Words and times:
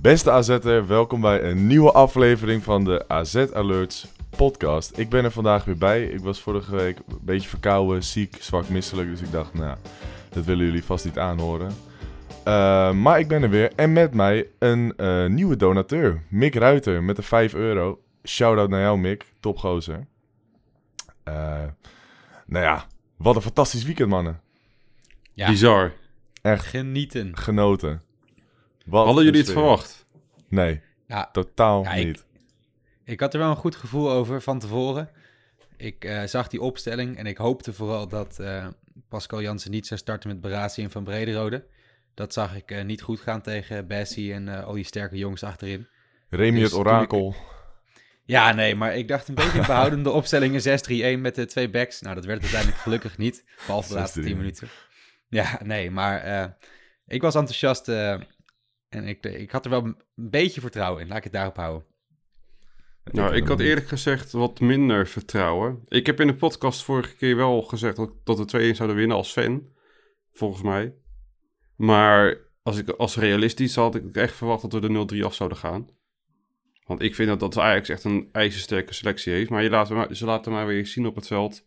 Beste 0.00 0.30
AZ'er, 0.30 0.86
welkom 0.86 1.20
bij 1.20 1.42
een 1.42 1.66
nieuwe 1.66 1.92
aflevering 1.92 2.62
van 2.62 2.84
de 2.84 3.04
AZ 3.08 3.36
Alerts 3.52 4.06
podcast. 4.36 4.98
Ik 4.98 5.08
ben 5.08 5.24
er 5.24 5.30
vandaag 5.30 5.64
weer 5.64 5.78
bij. 5.78 6.04
Ik 6.04 6.20
was 6.20 6.40
vorige 6.40 6.76
week 6.76 6.98
een 6.98 7.18
beetje 7.22 7.48
verkouden, 7.48 8.04
ziek, 8.04 8.36
zwak, 8.40 8.68
misselijk. 8.68 9.08
Dus 9.08 9.20
ik 9.20 9.32
dacht, 9.32 9.54
nou, 9.54 9.76
dat 10.28 10.44
willen 10.44 10.64
jullie 10.64 10.84
vast 10.84 11.04
niet 11.04 11.18
aanhoren. 11.18 11.68
Uh, 11.68 12.92
maar 12.92 13.18
ik 13.18 13.28
ben 13.28 13.42
er 13.42 13.50
weer. 13.50 13.72
En 13.74 13.92
met 13.92 14.14
mij 14.14 14.46
een 14.58 14.92
uh, 14.96 15.26
nieuwe 15.26 15.56
donateur. 15.56 16.22
Mick 16.28 16.54
Ruiter 16.54 17.02
met 17.02 17.16
de 17.16 17.22
5 17.22 17.54
euro. 17.54 18.00
Shout-out 18.24 18.68
naar 18.68 18.80
jou, 18.80 18.98
Mick. 18.98 19.24
Topgozer. 19.40 20.06
Uh, 21.28 21.62
nou 22.46 22.64
ja, 22.64 22.86
wat 23.16 23.36
een 23.36 23.42
fantastisch 23.42 23.84
weekend, 23.84 24.08
mannen. 24.08 24.40
Ja. 25.32 25.48
Bizar. 25.48 25.92
Echt 26.42 26.66
Genieten. 26.66 27.36
genoten. 27.36 28.02
Wat 28.88 29.04
Hadden 29.04 29.24
jullie 29.24 29.40
het 29.40 29.50
verwacht? 29.50 30.06
Nee, 30.48 30.80
Ja, 31.06 31.28
totaal 31.32 31.82
Ja, 31.82 31.94
niet. 31.94 32.24
ik 33.04 33.20
had 33.20 33.32
er 33.34 33.40
wel 33.40 33.50
een 33.50 33.56
goed 33.56 33.76
gevoel 33.76 34.10
over 34.10 34.42
van 34.42 34.58
tevoren. 34.58 35.10
Ik 35.76 36.04
eh, 36.04 36.22
zag 36.24 36.48
die 36.48 36.60
opstelling 36.60 37.16
en 37.16 37.26
ik 37.26 37.36
hoopte 37.36 37.72
vooral 37.72 38.08
dat 38.08 38.38
eh, 38.38 38.66
Pascal 39.08 39.42
Jansen 39.42 39.70
niet 39.70 39.86
zou 39.86 40.00
starten 40.00 40.28
met 40.28 40.40
Barasi 40.40 40.82
en 40.82 40.90
Van 40.90 41.04
Brederode. 41.04 41.66
Dat 42.14 42.32
zag 42.32 42.56
ik 42.56 42.70
eh, 42.70 42.84
niet 42.84 43.02
goed 43.02 43.20
gaan 43.20 43.40
tegen 43.42 43.86
Bessie 43.86 44.32
en 44.32 44.48
eh, 44.48 44.64
al 44.64 44.72
die 44.72 44.84
sterke 44.84 45.16
jongens 45.16 45.42
achterin. 45.42 45.88
Remy 46.28 46.58
Dus 46.60 46.70
het 46.70 46.78
orakel. 46.78 47.34
Ja, 48.24 48.52
nee, 48.52 48.74
maar 48.74 48.96
ik 48.96 49.08
dacht 49.08 49.28
een 49.28 49.34
beetje 49.34 49.66
behoudende 49.66 50.10
opstellingen 50.10 50.60
6-3-1 51.16 51.20
met 51.20 51.34
de 51.34 51.46
twee 51.46 51.70
backs. 51.70 52.00
Nou, 52.00 52.14
dat 52.14 52.24
werd 52.24 52.40
uiteindelijk 52.42 52.80
gelukkig 52.80 53.18
niet, 53.18 53.44
behalve 53.66 53.88
de 53.88 53.94
laatste 53.94 54.20
6-3-1. 54.20 54.24
10 54.24 54.36
minuten. 54.36 54.68
Ja, 55.28 55.60
nee, 55.64 55.90
maar 55.90 56.20
eh, 56.20 56.44
ik 57.06 57.22
was 57.22 57.34
enthousiast 57.34 57.88
eh, 57.88 58.20
en 58.88 59.04
ik, 59.04 59.26
ik 59.26 59.50
had 59.50 59.64
er 59.64 59.70
wel 59.70 59.84
een 59.84 59.96
beetje 60.14 60.60
vertrouwen 60.60 61.02
in. 61.02 61.08
Laat 61.08 61.16
ik 61.16 61.24
het 61.24 61.32
daarop 61.32 61.56
houden. 61.56 61.86
Nou, 63.04 63.34
ik 63.34 63.46
had 63.46 63.60
eerlijk 63.60 63.88
gezegd 63.88 64.32
wat 64.32 64.60
minder 64.60 65.06
vertrouwen. 65.06 65.80
Ik 65.88 66.06
heb 66.06 66.20
in 66.20 66.26
de 66.26 66.34
podcast 66.34 66.82
vorige 66.82 67.16
keer 67.16 67.36
wel 67.36 67.62
gezegd 67.62 67.96
dat, 67.96 68.12
dat 68.24 68.38
we 68.38 68.72
2-1 68.72 68.76
zouden 68.76 68.96
winnen 68.96 69.16
als 69.16 69.32
fan. 69.32 69.68
Volgens 70.32 70.62
mij. 70.62 70.94
Maar 71.76 72.38
als, 72.62 72.78
ik, 72.78 72.88
als 72.88 73.16
realistisch 73.16 73.74
had 73.74 73.94
ik 73.94 74.16
echt 74.16 74.34
verwacht 74.34 74.62
dat 74.62 74.72
we 74.72 75.06
de 75.06 75.16
0-3 75.16 75.24
af 75.24 75.34
zouden 75.34 75.58
gaan. 75.58 75.88
Want 76.84 77.02
ik 77.02 77.14
vind 77.14 77.28
dat, 77.28 77.40
dat 77.40 77.58
Ajax 77.58 77.88
echt 77.88 78.04
een 78.04 78.28
ijzersterke 78.32 78.94
selectie 78.94 79.32
heeft. 79.32 79.50
Maar 79.50 79.62
je 79.62 79.70
laat, 79.70 79.90
maar- 79.90 80.14
ze 80.14 80.24
laten 80.24 80.52
maar 80.52 80.66
weer 80.66 80.86
zien 80.86 81.06
op 81.06 81.14
het 81.14 81.26
veld 81.26 81.66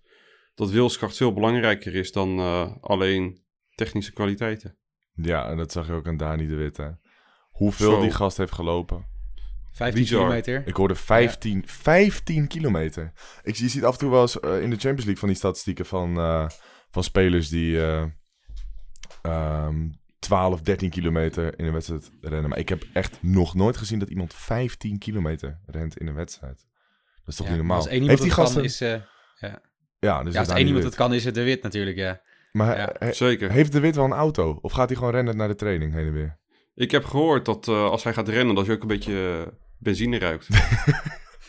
dat 0.56 0.70
wilskracht 0.70 1.18
veel 1.18 1.34
belangrijker 1.34 1.96
is 1.96 2.12
dan 2.12 2.38
eh, 2.38 2.76
alleen 2.82 3.44
technische 3.76 4.12
kwaliteiten. 4.14 4.78
Ja, 5.14 5.50
en 5.50 5.58
dat 5.58 5.72
zag 5.72 5.88
je 5.88 5.94
ook 5.94 6.08
aan 6.08 6.18
Dani 6.18 6.48
de 6.48 6.56
Wit, 6.56 6.78
hè. 6.78 6.90
Hoeveel 7.64 7.92
Zo. 7.92 8.02
die 8.02 8.12
gast 8.12 8.38
heeft 8.38 8.52
gelopen. 8.52 9.06
15 9.72 10.02
Bizar. 10.02 10.20
kilometer. 10.20 10.64
Ik 10.68 10.76
hoorde 10.76 10.96
15, 10.96 11.64
15 11.66 12.48
kilometer. 12.48 13.12
Ik, 13.44 13.56
je 13.56 13.68
ziet 13.70 13.84
af 13.84 13.94
en 13.94 14.00
toe 14.00 14.10
wel 14.12 14.22
eens 14.22 14.40
eh, 14.40 14.52
in 14.62 14.70
de 14.70 14.76
Champions 14.76 14.98
League 15.04 15.18
van 15.18 15.28
die 15.28 15.38
statistieken 15.38 15.86
van, 15.86 16.18
eh, 16.18 16.48
van 16.90 17.04
spelers 17.04 17.50
die 17.50 17.82
eh, 17.82 18.04
ehm, 19.22 19.90
12, 20.20 20.62
13 20.62 20.90
kilometer 20.90 21.60
in 21.60 21.66
een 21.66 21.74
wedstrijd 21.74 22.12
rennen. 22.22 22.50
Maar 22.50 22.60
ik 22.60 22.70
heb 22.70 22.84
echt 22.94 23.18
nog 23.22 23.56
nooit 23.56 23.78
gezien 23.78 24.00
dat 24.00 24.10
iemand 24.10 24.34
15 24.34 24.98
kilometer 24.98 25.60
rent 25.66 25.98
in 25.98 26.08
een 26.08 26.14
wedstrijd. 26.16 26.66
Dat 27.20 27.28
is 27.28 27.36
toch 27.36 27.46
Ja, 27.46 27.52
niet 27.52 27.62
normaal? 27.62 27.78
Als 27.78 27.88
één 27.88 28.02
iemand 28.02 28.20
heeft 28.20 28.22
die 28.36 28.40
gasten... 28.44 28.56
kan, 28.56 28.66
is... 28.66 28.82
eh, 28.82 29.54
Ja, 30.00 30.24
dus 30.24 30.34
ja, 30.34 30.40
als 30.40 30.48
één 30.50 30.58
iemand 30.58 30.76
Wit. 30.76 30.84
het 30.86 30.96
kan, 30.96 31.14
is 31.14 31.26
het 31.26 31.36
de 31.36 31.44
wit 31.44 31.64
natuurlijk, 31.64 31.98
ja. 31.98 32.22
Maar 32.52 32.78
Ja. 32.78 32.96
he- 33.00 33.14
Zeker. 33.14 33.52
heeft 33.52 33.72
de 33.72 33.80
Wit 33.80 33.96
wel 33.96 34.06
een 34.06 34.12
auto? 34.12 34.58
Of 34.62 34.72
gaat 34.72 34.88
hij 34.90 34.98
gewoon 34.98 35.14
rennen 35.14 35.38
naar 35.38 35.48
de 35.48 35.56
training 35.56 35.94
heen 35.94 36.06
en 36.06 36.14
weer? 36.14 36.40
Ik 36.76 36.92
heb 36.92 37.04
gehoord 37.06 37.46
dat 37.46 37.68
eh, 37.68 37.84
als 37.90 38.04
hij 38.04 38.14
gaat 38.14 38.28
rennen, 38.28 38.56
dat 38.56 38.66
je 38.66 38.72
ook 38.72 38.82
een 38.82 38.88
beetje 38.88 39.44
eh, 39.46 39.52
benzine 39.80 40.18
ruikt. 40.20 40.48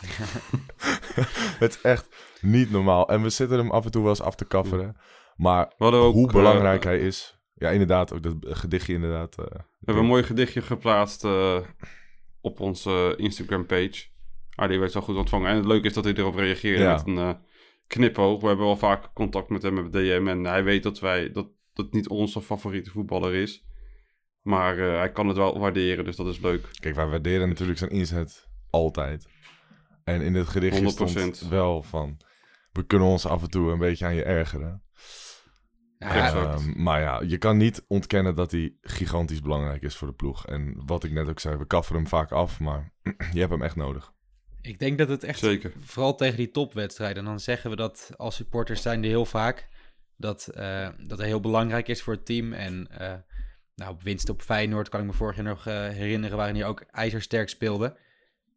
Het 1.58 1.74
is 1.74 1.80
echt 1.80 2.08
niet 2.40 2.70
normaal. 2.70 3.08
En 3.08 3.22
we 3.22 3.28
zitten 3.30 3.58
hem 3.58 3.70
af 3.70 3.84
en 3.84 3.90
toe 3.90 4.00
wel 4.02 4.10
eens 4.10 4.20
af 4.22 4.34
te 4.34 4.44
kafferen. 4.44 4.96
Maar 5.36 5.72
ook, 5.78 6.12
hoe 6.14 6.26
eh, 6.26 6.32
belangrijk 6.34 6.84
hij 6.84 6.98
is. 7.00 7.40
Ja, 7.54 7.70
inderdaad. 7.70 8.12
Ook 8.12 8.22
dat 8.22 8.36
gedichtje 8.40 8.94
inderdaad. 8.94 9.38
eh, 9.38 9.44
We 9.44 9.60
hebben 9.84 10.02
een 10.02 10.08
mooi 10.10 10.22
gedichtje 10.22 10.62
geplaatst 10.62 11.24
eh, 11.24 11.58
op 12.40 12.60
onze 12.60 13.14
Instagram-page. 13.16 14.04
Ah, 14.54 14.68
die 14.68 14.78
werd 14.78 14.92
wel 14.92 15.02
goed 15.02 15.16
ontvangen. 15.16 15.50
En 15.50 15.56
het 15.56 15.66
leuke 15.66 15.86
is 15.86 15.92
dat 15.94 16.04
hij 16.04 16.14
erop 16.14 16.34
reageerde 16.34 16.82
Ja. 16.82 16.92
met 16.92 17.06
een 17.06 17.36
knipoog. 17.86 18.40
We 18.40 18.46
hebben 18.46 18.66
wel 18.66 18.76
vaak 18.76 19.12
contact 19.14 19.48
met 19.48 19.62
hem 19.62 19.74
met 19.74 19.92
DM. 19.92 20.26
En 20.28 20.44
hij 20.44 20.64
weet 20.64 20.82
dat 20.82 21.00
wij 21.00 21.30
dat 21.32 21.46
dat 21.72 21.92
niet 21.92 22.08
onze 22.08 22.42
favoriete 22.42 22.90
voetballer 22.90 23.34
is. 23.34 23.64
Maar 24.42 24.78
eh, 24.78 24.98
hij 24.98 25.12
kan 25.12 25.28
het 25.28 25.36
wel 25.36 25.58
waarderen, 25.58 26.04
dus 26.04 26.16
dat 26.16 26.26
is 26.26 26.40
leuk. 26.40 26.68
Kijk, 26.80 26.94
wij 26.94 27.06
waarderen 27.06 27.48
natuurlijk 27.48 27.78
zijn 27.78 27.90
inzet 27.90 28.48
altijd. 28.70 29.26
En 30.04 30.20
in 30.20 30.32
dit 30.32 30.48
gedichtje 30.48 31.08
100%. 31.08 31.10
stond 31.10 31.48
wel 31.48 31.82
van... 31.82 32.16
We 32.72 32.86
kunnen 32.86 33.08
ons 33.08 33.26
af 33.26 33.42
en 33.42 33.50
toe 33.50 33.70
een 33.72 33.78
beetje 33.78 34.06
aan 34.06 34.14
je 34.14 34.24
ergeren. 34.24 34.82
Ja, 35.98 36.34
Ehm, 36.34 36.82
maar 36.82 37.00
ja, 37.00 37.22
je 37.26 37.38
kan 37.38 37.56
niet 37.56 37.84
ontkennen 37.86 38.34
dat 38.34 38.50
hij 38.50 38.74
gigantisch 38.80 39.40
belangrijk 39.40 39.82
is 39.82 39.96
voor 39.96 40.08
de 40.08 40.14
ploeg. 40.14 40.46
En 40.46 40.82
wat 40.86 41.04
ik 41.04 41.12
net 41.12 41.28
ook 41.28 41.40
zei, 41.40 41.56
we 41.56 41.66
kafferen 41.66 42.00
hem 42.00 42.10
vaak 42.10 42.32
af, 42.32 42.60
maar 42.60 42.92
je 43.32 43.38
hebt 43.38 43.50
hem 43.50 43.62
echt 43.62 43.76
nodig. 43.76 44.12
ik 44.60 44.78
denk 44.78 44.98
dat 44.98 45.08
het 45.08 45.24
echt, 45.24 45.38
Zeker. 45.38 45.72
vooral 45.80 46.14
tegen 46.14 46.36
die 46.36 46.50
topwedstrijden, 46.50 47.24
dan 47.24 47.40
zeggen 47.40 47.70
we 47.70 47.76
dat 47.76 48.10
als 48.16 48.34
supporters 48.36 48.82
zijn 48.82 49.00
die 49.00 49.10
heel 49.10 49.24
vaak, 49.24 49.68
dat, 50.16 50.48
eh, 50.48 50.88
dat 51.06 51.18
hij 51.18 51.26
heel 51.26 51.40
belangrijk 51.40 51.88
is 51.88 52.02
voor 52.02 52.14
het 52.14 52.26
team. 52.26 52.52
En 52.52 52.88
eh, 52.98 53.14
nou, 53.74 53.90
op 53.92 54.02
winst 54.02 54.28
op 54.28 54.42
Feyenoord 54.42 54.88
kan 54.88 55.00
ik 55.00 55.06
me 55.06 55.12
vorig 55.12 55.36
jaar 55.36 55.44
nog 55.44 55.66
eh, 55.66 55.88
herinneren, 55.88 56.36
waarin 56.36 56.54
hij 56.54 56.66
ook 56.66 56.80
ijzersterk 56.80 57.48
speelde. 57.48 57.98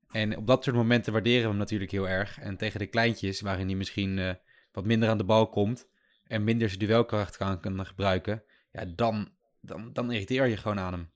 En 0.10 0.38
op 0.38 0.48
dat 0.48 0.64
soort 0.64 0.76
momenten 0.76 1.14
waarderen 1.14 1.42
we 1.42 1.48
hem 1.48 1.58
natuurlijk 1.58 1.92
heel 1.92 2.10
erg. 2.10 2.40
En 2.40 2.58
tegen 2.58 2.80
de 2.80 2.88
kleintjes, 2.88 3.42
waarin 3.42 3.68
hij 3.68 3.76
misschien 3.76 4.20
eh, 4.20 4.34
wat 4.72 4.86
minder 4.86 5.10
aan 5.10 5.18
de 5.18 5.24
bal 5.24 5.50
komt 5.50 5.88
en 6.24 6.44
minder 6.44 6.68
zijn 6.68 6.80
duelkracht 6.80 7.38
kan, 7.38 7.60
kan 7.60 7.86
gebruiken, 7.86 8.44
ja, 8.72 8.86
dan, 8.96 9.30
dan, 9.62 9.94
dan 9.94 10.12
irriteer 10.12 10.48
je 10.48 10.58
gewoon 10.58 10.80
aan 10.80 10.94
hem. 10.94 11.10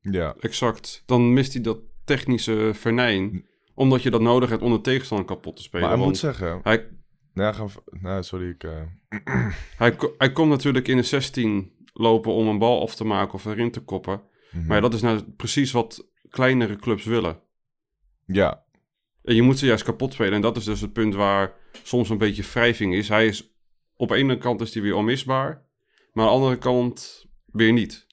Ja, 0.00 0.34
Exact. 0.40 1.02
Dan 1.06 1.32
mist 1.32 1.52
hij 1.52 1.62
dat 1.62 1.78
technische 2.04 2.70
vernijn. 2.74 3.46
Omdat 3.74 4.02
je 4.02 4.10
dat 4.10 4.20
nodig 4.20 4.50
hebt 4.50 4.62
om 4.62 4.72
de 4.72 4.80
tegenstander 4.80 5.26
kapot 5.26 5.56
te 5.56 5.62
spelen. 5.62 5.88
maar 5.88 5.96
hij 5.96 6.06
moet 6.06 6.18
zeggen... 6.18 6.60
hij, 6.62 6.88
Nou, 7.32 7.54
ga, 7.54 7.66
nou 7.90 8.22
sorry, 8.22 8.48
ik... 8.48 8.64
eh, 8.64 8.82
hij, 9.82 9.96
hij 10.18 10.32
komt 10.32 10.50
natuurlijk 10.50 10.88
in 10.88 10.96
de 10.96 11.02
16 11.02 11.72
lopen 11.92 12.32
om 12.32 12.48
een 12.48 12.58
bal 12.58 12.80
af 12.82 12.94
te 12.94 13.04
maken 13.04 13.34
of 13.34 13.44
erin 13.44 13.70
te 13.70 13.80
koppen. 13.80 14.22
mhm. 14.52 14.66
Maar 14.66 14.76
ja, 14.76 14.82
dat 14.82 14.94
is 14.94 15.00
nou 15.02 15.22
precies 15.36 15.72
wat 15.72 16.08
kleinere 16.28 16.76
clubs 16.76 17.04
willen. 17.04 17.40
Ja, 18.26 18.64
En 19.22 19.34
je 19.34 19.42
moet 19.42 19.58
ze 19.58 19.66
juist 19.66 19.84
kapot 19.84 20.12
spelen. 20.12 20.32
En 20.32 20.40
dat 20.40 20.56
is 20.56 20.64
dus 20.64 20.80
het 20.80 20.92
punt 20.92 21.14
waar 21.14 21.54
soms 21.82 22.08
een 22.08 22.18
beetje 22.18 22.42
wrijving 22.42 22.94
is. 22.94 23.08
Hij 23.08 23.26
is 23.26 23.54
op 23.96 24.08
de 24.08 24.14
ene 24.14 24.38
kant 24.38 24.60
is 24.60 24.74
hij 24.74 24.82
weer 24.82 24.94
onmisbaar. 24.94 25.66
Maar 26.12 26.24
aan 26.24 26.30
de 26.30 26.36
andere 26.36 26.58
kant 26.58 27.26
weer 27.46 27.72
niet. 27.72 28.06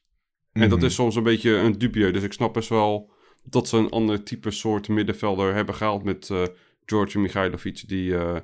En 0.54 0.70
dat 0.70 0.78
Mhm. 0.78 0.88
is 0.88 0.94
soms 0.96 1.16
een 1.16 1.24
beetje 1.24 1.52
een 1.52 1.78
dubie. 1.78 2.12
Dus 2.12 2.24
ik 2.24 2.34
snap 2.34 2.54
best 2.54 2.70
wel 2.70 3.12
dat 3.44 3.68
ze 3.68 3.78
een 3.78 3.90
ander 3.90 4.24
type 4.24 4.52
soort 4.52 4.88
middenvelder 4.88 5.54
hebben 5.54 5.76
gehaald 5.76 6.04
met 6.04 6.30
eh 6.30 6.44
George 6.86 7.20
Michailovic. 7.20 7.88
Die 7.88 8.16
eh, 8.18 8.38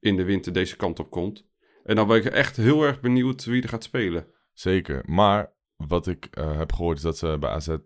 in 0.00 0.16
de 0.16 0.24
winter 0.24 0.52
deze 0.52 0.76
kant 0.76 0.98
op 0.98 1.10
komt. 1.10 1.46
En 1.84 1.96
dan 1.96 2.06
ben 2.06 2.16
ik 2.16 2.24
echt 2.24 2.56
heel 2.56 2.82
erg 2.82 3.00
benieuwd 3.00 3.44
wie 3.44 3.62
er 3.62 3.68
gaat 3.68 3.84
spelen. 3.84 4.26
Zeker. 4.52 5.02
Maar 5.06 5.52
wat 5.76 6.06
ik 6.06 6.28
eh, 6.30 6.58
heb 6.58 6.72
gehoord 6.72 6.96
is 6.96 7.02
dat 7.02 7.18
ze 7.18 7.36
bij 7.40 7.50
AZ 7.50 7.68
eh, 7.68 7.76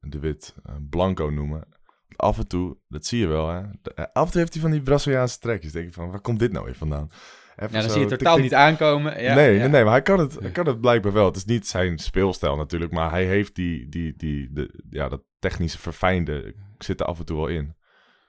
de 0.00 0.18
Wit 0.18 0.54
eh, 0.64 0.74
Blanco 0.90 1.26
noemen. 1.30 1.68
Af 2.16 2.38
en 2.38 2.48
toe, 2.48 2.76
dat 2.88 3.06
zie 3.06 3.18
je 3.20 3.26
wel 3.26 3.48
hè. 3.48 3.62
De- 3.82 4.12
af 4.12 4.24
en 4.26 4.30
toe 4.30 4.40
heeft 4.40 4.52
hij 4.52 4.62
van 4.62 4.70
die 4.70 4.82
Braziliaanse 4.82 5.38
trekjes. 5.38 5.72
denk 5.72 5.86
ik 5.86 5.92
van, 5.94 6.10
waar 6.10 6.20
komt 6.20 6.38
dit 6.38 6.52
nou 6.52 6.64
weer 6.64 6.74
vandaan? 6.74 7.08
Even 7.56 7.72
Ja, 7.76 7.80
dan 7.80 7.82
zo, 7.82 7.88
zie 7.88 8.00
je 8.00 8.06
het 8.08 8.18
totaal 8.18 8.34
tik. 8.34 8.42
niet 8.42 8.54
aankomen. 8.54 9.22
Ja, 9.22 9.34
nee, 9.34 9.52
ja. 9.54 9.58
nee, 9.60 9.68
nee, 9.68 9.82
maar 9.82 9.92
hij 9.92 10.02
kan, 10.02 10.18
het, 10.18 10.38
hij 10.40 10.50
kan 10.50 10.66
het 10.66 10.80
blijkbaar 10.80 11.12
wel. 11.12 11.24
Het 11.26 11.36
is 11.36 11.44
niet 11.44 11.66
zijn 11.66 11.98
speelstijl 11.98 12.56
natuurlijk, 12.56 12.92
maar 12.92 13.10
hij 13.10 13.24
heeft 13.24 13.54
die, 13.54 13.88
die, 13.88 14.14
die, 14.16 14.52
de, 14.52 14.82
ja, 14.90 15.08
dat 15.08 15.22
technische 15.38 15.78
verfijnde 15.78 16.54
zit 16.78 17.00
er 17.00 17.06
af 17.06 17.18
en 17.18 17.24
toe 17.24 17.36
wel 17.36 17.46
in. 17.46 17.76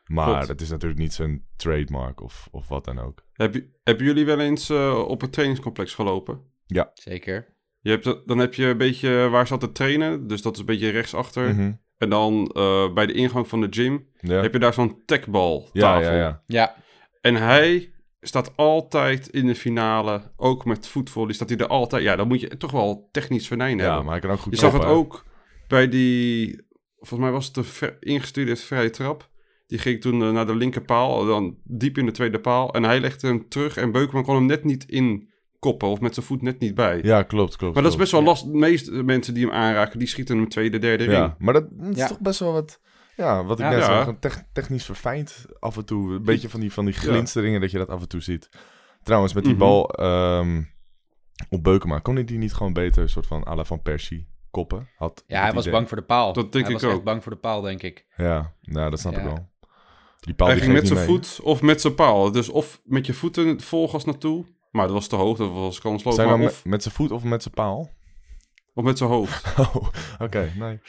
Maar 0.05 0.47
dat 0.47 0.61
is 0.61 0.69
natuurlijk 0.69 0.99
niet 0.99 1.13
zijn 1.13 1.45
trademark 1.55 2.21
of, 2.21 2.47
of 2.51 2.67
wat 2.67 2.85
dan 2.85 2.99
ook. 2.99 3.23
Heb 3.33 3.53
je, 3.53 3.69
hebben 3.83 4.05
jullie 4.05 4.25
wel 4.25 4.39
eens 4.39 4.69
eh, 4.69 5.03
op 5.07 5.21
het 5.21 5.31
trainingscomplex 5.31 5.93
gelopen? 5.93 6.41
Zeker. 6.93 7.57
Je 7.81 7.89
hebt, 7.89 8.21
dan 8.25 8.37
heb 8.37 8.53
je 8.53 8.65
een 8.65 8.77
beetje 8.77 9.29
waar 9.29 9.47
ze 9.47 9.53
altijd 9.53 9.75
trainen. 9.75 10.27
Dus 10.27 10.41
dat 10.41 10.53
is 10.53 10.59
een 10.59 10.65
beetje 10.65 10.89
rechtsachter. 10.89 11.53
Mhm. 11.55 11.71
En 11.97 12.09
dan 12.09 12.47
eh, 12.53 12.93
bij 12.93 13.05
de 13.05 13.13
ingang 13.13 13.47
van 13.47 13.61
de 13.61 13.67
gym 13.69 14.07
Ja, 14.19 14.41
heb 14.41 14.53
je 14.53 14.59
daar 14.59 14.73
zo'n 14.73 15.01
techbal 15.05 15.69
ja, 15.73 15.81
tafel. 15.81 16.11
ja, 16.11 16.17
ja. 16.17 16.43
Ja, 16.45 16.75
En 17.21 17.35
hij 17.35 17.93
staat 18.21 18.53
altijd 18.55 19.27
in 19.27 19.45
de 19.47 19.55
finale, 19.55 20.31
ook 20.35 20.65
met 20.65 20.87
voetvolley, 20.87 21.33
staat 21.33 21.49
hij 21.49 21.57
er 21.57 21.67
altijd. 21.67 22.03
Ja, 22.03 22.15
dan 22.15 22.27
moet 22.27 22.41
je 22.41 22.57
toch 22.57 22.71
wel 22.71 23.09
technisch 23.11 23.47
venijn 23.47 23.77
Ja, 23.77 23.83
hebben. 23.83 24.03
maar 24.03 24.11
hij 24.11 24.21
kan 24.21 24.31
ook 24.31 24.39
goed 24.39 24.53
je 24.53 24.59
zag 24.59 24.73
het 24.73 24.85
ook 24.85 25.25
bij 25.67 25.89
die, 25.89 26.61
volgens 26.97 27.19
mij 27.19 27.31
was 27.31 27.45
het 27.45 27.55
de 27.55 27.97
ingestuurde 27.99 28.55
vrije 28.55 28.89
trap. 28.89 29.29
Die 29.67 29.79
ging 29.79 30.01
toen 30.01 30.21
eh, 30.21 30.31
naar 30.31 30.45
de 30.45 30.55
linkerpaal, 30.55 31.25
dan 31.25 31.57
diep 31.63 31.97
in 31.97 32.05
de 32.05 32.11
tweede 32.11 32.39
paal. 32.39 32.73
En 32.73 32.83
hij 32.83 32.99
legde 32.99 33.27
hem 33.27 33.49
terug 33.49 33.77
en 33.77 33.91
Beukman 33.91 34.23
kon 34.23 34.35
hem 34.35 34.45
net 34.45 34.63
niet 34.63 34.85
in 34.85 35.28
koppen 35.59 35.87
of 35.87 35.99
met 35.99 36.13
zijn 36.13 36.25
voet 36.25 36.41
net 36.41 36.59
niet 36.59 36.75
bij. 36.75 36.99
Ja, 37.03 37.23
klopt, 37.23 37.55
klopt. 37.55 37.73
maar 37.73 37.83
dat 37.83 37.91
is 37.91 37.97
best 37.97 38.11
wel 38.11 38.23
lastig. 38.23 38.51
De 38.51 38.57
meeste 38.57 38.91
mensen 39.03 39.33
die 39.33 39.45
hem 39.45 39.53
aanraken, 39.55 39.99
die 39.99 40.07
schieten 40.07 40.37
hem 40.37 40.49
tweede, 40.49 40.77
derde 40.79 41.03
ring. 41.03 41.17
Ja, 41.17 41.35
maar 41.39 41.53
dat, 41.53 41.65
dat 41.71 41.87
is 41.89 41.97
Ja. 41.97 42.07
toch 42.07 42.19
best 42.19 42.39
wel 42.39 42.51
wat... 42.53 42.81
Ja, 43.15 43.43
wat 43.43 43.59
ik 43.59 43.65
Ja. 43.65 43.71
net 43.71 43.79
Ja. 43.79 44.03
zei, 44.03 44.19
tech- 44.19 44.43
technisch 44.53 44.85
verfijnd 44.85 45.45
af 45.59 45.77
en 45.77 45.85
toe. 45.85 46.13
Een 46.13 46.23
beetje 46.23 46.49
van 46.49 46.59
die, 46.59 46.73
van 46.73 46.85
die 46.85 46.93
glinsteringen 46.93 47.61
dat 47.61 47.71
je 47.71 47.77
dat 47.77 47.89
af 47.89 48.01
en 48.01 48.07
toe 48.07 48.21
ziet. 48.21 48.49
Trouwens, 49.03 49.33
met 49.33 49.43
die 49.43 49.53
Mhm. 49.53 49.61
bal 49.61 49.89
ehm, 49.89 50.61
op 51.49 51.63
Beukema, 51.63 51.99
kon 51.99 52.15
hij 52.15 52.23
die 52.23 52.37
niet 52.37 52.53
gewoon 52.53 52.73
beter, 52.73 53.01
een 53.01 53.09
soort 53.09 53.27
van 53.27 53.47
à 53.47 53.55
la 53.55 53.63
van 53.63 53.81
Persie, 53.81 54.27
koppen? 54.51 54.89
Had 54.97 55.23
ja 55.27 55.41
hij 55.41 55.51
was 55.53 55.61
idee. 55.61 55.73
bang 55.73 55.87
voor 55.87 55.97
de 55.97 56.03
paal. 56.03 56.33
Dat 56.33 56.51
denk 56.51 56.65
hij 56.65 56.73
ik 56.73 56.79
was 56.79 56.89
echt 56.89 56.99
ook. 56.99 57.05
bang 57.05 57.23
voor 57.23 57.31
de 57.31 57.37
paal, 57.37 57.61
denk 57.61 57.81
ik. 57.83 58.05
Ja, 58.17 58.53
nou, 58.61 58.89
dat 58.89 58.99
snap 58.99 59.17
ik 59.17 59.23
wel. 59.23 59.49
Die 60.19 60.33
paal 60.33 60.47
Hij 60.47 60.55
die 60.55 60.65
ging 60.65 60.77
met 60.77 60.87
zijn 60.87 61.05
voet 61.05 61.39
of 61.43 61.61
met 61.61 61.81
zijn 61.81 61.95
paal. 61.95 62.31
Dus 62.31 62.49
of 62.49 62.81
met 62.83 63.05
je 63.05 63.13
voeten 63.13 63.61
volgas 63.61 64.05
naartoe. 64.05 64.45
Maar 64.71 64.85
dat 64.85 64.93
was 64.93 65.07
te 65.07 65.15
hoog, 65.15 65.37
dat 65.37 65.51
was 65.51 65.79
kansloos. 65.79 66.15
Zijn 66.15 66.27
Maar 66.27 66.39
of, 66.39 66.65
met, 66.65 66.83
zijn 66.83 66.93
voet 66.95 67.11
of 67.11 67.23
met 67.23 67.41
zijn 67.41 67.53
paal? 67.53 67.89
of 68.73 68.83
met 68.83 68.97
zijn 68.97 69.09
hoofd. 69.09 69.45
Oh, 69.59 69.75
oké, 70.19 70.51
nee. 70.59 70.79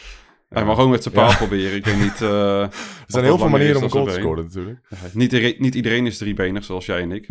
Hij 0.49 0.65
mag 0.65 0.79
ook 0.79 0.91
met 0.91 1.03
zijn 1.03 1.15
paal 1.15 1.29
Ja. 1.29 1.37
proberen. 1.37 1.77
Ik 1.77 1.85
weet 1.85 1.99
niet... 2.01 2.23
eh, 2.23 2.61
Er 2.63 2.71
zijn 3.07 3.25
heel 3.25 3.39
veel 3.39 3.49
manieren 3.49 3.77
om 3.77 3.83
een 3.83 3.91
goal 3.91 4.07
te 4.07 4.13
scoren. 4.13 4.45
natuurlijk. 4.45 4.81
Niet, 5.13 5.33
iedereen- 5.33 5.55
niet 5.59 5.75
iedereen 5.75 6.07
is 6.07 6.19
driebenig, 6.19 6.65
zoals 6.65 6.87
jij 6.87 7.01
en 7.01 7.13
ik. 7.13 7.29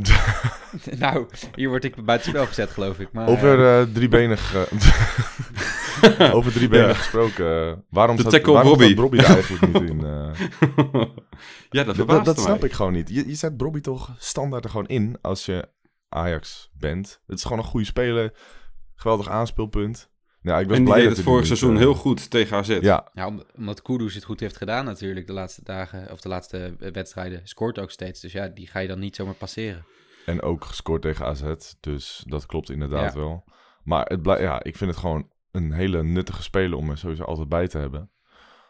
nou, 1.00 1.26
hier 1.56 1.70
word 1.70 1.84
ik 1.84 2.06
buitenspel 2.06 2.46
gezet, 2.46 2.70
geloof 2.70 3.00
ik. 3.00 3.12
Maar, 3.12 3.28
Over 3.28 3.60
eh, 3.60 3.82
eh 3.82 3.88
driebenig... 3.94 4.56
over 6.34 6.52
driebenig 6.52 6.88
Ja. 6.88 6.94
gesproken. 6.94 7.84
waarom 7.90 8.16
De 8.16 8.22
staat, 8.22 8.34
tackle 8.34 8.54
waarom 8.54 8.72
Robbie. 8.72 8.88
staat 8.90 9.00
Robbie 9.02 9.22
er 9.22 9.34
eigenlijk 9.34 9.74
niet 9.74 9.90
in? 9.90 10.06
eh? 10.06 11.02
ja, 11.70 11.84
dat 11.84 12.26
dat 12.26 12.40
snap 12.40 12.60
mij. 12.60 12.70
ik 12.70 12.76
gewoon 12.76 12.94
niet. 12.94 13.10
Je, 13.10 13.28
je 13.28 13.36
zet 13.36 13.54
Robbie 13.58 13.82
toch 13.82 14.16
standaard 14.18 14.64
er 14.64 14.70
gewoon 14.70 14.88
in 14.88 15.18
als 15.22 15.46
je 15.46 15.68
Ajax 16.10 16.70
bent. 16.74 17.22
Het 17.28 17.38
is 17.38 17.44
gewoon 17.44 17.58
een 17.58 17.64
goede 17.64 17.86
speler. 17.86 18.34
Geweldig 18.96 19.30
aanspeelpunt. 19.30 20.10
Ja, 20.42 20.60
ik 20.60 20.68
ben 20.68 20.76
En 20.76 20.84
die 20.84 20.94
blij 20.94 20.98
deed 21.00 21.08
dat 21.08 21.18
het 21.18 21.26
vorig 21.26 21.46
seizoen 21.46 21.74
eh, 21.74 21.80
heel 21.80 21.94
goed 21.94 22.30
tegen 22.30 22.58
AZ. 22.58 22.78
Ja, 22.82 23.10
Ja, 23.14 23.28
om- 23.28 23.44
omdat 23.58 23.82
Kudus 23.82 24.16
het 24.16 24.24
goed 24.24 24.40
heeft 24.40 24.58
gedaan 24.58 24.86
natuurlijk 24.86 25.28
de 25.28 25.34
laatste 25.34 25.64
dagen, 25.64 26.12
of 26.12 26.22
de 26.22 26.30
laatste 26.30 26.76
eh, 26.80 26.92
wedstrijden. 26.92 27.42
Scoort 27.48 27.80
ook 27.80 27.92
steeds, 27.92 28.20
dus 28.22 28.32
ja, 28.32 28.48
die 28.48 28.68
ga 28.68 28.80
je 28.80 28.88
dan 28.88 29.00
niet 29.00 29.16
zomaar 29.16 29.34
passeren. 29.34 29.86
en 30.26 30.42
ook 30.42 30.66
gescoord 30.66 31.02
tegen 31.02 31.26
AZ. 31.26 31.44
Dus 31.80 32.24
dat 32.28 32.46
klopt 32.46 32.70
inderdaad 32.70 33.14
Ja. 33.14 33.20
wel. 33.20 33.44
Maar 33.84 34.06
het 34.06 34.22
blij- 34.22 34.42
ja, 34.42 34.64
ik 34.64 34.78
vind 34.78 34.90
het 34.92 35.00
gewoon 35.00 35.30
een 35.52 35.72
hele 35.74 36.04
nuttige 36.04 36.44
speler 36.44 36.78
om 36.78 36.90
er 36.90 36.98
sowieso 36.98 37.24
altijd 37.24 37.50
bij 37.50 37.68
te 37.68 37.78
hebben. 37.78 38.10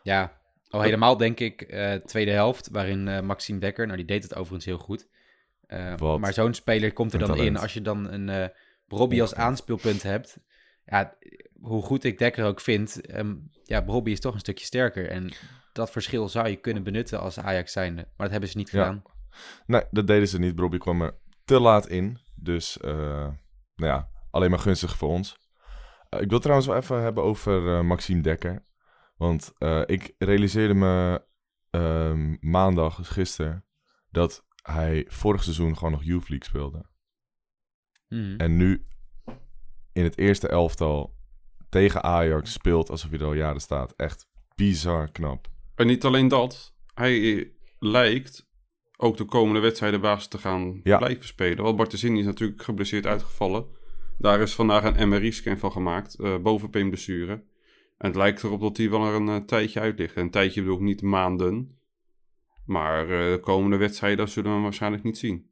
Ja, 0.03 0.41
al 0.69 0.81
helemaal 0.81 1.18
denk 1.18 1.39
ik 1.39 1.62
eh, 1.62 1.94
tweede 1.94 2.31
helft, 2.31 2.69
waarin 2.71 3.07
eh, 3.07 3.21
Maxime 3.21 3.59
Dekker, 3.59 3.86
nou 3.86 3.97
die 3.97 4.06
deed 4.07 4.24
het 4.24 4.36
overigens 4.36 4.65
heel 4.65 4.77
goed. 4.77 5.07
Eh, 5.69 6.18
maar 6.18 6.33
zo'n 6.33 6.54
speler 6.54 6.94
komt 6.94 7.13
er 7.13 7.19
dan 7.19 7.38
in 7.38 7.57
als 7.57 7.74
je 7.74 7.81
dan 7.81 8.12
een 8.12 8.30
eh 8.30 8.48
Robbie 8.88 9.21
als 9.21 9.36
aanspeelpunt 9.36 10.04
hebt. 10.04 10.39
Ja, 10.86 11.18
hoe 11.62 11.81
goed 11.81 12.04
ik 12.04 12.18
Dekker 12.18 12.45
ook 12.45 12.62
vind, 12.62 13.01
ehm, 13.06 13.36
ja, 13.63 13.83
Robbie 13.86 14.13
is 14.13 14.19
toch 14.19 14.33
een 14.33 14.39
stukje 14.39 14.66
sterker. 14.66 15.10
En 15.10 15.31
dat 15.74 15.92
verschil 15.92 16.30
zou 16.30 16.48
je 16.48 16.56
kunnen 16.56 16.83
benutten 16.83 17.19
als 17.19 17.39
Ajax 17.39 17.71
zijnde. 17.71 18.01
Maar 18.01 18.12
dat 18.18 18.31
hebben 18.31 18.50
ze 18.50 18.57
niet 18.57 18.69
Ja. 18.71 18.83
gedaan. 18.83 19.04
Nee, 19.66 19.83
dat 19.92 20.07
deden 20.07 20.27
ze 20.27 20.39
niet. 20.39 20.60
Robbie 20.60 20.80
kwam 20.80 21.01
er 21.01 21.18
te 21.45 21.60
laat 21.60 21.88
in. 21.88 22.19
Dus, 22.36 22.77
eh, 22.80 22.92
nou 23.75 23.92
ja, 23.94 24.10
alleen 24.31 24.50
maar 24.50 24.60
gunstig 24.60 24.98
voor 24.98 25.10
ons. 25.10 25.38
Ik 26.19 26.30
wil 26.30 26.39
trouwens 26.39 26.68
wel 26.68 26.77
even 26.77 27.01
hebben 27.01 27.24
over 27.24 27.86
Maxime 27.86 28.22
Dekker. 28.22 28.65
Want 29.18 29.54
ik 29.86 30.15
realiseerde 30.18 30.74
me 30.74 31.27
ehm, 31.69 32.36
maandag, 32.39 32.95
dus 32.95 33.07
gisteren, 33.10 33.65
dat 34.10 34.45
hij 34.61 35.06
vorig 35.09 35.44
seizoen 35.44 35.77
gewoon 35.77 35.91
nog 35.91 36.03
Youth 36.03 36.29
League 36.29 36.47
speelde. 36.47 36.85
Mhm. 38.07 38.35
En 38.38 38.57
nu 38.57 38.85
in 39.94 40.03
het 40.03 40.17
eerste 40.17 40.47
elftal 40.47 41.15
tegen 41.69 42.03
Ajax 42.03 42.51
speelt 42.51 42.89
alsof 42.89 43.09
hij 43.09 43.19
er 43.19 43.25
al 43.25 43.33
jaren 43.33 43.61
staat. 43.61 43.94
Echt 43.95 44.27
bizar 44.56 45.11
knap. 45.11 45.47
En 45.75 45.88
niet 45.88 46.03
alleen 46.06 46.27
dat. 46.27 46.73
Hij 46.94 47.51
lijkt 47.79 48.47
ook 48.97 49.17
de 49.17 49.25
komende 49.25 49.59
wedstrijden 49.59 50.01
basis 50.01 50.27
te 50.27 50.38
gaan 50.38 50.79
Ja. 50.83 50.97
blijven 50.97 51.25
spelen. 51.25 51.63
Want 51.63 51.75
Bartesini 51.77 52.19
is 52.19 52.25
natuurlijk 52.25 52.63
geblesseerd 52.63 53.05
uitgevallen. 53.05 53.65
Daar 54.17 54.39
is 54.41 54.55
vandaag 54.55 54.83
een 54.83 55.09
MRI-scan 55.09 55.57
van 55.57 55.71
gemaakt. 55.71 56.15
eh 56.19 56.38
bovenbeenblessure. 56.38 57.31
En 57.97 58.07
het 58.07 58.15
lijkt 58.15 58.44
erop 58.44 58.62
dat 58.62 58.77
hij 58.77 58.89
wel 58.89 59.05
er 59.05 59.13
een 59.13 59.29
eh, 59.29 59.35
tijdje 59.35 59.79
uit 59.79 60.00
ligt. 60.00 60.15
En 60.15 60.21
een 60.21 60.31
tijdje 60.31 60.62
bedoel 60.62 60.75
ik 60.77 60.83
niet 60.83 61.01
maanden. 61.01 61.78
Maar 62.69 63.01
eh, 63.01 63.31
de 63.31 63.39
komende 63.42 63.77
wedstrijden 63.77 64.30
zullen 64.30 64.50
we 64.50 64.56
hem 64.56 64.63
waarschijnlijk 64.63 65.04
niet 65.04 65.18
zien. 65.18 65.51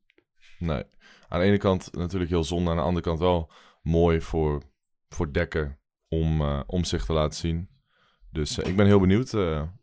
Nee. 0.59 0.83
Aan 1.27 1.39
de 1.39 1.45
ene 1.45 1.57
kant 1.57 1.89
natuurlijk 1.91 2.31
heel 2.31 2.43
zonde. 2.43 2.69
Aan 2.69 2.75
de 2.75 2.81
andere 2.81 3.05
kant 3.05 3.19
wel 3.19 3.51
mooi 3.81 4.21
voor, 4.21 4.63
voor 5.09 5.33
Dekker 5.33 5.79
om, 6.07 6.41
eh, 6.41 6.61
om 6.65 6.83
zich 6.83 7.05
te 7.05 7.13
laten 7.13 7.37
zien. 7.37 7.69
Dus 8.31 8.59
eh, 8.59 8.69
ik 8.69 8.75
ben 8.75 8.85
heel 8.85 8.99
benieuwd. 8.99 9.33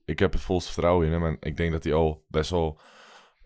ik 0.05 0.19
heb 0.19 0.33
het 0.33 0.43
volste 0.43 0.73
vertrouwen 0.73 1.07
in 1.07 1.13
hem. 1.13 1.25
En 1.27 1.37
ik 1.41 1.57
denk 1.57 1.73
dat 1.73 1.85
hij 1.85 1.93
al 1.95 2.25
best 2.29 2.51
wel 2.51 2.81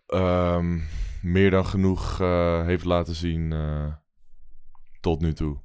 ehm, 0.06 0.78
meer 1.22 1.50
dan 1.50 1.66
genoeg 1.66 2.18
heeft 2.66 2.84
laten 2.84 3.14
zien 3.14 3.54
tot 5.00 5.20
nu 5.20 5.32
toe. 5.32 5.60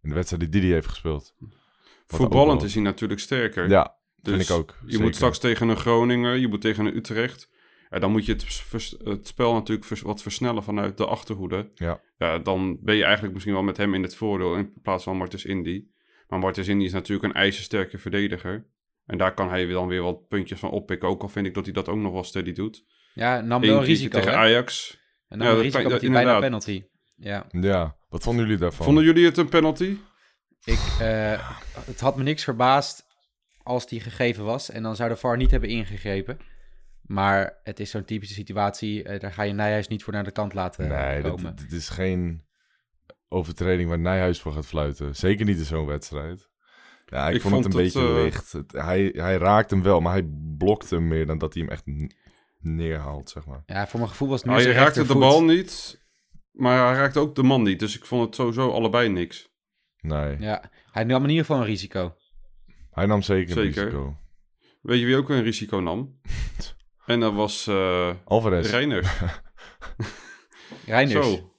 In 0.00 0.08
de 0.08 0.14
wedstrijden 0.14 0.50
die 0.50 0.60
hij 0.62 0.70
heeft 0.70 0.88
gespeeld. 0.88 1.34
Wat 1.38 1.50
Voetballend 2.06 2.58
wel- 2.58 2.68
is 2.68 2.74
hij 2.74 2.82
natuurlijk 2.82 3.20
sterker. 3.20 3.68
Ja, 3.68 3.96
Dus 4.16 4.34
vind 4.34 4.48
ik 4.48 4.56
ook. 4.56 4.76
Je 4.80 4.90
zeker. 4.90 5.04
moet 5.04 5.14
straks 5.14 5.38
tegen 5.38 5.68
een 5.68 5.76
Groningen, 5.76 6.40
je 6.40 6.48
moet 6.48 6.60
tegen 6.60 6.86
een 6.86 6.96
Utrecht. 6.96 7.50
Ja, 7.92 7.98
dan 7.98 8.10
moet 8.10 8.26
je 8.26 8.32
het, 8.32 8.44
vers- 8.44 8.96
het 9.04 9.26
spel 9.26 9.52
natuurlijk 9.52 9.86
vers- 9.86 10.00
wat 10.00 10.22
versnellen 10.22 10.62
vanuit 10.62 10.96
de 10.96 11.06
achterhoede. 11.06 11.68
Ja. 11.74 12.00
ja. 12.16 12.38
Dan 12.38 12.78
ben 12.80 12.94
je 12.96 13.02
eigenlijk 13.02 13.32
misschien 13.32 13.54
wel 13.54 13.62
met 13.62 13.76
hem 13.76 13.94
in 13.94 14.02
het 14.02 14.14
voordeel 14.16 14.54
in 14.56 14.72
plaats 14.82 15.04
van 15.04 15.16
Martens 15.16 15.44
Indy. 15.44 15.84
Maar 16.28 16.38
Martens 16.38 16.68
Indy 16.68 16.84
is 16.84 16.92
natuurlijk 16.92 17.28
een 17.34 17.40
ijzersterke 17.40 17.98
verdediger. 17.98 18.66
En 19.06 19.18
daar 19.18 19.34
kan 19.34 19.48
hij 19.48 19.66
dan 19.66 19.86
weer 19.88 20.02
wat 20.02 20.28
puntjes 20.28 20.58
van 20.58 20.70
oppikken. 20.70 21.08
Ook 21.08 21.22
al 21.22 21.28
vind 21.28 21.46
ik 21.46 21.54
dat 21.54 21.64
hij 21.64 21.72
dat 21.72 21.88
ook 21.88 21.96
nog 21.98 22.12
wel 22.12 22.24
steady 22.24 22.52
doet. 22.52 22.84
Ja, 23.14 23.40
nam 23.40 23.60
wel 23.60 23.76
een 23.78 23.84
risico, 23.84 24.18
tegen 24.18 24.30
hè? 24.32 24.36
Ajax. 24.38 24.98
En 25.28 25.38
dan 25.38 25.46
Ja, 25.46 25.52
een 25.52 25.62
dat 25.62 25.64
risico 25.72 25.88
inderdaad. 25.94 26.12
bijna 26.24 26.38
penalty. 26.38 26.84
Ja, 27.16 27.46
Ja, 27.50 27.96
wat 28.08 28.22
vonden 28.22 28.44
jullie 28.44 28.60
daarvan? 28.60 28.84
Vonden 28.84 29.04
jullie 29.04 29.24
het 29.24 29.36
een 29.36 29.48
penalty? 29.48 29.96
ik, 30.64 30.78
eh, 31.00 31.56
het 31.86 32.00
had 32.00 32.16
me 32.16 32.22
niks 32.22 32.44
verbaasd 32.44 33.04
als 33.62 33.86
die 33.88 34.00
gegeven 34.00 34.44
was. 34.44 34.70
En 34.70 34.82
dan 34.82 34.96
zou 34.96 35.08
de 35.08 35.16
VAR 35.16 35.36
niet 35.36 35.50
hebben 35.50 35.68
ingegrepen. 35.68 36.38
Maar 37.12 37.58
het 37.62 37.80
is 37.80 37.90
zo'n 37.90 38.04
typische 38.04 38.34
situatie. 38.34 39.02
eh, 39.02 39.20
daar 39.20 39.32
ga 39.32 39.42
je 39.42 39.52
Nijhuis 39.52 39.88
niet 39.88 40.02
voor 40.04 40.12
naar 40.12 40.24
de 40.24 40.30
kant 40.30 40.54
laten 40.54 40.88
Nee, 40.88 41.22
komen. 41.22 41.56
dit, 41.56 41.58
dit 41.70 41.72
is 41.80 41.88
geen 41.88 42.44
overtreding 43.28 43.88
waar 43.88 43.98
Nijhuis 43.98 44.40
voor 44.40 44.52
gaat 44.52 44.66
fluiten. 44.66 45.16
Zeker 45.16 45.44
niet 45.46 45.58
in 45.58 45.64
zo'n 45.64 45.86
wedstrijd. 45.86 46.50
Ja, 47.06 47.28
ik, 47.28 47.34
Ik 47.34 47.40
vond, 47.40 47.64
het 47.64 47.74
een 47.74 47.82
beetje 47.82 48.00
eh, 48.08 48.22
licht. 48.22 48.52
Het- 48.52 48.72
hij, 48.72 49.12
hij 49.16 49.36
raakt 49.36 49.70
hem 49.70 49.82
wel, 49.82 50.00
maar 50.00 50.12
hij 50.12 50.28
blokt 50.58 50.90
hem 50.90 51.08
meer 51.08 51.26
dan 51.26 51.38
dat 51.38 51.54
hij 51.54 51.62
hem 51.62 51.72
echt 51.72 51.84
neerhaalt, 52.58 53.30
zeg 53.30 53.46
maar. 53.46 53.62
Ja, 53.66 53.86
voor 53.86 53.98
mijn 53.98 54.10
gevoel 54.10 54.28
was 54.28 54.36
het 54.38 54.46
meer 54.46 54.54
Hij 54.54 54.64
zijn 54.64 54.76
raakte 54.76 55.06
de 55.06 55.18
bal 55.18 55.44
niet. 55.44 56.00
Maar 56.52 56.86
hij 56.88 56.96
raakte 56.96 57.18
ook 57.18 57.34
de 57.34 57.42
man 57.42 57.62
niet. 57.62 57.78
Dus 57.78 57.96
ik 57.96 58.04
vond 58.06 58.24
het 58.26 58.34
sowieso 58.34 58.70
allebei 58.70 59.08
niks. 59.08 59.50
Nee, 60.00 60.36
Ja, 60.40 60.70
hij 60.90 61.04
nam 61.04 61.22
in 61.22 61.28
ieder 61.28 61.44
geval 61.44 61.60
een 61.60 61.66
risico. 61.68 62.16
hij 62.90 63.06
nam 63.06 63.22
zeker 63.22 63.56
een 63.56 63.62
Zeker. 63.64 63.82
risico. 63.84 64.16
Weet 64.82 65.00
je 65.00 65.06
wie 65.06 65.16
ook 65.16 65.28
een 65.28 65.42
risico 65.42 65.80
nam? 65.80 66.20
En 67.06 67.20
dat 67.20 67.32
was 67.34 67.66
eh 67.66 68.10
Alvarez. 68.24 68.70
Reiner. 68.70 69.12
Reinders. 70.86 71.26
Zo, 71.26 71.54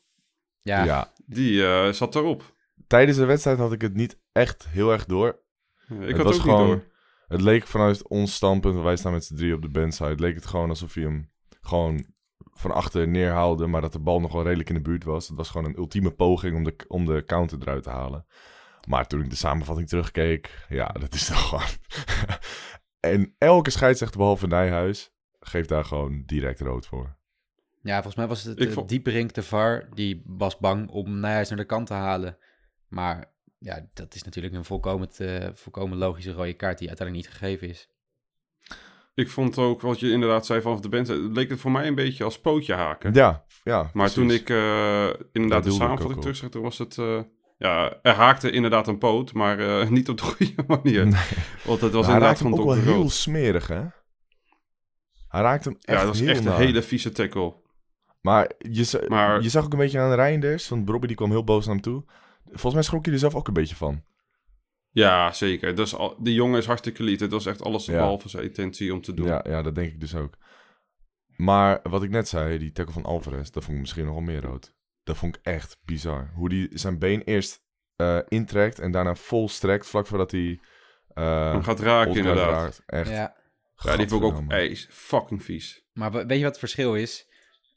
Ja, 0.62 0.84
Ja. 0.84 1.14
die 1.26 1.66
eh, 1.68 1.90
zat 1.92 2.16
erop. 2.16 2.56
tijdens 2.88 3.18
de 3.18 3.26
wedstrijd 3.26 3.58
had 3.58 3.72
ik 3.72 3.82
het 3.82 3.94
niet 3.94 4.20
echt 4.32 4.68
heel 4.68 4.92
erg 4.92 5.06
door. 5.06 5.42
Ik 5.90 6.08
het 6.08 6.18
had 6.18 6.26
was 6.26 6.36
ook 6.36 6.42
gewoon, 6.42 6.68
niet 6.70 6.76
door. 6.80 6.92
Het 7.28 7.42
leek 7.42 7.68
vanuit 7.68 8.08
ons 8.08 8.34
standpunt, 8.36 8.82
wij 8.82 8.96
staan 8.96 9.12
met 9.12 9.26
z'n 9.26 9.36
drie 9.36 9.54
op 9.54 9.62
de 9.62 9.70
bandside, 9.70 10.16
leek 10.16 10.36
het 10.36 10.46
gewoon 10.46 10.70
alsof 10.70 10.94
hij 10.94 11.04
hem 11.04 11.32
gewoon 11.62 12.06
van 12.54 12.72
achter 12.72 13.08
neerhaalde, 13.08 13.68
maar 13.68 13.82
dat 13.82 13.92
de 13.92 14.00
bal 14.00 14.20
nog 14.20 14.32
wel 14.32 14.44
redelijk 14.44 14.70
in 14.70 14.76
de 14.76 14.82
buurt 14.82 15.04
was. 15.04 15.28
Het 15.28 15.38
was 15.38 15.50
gewoon 15.50 15.68
een 15.68 15.78
ultieme 15.78 16.12
poging 16.12 16.56
om 16.56 16.64
de, 16.64 16.76
om 16.88 17.06
de 17.06 17.24
counter 17.26 17.58
eruit 17.62 17.84
te 17.84 17.90
halen. 17.90 18.26
Maar 18.88 19.08
toen 19.08 19.22
ik 19.22 19.30
de 19.30 19.36
samenvatting 19.36 19.88
terugkeek, 19.90 20.66
ja, 20.70 20.88
dat 20.88 21.14
is 21.14 21.26
toch 21.26 21.48
gewoon... 21.50 21.66
en 23.14 23.36
elke 23.38 23.70
scheidsrechter 23.70 24.18
behalve 24.18 24.48
Nijhuis 24.48 25.13
geeft 25.48 25.70
daar 25.70 25.86
gewoon 25.86 26.24
direct 26.26 26.60
rood 26.60 26.86
voor. 26.88 27.16
ja, 27.82 27.94
volgens 27.94 28.16
mij 28.16 28.28
was 28.28 28.44
het 28.44 28.60
Ik 28.60 28.68
uh, 28.68 28.74
vond- 28.74 28.90
dieperink 28.90 29.34
de 29.34 29.44
VAR. 29.44 29.90
Die 29.94 30.24
was 30.26 30.58
bang 30.58 30.90
om 30.90 31.20
Nijhuis 31.20 31.50
naar 31.50 31.58
de 31.58 31.66
kant 31.66 31.88
te 31.88 31.94
halen. 31.94 32.38
Maar 32.88 33.32
ja, 33.60 33.86
dat 33.94 34.16
is 34.16 34.24
natuurlijk 34.24 34.54
een 34.54 34.66
volkomen, 34.66 35.10
eh, 35.18 35.50
volkomen 35.54 35.98
logische 35.98 36.32
rode 36.32 36.54
kaart 36.54 36.78
die 36.78 36.88
uiteindelijk 36.88 37.28
niet 37.28 37.38
gegeven 37.38 37.68
is. 37.70 37.90
ik 39.16 39.30
vond 39.30 39.58
ook, 39.58 39.82
wat 39.82 40.00
je 40.00 40.12
inderdaad 40.12 40.46
zei 40.46 40.62
vanaf 40.62 40.80
de 40.80 40.90
band, 40.90 41.08
het 41.08 41.20
leek 41.38 41.50
het 41.50 41.60
voor 41.60 41.72
mij 41.72 41.88
een 41.88 41.96
beetje 41.96 42.24
als 42.24 42.40
pootje 42.42 42.74
haken. 42.74 43.14
Ja, 43.14 43.46
ja. 43.64 43.90
maar 43.94 44.12
toen 44.12 44.32
ik 44.32 44.50
eh, 44.50 45.10
inderdaad 45.32 45.64
de 45.64 45.72
samenvatting 45.72 46.16
op. 46.16 46.22
terugzag, 46.22 46.50
toen 46.50 46.62
was 46.64 46.78
het... 46.78 46.98
eh, 46.98 47.22
ja, 47.58 48.00
er 48.02 48.14
haakte 48.14 48.52
inderdaad 48.52 48.88
een 48.88 48.98
poot, 48.98 49.34
maar 49.34 49.60
eh, 49.60 49.90
niet 49.98 50.10
op 50.10 50.18
de 50.18 50.24
goede 50.24 50.54
manier. 50.68 51.04
Want 51.66 51.82
het 51.82 51.92
was 51.92 51.92
Maar 51.92 52.04
hij 52.04 52.14
inderdaad 52.14 52.38
gewoon 52.38 52.60
ook 52.60 52.66
wel 52.66 52.76
heel 52.76 53.10
smerig, 53.10 53.68
hè? 53.68 53.82
Hij 55.34 55.42
raakt 55.42 55.66
hem 55.66 55.74
echt 55.74 55.86
Ja, 55.86 55.96
dat 55.98 56.06
was 56.08 56.20
heel 56.20 56.30
echt 56.30 56.40
een 56.40 56.46
naar. 56.46 56.58
hele 56.58 56.82
vieze 56.82 57.12
tackle. 57.12 57.56
Maar 58.22 58.52
je, 58.58 58.84
za- 58.84 59.02
Maar- 59.08 59.42
je 59.42 59.50
zag 59.50 59.66
ook 59.66 59.72
een 59.74 59.80
beetje 59.80 60.00
aan 60.00 60.14
Reinders, 60.14 60.70
want 60.70 60.86
Bobby 60.86 61.08
die 61.08 61.16
kwam 61.16 61.30
heel 61.30 61.44
boos 61.44 61.66
naar 61.66 61.74
hem 61.74 61.84
toe. 61.84 62.04
Volgens 62.46 62.74
mij 62.74 62.84
schrok 62.84 63.06
je 63.06 63.12
er 63.12 63.20
zelf 63.20 63.36
ook 63.36 63.48
een 63.48 63.54
beetje 63.54 63.76
van. 63.76 64.04
Ja, 64.90 65.32
zeker. 65.32 65.76
Dus 65.76 65.96
al, 65.96 66.16
die 66.24 66.34
jongen 66.34 66.58
is 66.60 66.66
hartstikke 66.66 67.04
lief. 67.04 67.20
Het 67.20 67.32
was 67.32 67.46
echt 67.46 67.64
alles 67.64 67.86
Ja. 67.86 67.92
behalve 67.98 68.30
zijn 68.30 68.44
intentie 68.44 68.94
om 68.94 69.02
te 69.02 69.14
doen. 69.14 69.26
Ja, 69.28 69.46
ja, 69.48 69.62
dat 69.62 69.76
denk 69.76 69.92
ik 69.92 70.00
dus 70.00 70.16
ook. 70.16 70.34
Maar 71.36 71.80
wat 71.84 72.04
ik 72.04 72.10
net 72.10 72.28
zei, 72.28 72.58
die 72.58 72.72
tackle 72.72 72.94
van 72.94 73.04
Alvarez, 73.04 73.50
dat 73.50 73.64
vond 73.64 73.76
ik 73.76 73.82
misschien 73.82 74.06
nog 74.06 74.14
wel 74.14 74.24
meer 74.24 74.42
rood. 74.42 74.74
Dat 75.04 75.18
vond 75.18 75.36
ik 75.36 75.42
echt 75.46 75.78
bizar. 75.86 76.32
Hoe 76.36 76.50
die 76.50 76.70
zijn 76.74 77.00
been 77.00 77.22
eerst 77.22 77.62
eh, 77.96 78.20
intrekt 78.28 78.80
en 78.80 78.92
daarna 78.92 79.16
vol 79.16 79.50
strekt, 79.50 79.88
vlak 79.88 80.08
voordat 80.08 80.32
hij... 80.32 80.60
eh 81.14 81.52
Hem 81.52 81.64
gaat 81.64 81.80
raken, 81.80 82.16
inderdaad. 82.16 82.52
raakt. 82.52 82.84
Echt. 82.86 83.10
Ja. 83.10 83.36
Ja, 83.84 83.98
die 83.98 84.08
vond 84.08 84.24
ik 84.24 84.30
ook 84.34 84.52
ijs. 84.52 84.88
Fucking 84.90 85.44
vies. 85.44 85.84
Maar 85.94 86.12
we- 86.12 86.26
weet 86.26 86.38
je 86.38 86.44
wat 86.44 86.52
het 86.52 86.60
verschil 86.60 86.96
is? 86.96 87.28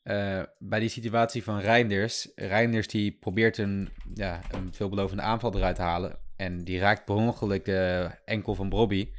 Eh, 0.02 0.42
bij 0.58 0.80
die 0.80 0.88
situatie 0.88 1.42
van 1.42 1.58
Reinders. 1.60 2.28
Reinders 2.34 2.86
die 2.86 3.12
probeert 3.20 3.58
een, 3.58 3.88
ja, 4.14 4.40
een 4.50 4.74
veelbelovende 4.74 5.22
aanval 5.22 5.54
eruit 5.56 5.76
te 5.76 5.82
halen. 5.82 6.18
En 6.36 6.64
die 6.64 6.78
raakt 6.78 7.04
per 7.04 7.14
ongeluk 7.14 7.64
de 7.64 8.10
enkel 8.24 8.54
van 8.54 8.68
Bobby. 8.68 9.10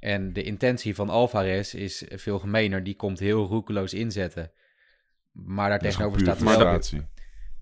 En 0.00 0.32
de 0.32 0.42
intentie 0.42 0.94
van 0.94 1.08
Alvarez 1.10 1.74
is 1.74 2.04
veel 2.08 2.38
gemener. 2.38 2.84
Die 2.84 2.96
komt 2.96 3.18
heel 3.18 3.46
roekeloos 3.46 3.94
inzetten. 3.94 4.52
Maar 5.32 5.68
daar 5.68 5.84
is 5.84 5.94
tegenover 5.94 6.20
staat 6.20 6.38
wel... 6.38 6.48
frustratie. 6.52 7.06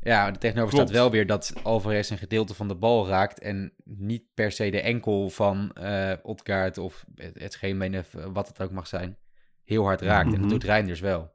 Ja, 0.00 0.26
er 0.26 0.38
tegenover 0.38 0.70
Klopt. 0.74 0.88
staat 0.88 1.00
wel 1.00 1.10
weer 1.10 1.26
dat 1.26 1.52
Alvarez 1.62 2.10
een 2.10 2.18
gedeelte 2.18 2.54
van 2.54 2.68
de 2.68 2.74
bal 2.74 3.08
raakt 3.08 3.40
en 3.40 3.72
niet 3.84 4.22
per 4.34 4.52
se 4.52 4.70
de 4.70 4.80
enkel 4.80 5.30
van 5.30 5.72
eh 5.72 6.12
Odgaard 6.22 6.78
of 6.78 7.04
het, 7.14 7.38
het 7.38 7.52
scheenbeen 7.52 7.98
of 7.98 8.12
wat 8.32 8.48
het 8.48 8.60
ook 8.62 8.70
mag 8.70 8.86
zijn, 8.86 9.18
heel 9.64 9.84
hard 9.84 10.00
raakt. 10.00 10.26
En 10.26 10.32
Mhm. 10.32 10.40
dat 10.40 10.50
doet 10.50 10.64
Reinders 10.64 11.00
wel. 11.00 11.32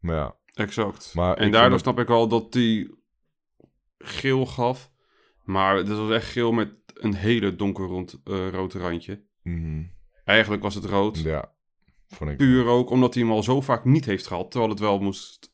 Maar 0.00 0.16
ja, 0.16 0.36
Exact. 0.54 1.12
Maar 1.14 1.36
en 1.36 1.50
daardoor 1.50 1.78
snap 1.78 1.98
ik 1.98 2.08
al 2.10 2.28
dat 2.28 2.52
die 2.52 2.94
geel 3.98 4.46
gaf. 4.46 4.90
Maar 5.44 5.84
dat 5.84 5.98
was 5.98 6.10
echt 6.10 6.26
geel 6.30 6.52
met 6.52 6.70
een 6.94 7.14
hele 7.14 7.56
donkerrood 7.56 8.20
eh 8.24 8.48
rood 8.48 8.72
randje. 8.74 9.24
mhm. 9.42 9.82
Eigenlijk 10.24 10.62
was 10.62 10.74
het 10.74 10.84
rood. 10.84 11.18
ja, 11.18 11.52
vond 12.06 12.30
ik. 12.30 12.36
Puur 12.36 12.66
ook 12.66 12.90
omdat 12.90 13.14
hij 13.14 13.22
hem 13.22 13.32
al 13.32 13.42
zo 13.42 13.60
vaak 13.60 13.84
niet 13.84 14.04
heeft 14.04 14.26
gehad. 14.26 14.50
Terwijl 14.50 14.70
het 14.70 14.80
wel 14.80 14.98
moest 14.98 15.52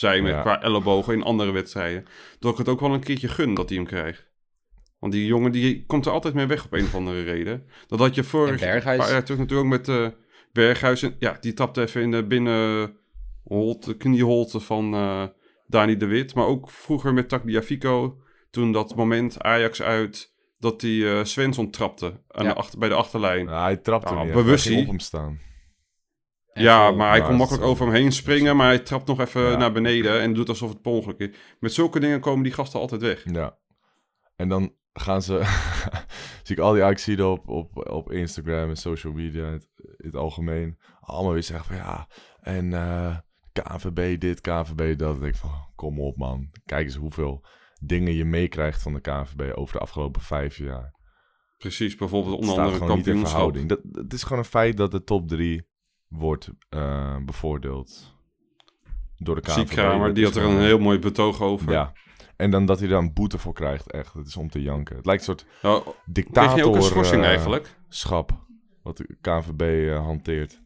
zijn 0.00 0.22
met 0.22 0.32
Ja. 0.32 0.40
qua 0.40 0.62
ellebogen 0.62 1.14
in 1.14 1.22
andere 1.22 1.50
wedstrijden. 1.50 2.04
Dat 2.38 2.52
ik 2.52 2.58
het 2.58 2.68
ook 2.68 2.80
wel 2.80 2.94
een 2.94 3.00
keertje 3.04 3.28
gun 3.28 3.54
dat 3.54 3.68
hij 3.68 3.78
hem 3.78 3.86
krijgt. 3.86 4.28
Want 4.98 5.12
die 5.12 5.26
jongen 5.26 5.52
die 5.52 5.84
komt 5.86 6.06
er 6.06 6.12
altijd 6.12 6.34
mee 6.34 6.46
weg 6.46 6.64
op 6.64 6.72
een 6.72 6.84
of 6.84 6.94
andere 6.94 7.22
reden. 7.22 7.66
Dat 7.86 7.98
had 7.98 8.14
je 8.14 8.24
vorig 8.24 8.60
Berghuis. 8.60 8.98
paar 8.98 9.10
jaar 9.10 9.24
terug 9.24 9.40
natuurlijk 9.40 9.66
ook 9.68 9.78
met 9.78 9.88
eh 9.88 10.06
Berghuis. 10.52 11.02
En, 11.02 11.16
ja, 11.18 11.36
die 11.40 11.52
tapte 11.52 11.80
even 11.80 12.02
in 12.02 12.10
de 12.10 12.26
binnenholte, 12.26 13.96
knieholte 13.96 14.60
van 14.60 14.94
eh 14.94 15.22
Dani 15.66 15.96
de 15.96 16.06
Wit. 16.06 16.34
Maar 16.34 16.46
ook 16.46 16.70
vroeger 16.70 17.14
met 17.14 17.28
Tagliafico. 17.28 18.18
Toen 18.50 18.72
dat 18.72 18.94
moment 18.96 19.42
Ajax 19.42 19.82
uit 19.82 20.32
dat 20.58 20.80
die 20.80 21.10
eh 21.10 21.24
Svensson 21.24 21.70
trapte 21.70 22.06
aan 22.28 22.44
Ja. 22.44 22.52
de 22.52 22.58
achter, 22.58 22.78
bij 22.78 22.88
de 22.88 22.94
achterlijn. 22.94 23.46
Ja, 23.46 23.62
hij 23.62 23.76
trapte 23.76 24.12
Nou, 24.14 24.24
niet. 24.24 24.34
bewust 24.34 24.68
Hij 24.68 24.80
op 24.80 24.86
hem 24.86 24.98
staan. 24.98 25.38
En 26.60 26.66
ja, 26.66 26.90
maar 26.90 27.10
hij 27.10 27.22
kon 27.22 27.36
makkelijk 27.36 27.64
over 27.64 27.84
hem 27.86 27.94
heen 27.94 28.12
springen, 28.12 28.56
maar 28.56 28.66
hij 28.66 28.78
trapt 28.78 29.06
nog 29.06 29.20
even 29.20 29.42
Ja. 29.42 29.56
naar 29.56 29.72
beneden 29.72 30.20
en 30.20 30.34
doet 30.34 30.48
alsof 30.48 30.68
het 30.68 30.82
per 30.82 30.92
ongeluk 30.92 31.18
is. 31.18 31.36
Met 31.60 31.72
zulke 31.72 32.00
dingen 32.00 32.20
komen 32.20 32.42
die 32.42 32.52
gasten 32.52 32.80
altijd 32.80 33.00
weg. 33.00 33.24
Ja. 33.32 33.58
En 34.36 34.48
dan 34.48 34.74
gaan 34.92 35.22
ze... 35.22 35.40
zie 36.44 36.56
ik 36.56 36.62
al 36.62 36.72
die 36.72 36.84
acties 36.84 37.20
op, 37.20 37.48
op, 37.48 37.90
op 37.90 38.12
Instagram 38.12 38.68
en 38.68 38.76
social 38.76 39.12
media 39.12 39.46
in 39.46 39.52
het, 39.52 39.68
in 39.76 40.06
het 40.06 40.16
algemeen. 40.16 40.78
Allemaal 41.00 41.32
weer 41.32 41.42
zeggen 41.42 41.66
van 41.66 41.76
ja, 41.76 42.08
en 42.40 42.72
eh 42.72 43.16
KNVB 43.52 44.20
dit, 44.20 44.40
KNVB 44.40 44.98
dat. 44.98 45.20
Denk 45.20 45.32
ik 45.34 45.40
van, 45.40 45.68
kom 45.74 46.00
op 46.00 46.16
man. 46.16 46.50
Kijk 46.64 46.84
eens 46.86 46.94
hoeveel 46.94 47.44
dingen 47.80 48.14
je 48.14 48.24
meekrijgt 48.24 48.82
van 48.82 48.92
de 48.92 49.00
KNVB 49.00 49.56
over 49.56 49.72
de 49.74 49.80
afgelopen 49.80 50.20
vijf 50.20 50.56
jaar. 50.56 50.94
Precies, 51.56 51.96
bijvoorbeeld 51.96 52.40
onder 52.40 52.58
andere 52.60 52.86
kampioenschap. 52.86 53.28
verhouding. 53.28 53.68
Dat, 53.68 53.80
het 53.92 54.12
is 54.12 54.22
gewoon 54.22 54.38
een 54.38 54.44
feit 54.44 54.76
dat 54.76 54.90
de 54.90 55.04
top 55.04 55.28
drie 55.28 55.68
wordt 56.10 56.50
eh, 56.68 57.16
bevoordeeld 57.24 58.14
door 59.16 59.34
de 59.34 59.40
KNVB. 59.40 59.76
Dat 59.76 60.14
die 60.14 60.26
is 60.26 60.34
had 60.34 60.42
er 60.42 60.50
een 60.50 60.56
eh, 60.56 60.62
heel 60.62 60.78
mooi 60.78 60.98
betoog 60.98 61.40
over. 61.40 61.72
Ja. 61.72 61.92
En 62.36 62.50
dan 62.50 62.66
dat 62.66 62.78
hij 62.78 62.88
daar 62.88 62.98
een 62.98 63.12
boete 63.12 63.38
voor 63.38 63.52
krijgt, 63.52 63.90
echt. 63.90 64.12
Het 64.12 64.26
is 64.26 64.36
om 64.36 64.50
te 64.50 64.62
janken. 64.62 64.96
Het 64.96 65.06
lijkt 65.06 65.26
een 65.26 65.36
soort 65.38 65.46
Nou, 65.62 65.94
dictator... 66.06 66.56
je 66.58 66.64
ook 66.66 66.74
een 66.74 66.82
schorsing 66.82 67.22
eh, 67.22 67.28
eigenlijk? 67.28 67.76
schap 67.88 68.44
wat 68.82 68.96
de 68.96 69.16
KNVB 69.20 69.60
eh, 69.90 70.04
hanteert. 70.04 70.62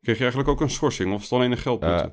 Kreeg 0.00 0.16
je 0.16 0.22
eigenlijk 0.22 0.50
ook 0.52 0.60
een 0.60 0.70
schorsing 0.70 1.08
of 1.12 1.14
was 1.14 1.30
het 1.30 1.32
alleen 1.38 1.50
een 1.50 1.58
geldboete? 1.58 2.10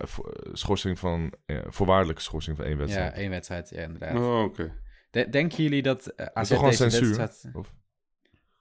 Schorsing 0.54 1.00
van, 1.00 1.34
eh, 1.46 1.58
voorwaardelijke 1.68 2.22
schorsing 2.22 2.56
van 2.58 2.66
één 2.66 2.74
Ja, 2.74 2.80
wedstrijd. 2.80 3.14
één 3.14 3.30
wedstrijd, 3.30 3.70
ja, 3.70 3.82
inderdaad. 3.82 4.16
oh, 4.18 4.44
oké. 4.44 4.74
De- 5.12 5.30
denken 5.30 5.64
jullie 5.64 5.82
dat 5.82 6.08
eh, 6.08 6.26
is 6.42 6.48
toch 6.48 6.58
gewoon 6.58 6.70
deze 6.70 6.90
censuur? 6.90 7.18
wedstrijd... 7.18 7.56
Of, 7.56 7.76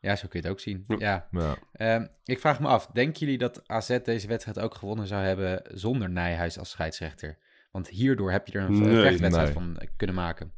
Ja, 0.04 0.16
zo 0.16 0.28
kun 0.28 0.40
je 0.40 0.46
het 0.46 0.56
ook 0.56 0.60
zien. 0.60 0.84
Ja. 0.86 0.96
Ja. 0.98 1.28
ja. 1.30 1.56
Ehm, 1.72 2.06
ik 2.24 2.40
vraag 2.40 2.60
me 2.60 2.66
af, 2.66 2.86
denken 2.86 3.20
jullie 3.20 3.38
dat 3.38 3.68
AZ 3.68 3.98
deze 4.04 4.26
wedstrijd 4.26 4.58
ook 4.58 4.74
gewonnen 4.74 5.06
zou 5.06 5.22
hebben 5.22 5.62
zonder 5.72 6.10
Nijhuis 6.10 6.58
als 6.58 6.70
scheidsrechter? 6.70 7.38
Want 7.72 7.88
hierdoor 7.88 8.30
heb 8.30 8.46
je 8.46 8.58
er 8.58 8.64
een 8.64 8.82
Nee, 8.82 9.00
vechtwedstrijd 9.00 9.54
nee. 9.54 9.62
van 9.62 9.76
eh, 9.78 9.88
kunnen 9.96 10.16
maken. 10.16 10.52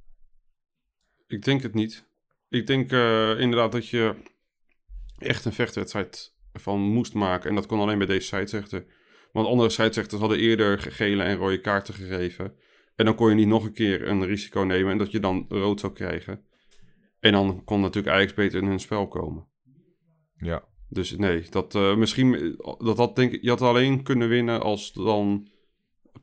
Ik 1.26 1.45
denk 1.45 1.62
het 1.62 1.75
niet. 1.75 2.05
Ik 2.49 2.67
denk 2.67 2.93
eh, 2.93 3.41
inderdaad 3.41 3.73
dat 3.73 3.88
je 3.88 4.15
echt 5.19 5.45
een 5.45 5.53
vechtwedstrijd 5.53 6.35
van 6.53 6.81
moest 6.81 7.15
maken. 7.15 7.49
En 7.49 7.55
dat 7.55 7.67
kon 7.67 7.81
alleen 7.81 7.99
bij 7.99 8.07
deze 8.07 8.26
scheidsrechter. 8.26 8.85
Want 9.33 9.47
andere 9.47 9.71
scheidsrechters 9.71 10.21
hadden 10.21 10.38
eerder 10.38 10.79
gele 10.79 11.23
en 11.23 11.37
rode 11.37 11.61
kaarten 11.61 11.95
gegeven. 11.95 12.55
En 12.97 13.05
dan 13.05 13.15
kon 13.15 13.29
je 13.29 13.35
niet 13.35 13.47
nog 13.47 13.65
een 13.65 13.73
keer 13.73 14.09
een 14.09 14.26
risico 14.26 14.61
nemen 14.61 14.93
en 14.93 14.99
dat 14.99 15.11
je 15.11 15.21
dan 15.21 15.47
rood 15.49 15.81
zou 15.81 15.93
krijgen. 15.93 16.45
En 17.26 17.33
dan 17.33 17.64
kon 17.64 17.80
natuurlijk 17.80 18.14
Ajax 18.16 18.35
beter 18.35 18.62
in 18.62 18.68
hun 18.68 18.80
spel 18.80 19.09
komen. 19.09 19.47
ja. 20.37 20.64
Dus 20.88 21.16
nee, 21.16 21.47
dat 21.50 21.75
eh, 21.75 21.97
misschien 21.97 22.56
dat 22.78 22.97
had 22.97 23.16
denk 23.16 23.33
ik, 23.33 23.42
je 23.42 23.49
had 23.49 23.62
alleen 23.62 24.02
kunnen 24.02 24.28
winnen 24.28 24.61
als 24.62 24.92
dan 24.92 25.49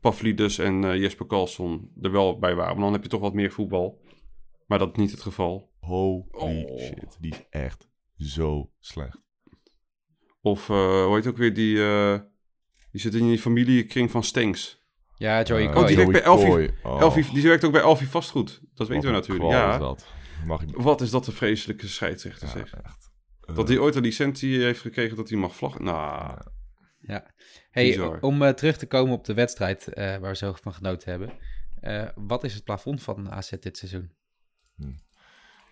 Pavlidis 0.02 0.58
en 0.58 0.84
eh, 0.84 0.96
Jesper 0.96 1.26
Karlsson 1.26 1.92
er 2.02 2.12
wel 2.12 2.40
bij 2.40 2.56
waren. 2.56 2.72
Want 2.72 2.82
dan 2.84 2.94
heb 2.94 3.04
je 3.04 3.10
toch 3.10 3.22
wat 3.22 3.34
meer 3.34 3.52
voetbal. 3.52 4.02
Maar 4.68 4.80
dat 4.80 4.90
is 4.92 4.96
niet 4.98 5.12
het 5.12 5.22
geval. 5.22 5.72
Holy 5.80 6.24
Oh. 6.32 6.80
shit. 6.80 7.18
Die 7.20 7.32
is 7.32 7.44
echt 7.50 7.90
zo 8.18 8.72
slecht. 8.80 9.22
Of 10.42 10.70
uh, 10.70 11.06
hoe 11.06 11.16
heet 11.16 11.28
ook 11.28 11.38
weer 11.38 11.54
die, 11.54 11.84
eh, 11.84 12.20
die 12.92 13.02
zit 13.02 13.14
in 13.14 13.28
die 13.28 13.40
familiekring 13.40 14.12
van 14.12 14.24
Stenks. 14.24 14.82
Ja, 15.16 15.42
Joey 15.44 15.66
Eh, 15.68 15.72
Coy. 15.72 15.82
Oh, 15.82 15.88
die 15.88 15.96
werkt 15.96 16.12
bij 16.12 16.22
Elfie-. 16.24 16.70
Oh, 16.84 17.02
Elfie, 17.02 17.34
die 17.34 17.44
werkt 17.44 17.64
ook 17.66 17.72
bij 17.72 17.82
Elfie 17.82 18.08
Vastgoed. 18.08 18.62
Dat 18.74 18.88
weten 18.88 19.06
we 19.10 19.16
natuurlijk. 19.16 19.50
Ja, 19.50 19.74
is 19.74 19.80
dat. 19.80 20.08
Mag 20.46 20.62
ik... 20.62 20.76
wat 20.76 21.02
is 21.02 21.10
dat 21.10 21.28
een 21.28 21.34
vreselijke 21.34 21.88
scheidsrechter 21.88 22.48
Ja, 22.48 22.54
zeg. 22.54 22.74
echt. 22.74 23.12
Eh, 23.42 23.56
Dat 23.56 23.68
hij 23.68 23.78
ooit 23.78 23.96
een 23.96 24.02
licentie 24.02 24.62
heeft 24.64 24.82
gekregen 24.82 25.16
dat 25.18 25.30
hij 25.30 25.38
mag 25.38 25.56
vlaggen. 25.56 25.84
Nou, 25.84 26.42
Ja. 27.00 27.34
Hey, 27.72 27.86
Bizar. 27.88 28.20
om 28.22 28.42
eh, 28.42 28.50
terug 28.54 28.78
te 28.78 28.86
komen 28.88 29.14
op 29.14 29.26
de 29.26 29.34
wedstrijd 29.34 29.88
eh, 29.88 30.06
waar 30.18 30.32
we 30.32 30.36
zo 30.36 30.54
van 30.54 30.74
genoten 30.74 31.10
hebben. 31.10 31.34
Eh, 31.80 32.10
wat 32.16 32.44
is 32.44 32.54
het 32.54 32.64
plafond 32.64 33.04
van 33.04 33.32
AZ 33.32 33.50
dit 33.50 33.78
seizoen? 33.78 34.12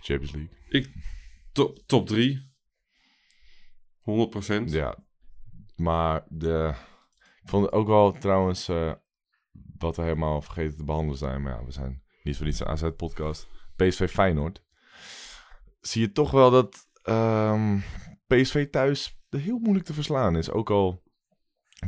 Champions 0.02 0.32
League. 0.70 0.92
top, 1.52 1.78
top 1.86 2.08
3. 2.08 2.50
100%. 4.02 4.64
Ja. 4.66 4.98
Maar 5.76 6.26
de... 6.30 6.74
Ik 7.44 7.50
vond 7.50 7.66
het 7.66 7.74
ook 7.74 7.88
wel 7.88 8.12
trouwens... 8.12 8.68
eh, 8.68 8.94
wat 9.78 9.96
we 9.96 10.02
helemaal 10.02 10.42
vergeten 10.42 10.78
te 10.78 10.84
behandelen 10.84 11.18
zijn. 11.18 11.42
Maar 11.42 11.54
ja, 11.60 11.66
we 11.66 11.72
zijn 11.72 12.04
niet 12.24 12.38
voor 12.38 12.46
niets 12.46 12.60
een 12.60 12.68
AZ-podcast. 12.68 13.48
PSV 13.88 14.10
Feyenoord. 14.10 14.64
Zie 15.82 16.02
je 16.02 16.12
toch 16.12 16.32
wel 16.32 16.52
dat 16.52 16.88
ehm, 17.04 17.78
PSV 18.28 18.70
thuis 18.70 19.20
heel 19.30 19.60
moeilijk 19.60 19.86
te 19.86 19.94
verslaan 19.94 20.36
is. 20.38 20.52
Ook 20.52 20.70
al 20.70 21.04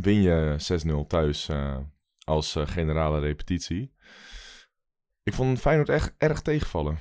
win 0.01 0.21
je 0.21 0.55
6-0 1.03 1.07
thuis 1.07 1.49
eh, 1.49 1.77
als 2.23 2.55
eh, 2.55 2.67
generale 2.67 3.19
repetitie. 3.19 3.93
Ik 5.23 5.33
vond 5.33 5.59
Feyenoord 5.59 5.89
echt 5.89 6.13
erg 6.17 6.41
tegenvallen. 6.41 6.97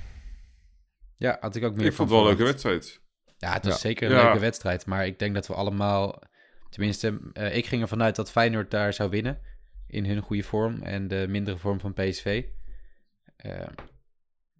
Ja, 1.16 1.36
had 1.40 1.56
ik 1.56 1.64
ook 1.64 1.74
meer 1.76 1.86
Ik 1.86 1.92
van 1.92 2.08
vond 2.08 2.10
het 2.10 2.18
wel 2.18 2.20
een 2.20 2.36
leuke 2.36 2.50
wedstrijd. 2.52 3.00
Ja, 3.38 3.52
het 3.52 3.64
was 3.64 3.74
Ja. 3.74 3.78
zeker 3.80 4.10
een 4.10 4.16
Ja. 4.16 4.22
leuke 4.24 4.38
wedstrijd. 4.38 4.86
Maar 4.86 5.06
ik 5.06 5.18
denk 5.18 5.34
dat 5.34 5.46
we 5.46 5.54
allemaal... 5.54 6.22
Tenminste, 6.70 7.20
eh, 7.32 7.56
ik 7.56 7.66
ging 7.66 7.82
ervan 7.82 8.02
uit 8.02 8.16
dat 8.16 8.30
Feyenoord 8.30 8.70
daar 8.70 8.92
zou 8.92 9.10
winnen. 9.10 9.40
In 9.86 10.04
hun 10.04 10.20
goede 10.20 10.42
vorm 10.42 10.82
en 10.82 11.08
de 11.08 11.26
mindere 11.28 11.56
vorm 11.56 11.80
van 11.80 11.92
PSV. 11.92 12.44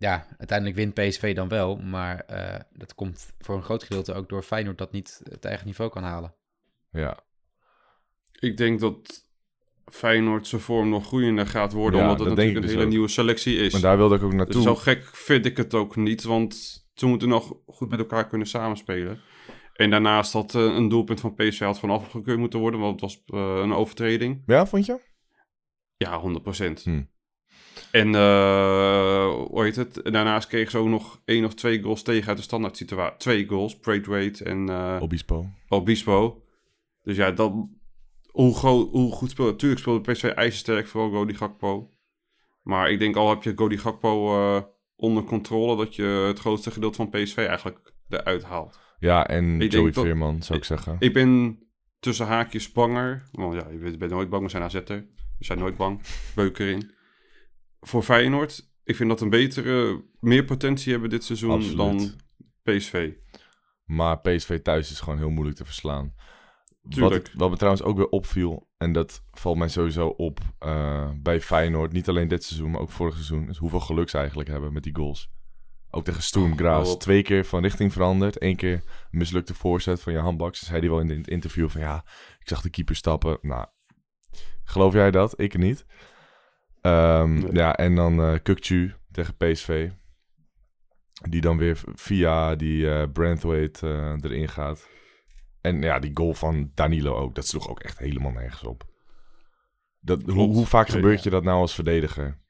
Ja, 0.03 0.27
uiteindelijk 0.39 0.79
wint 0.79 0.95
PSV 0.95 1.35
dan 1.35 1.49
wel. 1.49 1.77
Maar 1.77 2.19
eh, 2.21 2.61
dat 2.73 2.95
komt 2.95 3.33
voor 3.39 3.57
een 3.57 3.63
groot 3.63 3.83
gedeelte 3.83 4.15
ook 4.15 4.29
door 4.29 4.43
Feyenoord 4.43 4.79
dat 4.79 4.93
niet 4.93 5.21
het 5.31 5.45
eigen 5.45 5.67
niveau 5.67 5.91
kan 5.91 6.03
halen. 6.03 6.35
Ja, 6.91 7.21
Ik 8.41 8.57
denk 8.57 8.81
dat 8.81 9.27
Feyenoord 9.85 10.47
zijn 10.47 10.61
vorm 10.61 10.89
nog 10.89 11.07
groeiender 11.07 11.47
gaat 11.47 11.73
worden, 11.73 12.01
Ja, 12.01 12.11
omdat 12.11 12.19
het 12.27 12.29
natuurlijk 12.29 12.57
een 12.57 12.63
dus 12.63 12.71
hele 12.73 12.85
ook. 12.85 12.91
nieuwe 12.91 13.09
selectie 13.09 13.57
is. 13.57 13.73
maar 13.73 13.81
daar 13.81 13.97
wilde 13.97 14.15
ik 14.17 14.23
ook 14.23 14.31
Dus 14.31 14.39
naartoe. 14.39 14.63
zo 14.63 14.75
gek 14.75 15.05
vind 15.17 15.47
ik 15.47 15.57
het 15.57 15.75
ook 15.75 15.97
niet, 15.97 16.23
want 16.23 16.55
ze 16.95 17.07
moeten 17.07 17.29
nog 17.29 17.55
goed 17.67 17.91
met 17.91 17.99
elkaar 17.99 18.27
kunnen 18.27 18.47
samenspelen. 18.47 19.21
En 19.73 19.91
daarnaast 19.91 20.33
had 20.33 20.55
eh, 20.55 20.63
een 20.63 20.89
doelpunt 20.89 21.21
van 21.21 21.35
PSV 21.35 21.59
had 21.61 21.79
gewoon 21.79 21.97
afgekeurd 21.97 22.39
moeten 22.39 22.59
worden, 22.61 22.81
want 22.81 23.01
het 23.01 23.11
was 23.11 23.23
eh, 23.27 23.61
een 23.63 23.73
overtreding. 23.73 24.43
Ja, 24.47 24.67
vond 24.67 24.87
je? 24.87 25.01
Ja, 25.97 26.21
100%. 26.21 26.83
Hm. 26.83 27.03
En 27.91 28.07
hoe 29.35 29.63
heet 29.63 29.77
het? 29.77 30.01
Daarnaast 30.05 30.49
kregen 30.49 30.71
ze 30.71 30.79
ook 30.79 30.89
nog 30.89 31.21
één 31.25 31.45
of 31.45 31.55
twee 31.55 31.83
goals 31.83 32.03
tegen 32.03 32.29
uit 32.29 32.37
de 32.37 32.43
standaard 32.43 32.77
situatie. 32.77 33.17
Twee 33.19 33.47
goals, 33.47 33.79
Braithwaite 33.79 34.45
en 34.45 34.69
eh 34.69 34.99
Obispo. 35.01 35.47
Obispo. 35.69 36.43
Dus 37.03 37.17
ja, 37.17 37.31
dan, 37.31 37.71
hoe, 38.31 38.55
groot, 38.55 38.91
hoe 38.91 39.13
goed 39.13 39.31
speelde... 39.31 39.57
Tuurlijk 39.57 39.81
speelde 39.81 40.13
PSV 40.13 40.25
ijzersterk, 40.25 40.87
vooral 40.89 41.11
Godi 41.11 41.35
Gakpo. 41.35 41.91
Maar 42.63 42.91
ik 42.91 42.99
denk 42.99 43.17
al 43.17 43.29
heb 43.31 43.43
je 43.43 43.53
Godi 43.57 43.79
Gakpo 43.79 44.37
eh, 44.57 44.63
onder 44.97 45.25
controle... 45.25 45.77
dat 45.77 45.95
je 45.95 46.03
het 46.27 46.39
grootste 46.39 46.71
gedeelte 46.71 46.97
van 46.97 47.11
PSV 47.11 47.37
eigenlijk 47.37 47.93
eruit 48.09 48.45
haalt. 48.45 48.81
Ja, 48.99 49.27
en 49.27 49.61
Ik 49.61 49.73
Joey 49.73 49.91
dat- 49.91 50.05
Veerman, 50.05 50.43
zou 50.43 50.59
ik 50.59 50.65
zeggen. 50.65 50.97
Ik 50.99 51.13
ben 51.13 51.59
tussen 52.01 52.27
haakjes 52.27 52.73
banger. 52.73 53.23
Want 53.33 53.55
ja, 53.55 53.69
je 53.71 53.79
bent, 53.79 53.99
bent 53.99 54.11
nooit 54.11 54.31
bang, 54.31 54.43
we 54.43 54.49
zijn 54.51 54.63
AZ'er. 54.63 55.07
We 55.39 55.45
zijn 55.45 55.59
nooit 55.59 55.77
bang. 55.77 56.01
Beuker 56.35 56.69
in. 56.69 56.91
Voor 57.87 58.03
Feyenoord, 58.03 58.71
ik 58.85 58.97
vind 58.97 59.09
dat 59.09 59.21
een 59.21 59.31
betere... 59.31 60.05
meer 60.21 60.45
potentie 60.45 60.93
hebben 60.93 61.11
dit 61.11 61.25
seizoen 61.25 61.51
Absoluut. 61.51 61.77
dan 61.77 62.11
PSV. 62.63 63.11
Maar 63.85 64.21
PSV 64.21 64.61
thuis 64.63 64.91
is 64.91 65.01
gewoon 65.01 65.19
heel 65.19 65.31
moeilijk 65.31 65.57
te 65.57 65.65
verslaan. 65.65 66.15
Wat, 66.83 66.93
Tuurlijk. 66.93 67.31
wat 67.35 67.51
me 67.51 67.57
trouwens 67.57 67.83
ook 67.85 67.97
weer 67.97 68.09
opviel, 68.09 68.69
en 68.77 68.93
dat 68.93 69.25
valt 69.31 69.57
mij 69.57 69.69
sowieso 69.69 70.07
op 70.07 70.41
eh, 70.59 71.11
bij 71.17 71.41
Feyenoord, 71.41 71.93
niet 71.93 72.09
alleen 72.09 72.29
dit 72.29 72.45
seizoen, 72.45 72.71
maar 72.71 72.81
ook 72.81 72.91
vorig 72.91 73.15
seizoen, 73.15 73.49
is 73.49 73.57
hoeveel 73.57 73.81
geluk 73.81 74.09
ze 74.09 74.19
eigenlijk 74.19 74.49
hebben 74.49 74.73
met 74.73 74.83
die 74.83 74.97
goals. 74.97 75.31
Ook 75.95 76.05
tegen 76.05 76.23
Sturm 76.23 76.59
hou 76.59 76.87
op. 76.89 77.01
Twee 77.01 77.23
keer 77.23 77.45
van 77.45 77.63
richting 77.63 77.93
veranderd. 77.93 78.43
Eén 78.43 78.57
keer 78.57 78.73
een 78.73 78.83
mislukte 79.11 79.55
voorzet 79.55 80.03
van 80.03 80.13
Johan 80.13 80.37
Baks. 80.37 80.65
Zei 80.67 80.81
hij 80.81 80.89
wel 80.89 81.01
in 81.01 81.09
het 81.09 81.29
interview 81.29 81.69
van 81.69 81.81
ja, 81.81 82.05
ik 82.41 82.49
zag 82.49 82.63
de 82.63 82.71
keeper 82.71 82.97
stappen. 82.97 83.39
Nou, 83.41 83.67
geloof 84.65 84.93
jij 84.93 85.11
dat? 85.11 85.41
Ik 85.41 85.59
niet. 85.59 85.87
Ehm, 86.83 87.35
Nee. 87.35 87.53
Ja, 87.53 87.77
en 87.77 87.95
dan 87.95 88.41
Kukcu 88.43 88.95
tegen 89.13 89.37
PSV. 89.37 89.91
Die 91.29 91.41
dan 91.41 91.59
weer 91.59 91.81
via 91.95 92.55
die 92.55 92.91
eh 92.91 93.09
Branthwaite 93.13 93.89
eh, 93.89 94.31
erin 94.31 94.49
gaat. 94.49 94.89
En 95.61 95.83
ja, 95.83 95.99
die 95.99 96.11
goal 96.15 96.35
van 96.35 96.71
Danilo 96.75 97.15
ook. 97.15 97.35
Dat 97.35 97.47
sloeg 97.47 97.69
ook 97.69 97.81
echt 97.81 97.99
helemaal 97.99 98.33
nergens 98.33 98.65
op. 98.65 98.85
Dat, 100.01 100.23
hoe, 100.23 100.67
vaak 100.67 100.89
gebeurt 100.89 101.23
je 101.23 101.31
dat 101.31 101.45
nou 101.45 101.61
als 101.61 101.75
verdediger? 101.75 102.41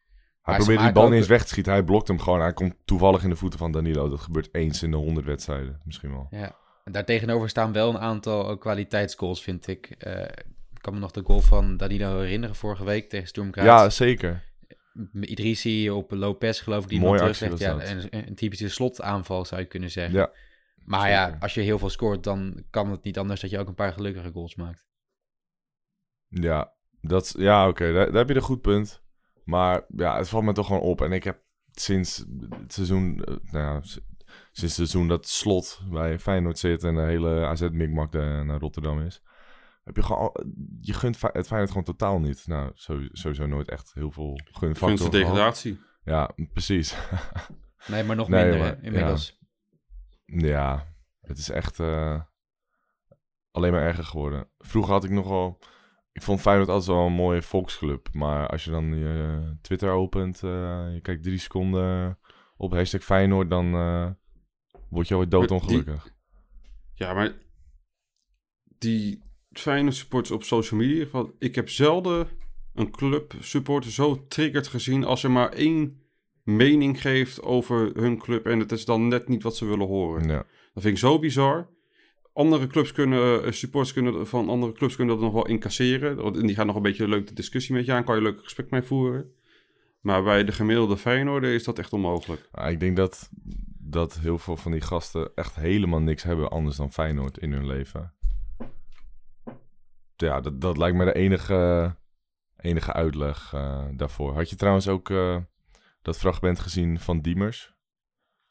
Hij 0.42 0.56
probeert 0.56 0.80
die 0.80 0.92
bal 0.92 1.08
niet 1.08 1.18
eens 1.18 1.26
weg 1.26 1.42
te 1.42 1.48
schieten. 1.48 1.72
Hij 1.72 1.82
blokt 1.82 2.08
hem 2.08 2.18
gewoon. 2.18 2.40
Hij 2.40 2.52
komt 2.52 2.74
toevallig 2.84 3.22
in 3.22 3.30
de 3.30 3.36
voeten 3.36 3.58
van 3.58 3.72
Danilo. 3.72 4.08
Dat 4.08 4.20
gebeurt 4.20 4.54
eens 4.54 4.82
in 4.82 4.90
de 4.90 4.96
honderd 4.96 5.26
wedstrijden. 5.26 5.80
Misschien 5.84 6.10
wel. 6.10 6.26
Ja. 6.30 6.56
En 6.84 6.92
Daartegenover 6.92 7.48
staan 7.48 7.72
wel 7.72 7.88
een 7.88 7.98
aantal 7.98 8.58
kwaliteitsgoals, 8.58 9.42
vind 9.42 9.66
ik. 9.66 9.90
Ik 9.90 10.44
kan 10.82 10.94
me 10.94 11.00
nog 11.00 11.10
de 11.10 11.22
goal 11.24 11.40
van 11.40 11.76
Danilo 11.76 12.18
herinneren 12.20 12.56
vorige 12.56 12.84
week 12.84 13.08
tegen 13.08 13.28
Sturm 13.28 13.52
Graz. 13.52 13.66
Ja, 13.66 13.90
zeker. 13.90 14.50
Idrissi 15.20 15.90
op 15.90 16.10
Lopez, 16.10 16.62
geloof 16.62 16.82
ik, 16.82 16.88
die 16.88 16.98
iemand 16.98 17.20
actie 17.20 17.48
teruglegt. 17.48 17.88
Ja, 17.90 18.08
een, 18.10 18.28
een 18.28 18.34
typische 18.34 18.68
slotaanval 18.68 19.44
zou 19.44 19.60
je 19.60 19.66
kunnen 19.66 19.90
zeggen. 19.90 20.18
Ja, 20.18 20.32
maar 20.84 21.10
ja, 21.10 21.36
als 21.40 21.54
je 21.54 21.60
heel 21.60 21.78
veel 21.78 21.90
scoort, 21.90 22.24
dan 22.24 22.64
kan 22.70 22.90
het 22.90 23.04
niet 23.04 23.18
anders 23.18 23.40
dat 23.40 23.50
je 23.50 23.58
ook 23.58 23.68
een 23.68 23.74
paar 23.74 23.92
gelukkige 23.92 24.30
goals 24.32 24.54
maakt. 24.54 24.86
ja, 26.28 26.72
dat, 27.00 27.34
ja 27.38 27.68
oké. 27.68 27.92
Daar, 27.92 28.06
daar 28.06 28.14
heb 28.14 28.28
je 28.28 28.34
een 28.34 28.40
goed 28.40 28.60
punt. 28.60 29.02
Maar 29.44 29.84
ja, 29.96 30.16
het 30.16 30.28
valt 30.28 30.44
me 30.44 30.52
toch 30.52 30.66
gewoon 30.66 30.82
op. 30.82 31.00
En 31.00 31.12
ik 31.12 31.24
heb 31.24 31.42
sinds 31.72 32.24
het 32.60 32.72
seizoen... 32.72 33.24
eh, 33.24 33.34
nou 33.52 33.74
ja, 33.74 33.80
sinds 33.82 34.60
het 34.60 34.70
seizoen 34.70 35.08
dat 35.08 35.28
slot 35.28 35.80
bij 35.90 36.18
Feyenoord 36.18 36.58
zit... 36.58 36.84
en 36.84 36.94
de 36.94 37.00
hele 37.00 37.46
AZ-mikmak 37.46 38.12
naar 38.12 38.58
Rotterdam 38.58 39.00
is... 39.00 39.22
Heb 39.84 39.96
je 39.96 40.02
gewoon... 40.02 40.22
al- 40.22 40.44
Je 40.80 40.92
gunt 40.92 41.20
het 41.20 41.46
Feyenoord 41.46 41.68
gewoon 41.70 41.84
totaal 41.84 42.18
niet. 42.20 42.46
Nou, 42.46 42.70
sowieso, 42.74 43.46
nooit 43.46 43.68
echt 43.68 43.94
heel 43.94 44.10
veel 44.10 44.40
gunfactor 44.44 44.88
Gunst 44.88 45.04
de 45.04 45.18
gehad. 45.18 45.26
degradatie. 45.34 45.80
Ja, 46.04 46.30
precies. 46.52 46.94
Nee, 47.86 48.02
maar 48.04 48.16
nog 48.16 48.28
Nee, 48.28 48.42
minder 48.42 48.60
maar- 48.60 48.76
hè, 48.76 48.82
inmiddels. 48.82 49.38
Ja, 50.24 50.94
het 51.20 51.38
is 51.38 51.50
echt 51.50 51.80
eh, 51.80 52.22
alleen 53.50 53.72
maar 53.72 53.82
erger 53.82 54.04
geworden. 54.04 54.48
Vroeger 54.58 54.92
had 54.92 55.04
ik 55.04 55.10
nog 55.10 55.28
wel... 55.28 55.58
Ik 56.12 56.22
vond 56.22 56.40
Feyenoord 56.40 56.68
altijd 56.68 56.96
wel 56.96 57.06
een 57.06 57.12
mooie 57.12 57.42
volksclub. 57.42 58.08
Maar 58.12 58.46
als 58.48 58.64
je 58.64 58.70
dan 58.70 58.94
je 58.98 59.40
eh, 59.42 59.50
Twitter 59.60 59.90
opent... 59.90 60.42
eh, 60.42 60.92
je 60.94 60.98
kijkt 61.02 61.22
drie 61.22 61.38
seconden 61.38 62.18
op 62.56 62.72
hashtag 62.72 63.02
Feyenoord... 63.02 63.50
dan 63.50 63.74
eh, 63.74 64.10
word 64.88 65.08
je 65.08 65.14
alweer 65.14 65.28
doodongelukkig. 65.30 66.14
Ja, 66.94 67.12
maar 67.14 67.32
die 68.78 69.22
Feyenoord 69.52 69.94
supporters 69.94 70.34
op 70.34 70.42
social 70.42 70.80
media, 70.80 71.06
ik 71.38 71.54
heb 71.54 71.68
zelden 71.68 72.28
een 72.74 72.90
club 72.90 73.34
supporter 73.40 73.90
zo 73.90 74.24
triggerd 74.28 74.66
gezien 74.66 75.04
als 75.04 75.22
er 75.24 75.30
maar 75.30 75.52
één 75.52 76.00
mening 76.44 77.00
geeft 77.00 77.42
over 77.42 77.90
hun 77.94 78.18
club 78.18 78.46
en 78.46 78.58
het 78.58 78.72
is 78.72 78.84
dan 78.84 79.08
net 79.08 79.28
niet 79.28 79.42
wat 79.42 79.56
ze 79.56 79.64
willen 79.66 79.86
horen. 79.86 80.28
Ja. 80.28 80.36
Dat 80.74 80.82
vind 80.82 80.94
ik 80.94 80.98
zo 80.98 81.18
bizar. 81.18 81.68
Andere 82.32 82.66
clubs 82.66 82.92
kunnen, 82.92 83.44
eh, 83.44 83.52
supporters 83.52 83.92
kunnen, 83.92 84.26
van 84.26 84.48
andere 84.48 84.72
clubs 84.72 84.96
kunnen 84.96 85.14
dat 85.14 85.24
nog 85.24 85.32
wel 85.34 85.46
incasseren. 85.46 86.16
Want- 86.16 86.36
En 86.36 86.46
die 86.46 86.56
gaan 86.56 86.66
nog 86.66 86.76
een 86.76 86.82
beetje 86.82 87.04
een 87.04 87.10
leuke 87.10 87.32
discussie 87.34 87.74
met 87.74 87.86
je 87.86 87.92
aan, 87.92 88.04
kan 88.04 88.14
je 88.14 88.20
een 88.20 88.26
leuk 88.32 88.42
gesprek 88.42 88.70
mee 88.70 88.82
voeren. 88.82 89.32
Maar 90.00 90.22
bij 90.22 90.44
de 90.44 90.52
gemiddelde 90.52 90.96
Feyenoorder 90.96 91.54
is 91.54 91.64
dat 91.64 91.78
echt 91.78 91.92
onmogelijk. 91.92 92.48
Ah, 92.52 92.70
ik 92.70 92.80
denk 92.80 92.96
dat, 92.96 93.30
dat 93.78 94.18
heel 94.18 94.38
veel 94.38 94.56
van 94.56 94.72
die 94.72 94.80
gasten 94.80 95.30
echt 95.34 95.54
helemaal 95.54 96.00
niks 96.00 96.22
hebben 96.22 96.50
anders 96.50 96.76
dan 96.76 96.92
Feyenoord 96.92 97.38
in 97.38 97.52
hun 97.52 97.66
leven. 97.66 98.12
Ja, 100.26 100.40
dat, 100.40 100.60
dat 100.60 100.76
lijkt 100.78 100.96
me 100.96 101.04
de 101.04 101.14
enige, 101.14 101.94
enige 102.56 102.92
uitleg 102.92 103.52
eh, 103.54 103.84
daarvoor. 103.96 104.34
Had 104.34 104.50
je 104.50 104.56
trouwens 104.56 104.88
ook 104.88 105.10
eh, 105.10 105.36
dat 106.02 106.18
fragment 106.18 106.58
gezien 106.58 106.98
van 107.00 107.20
Diemers? 107.20 107.74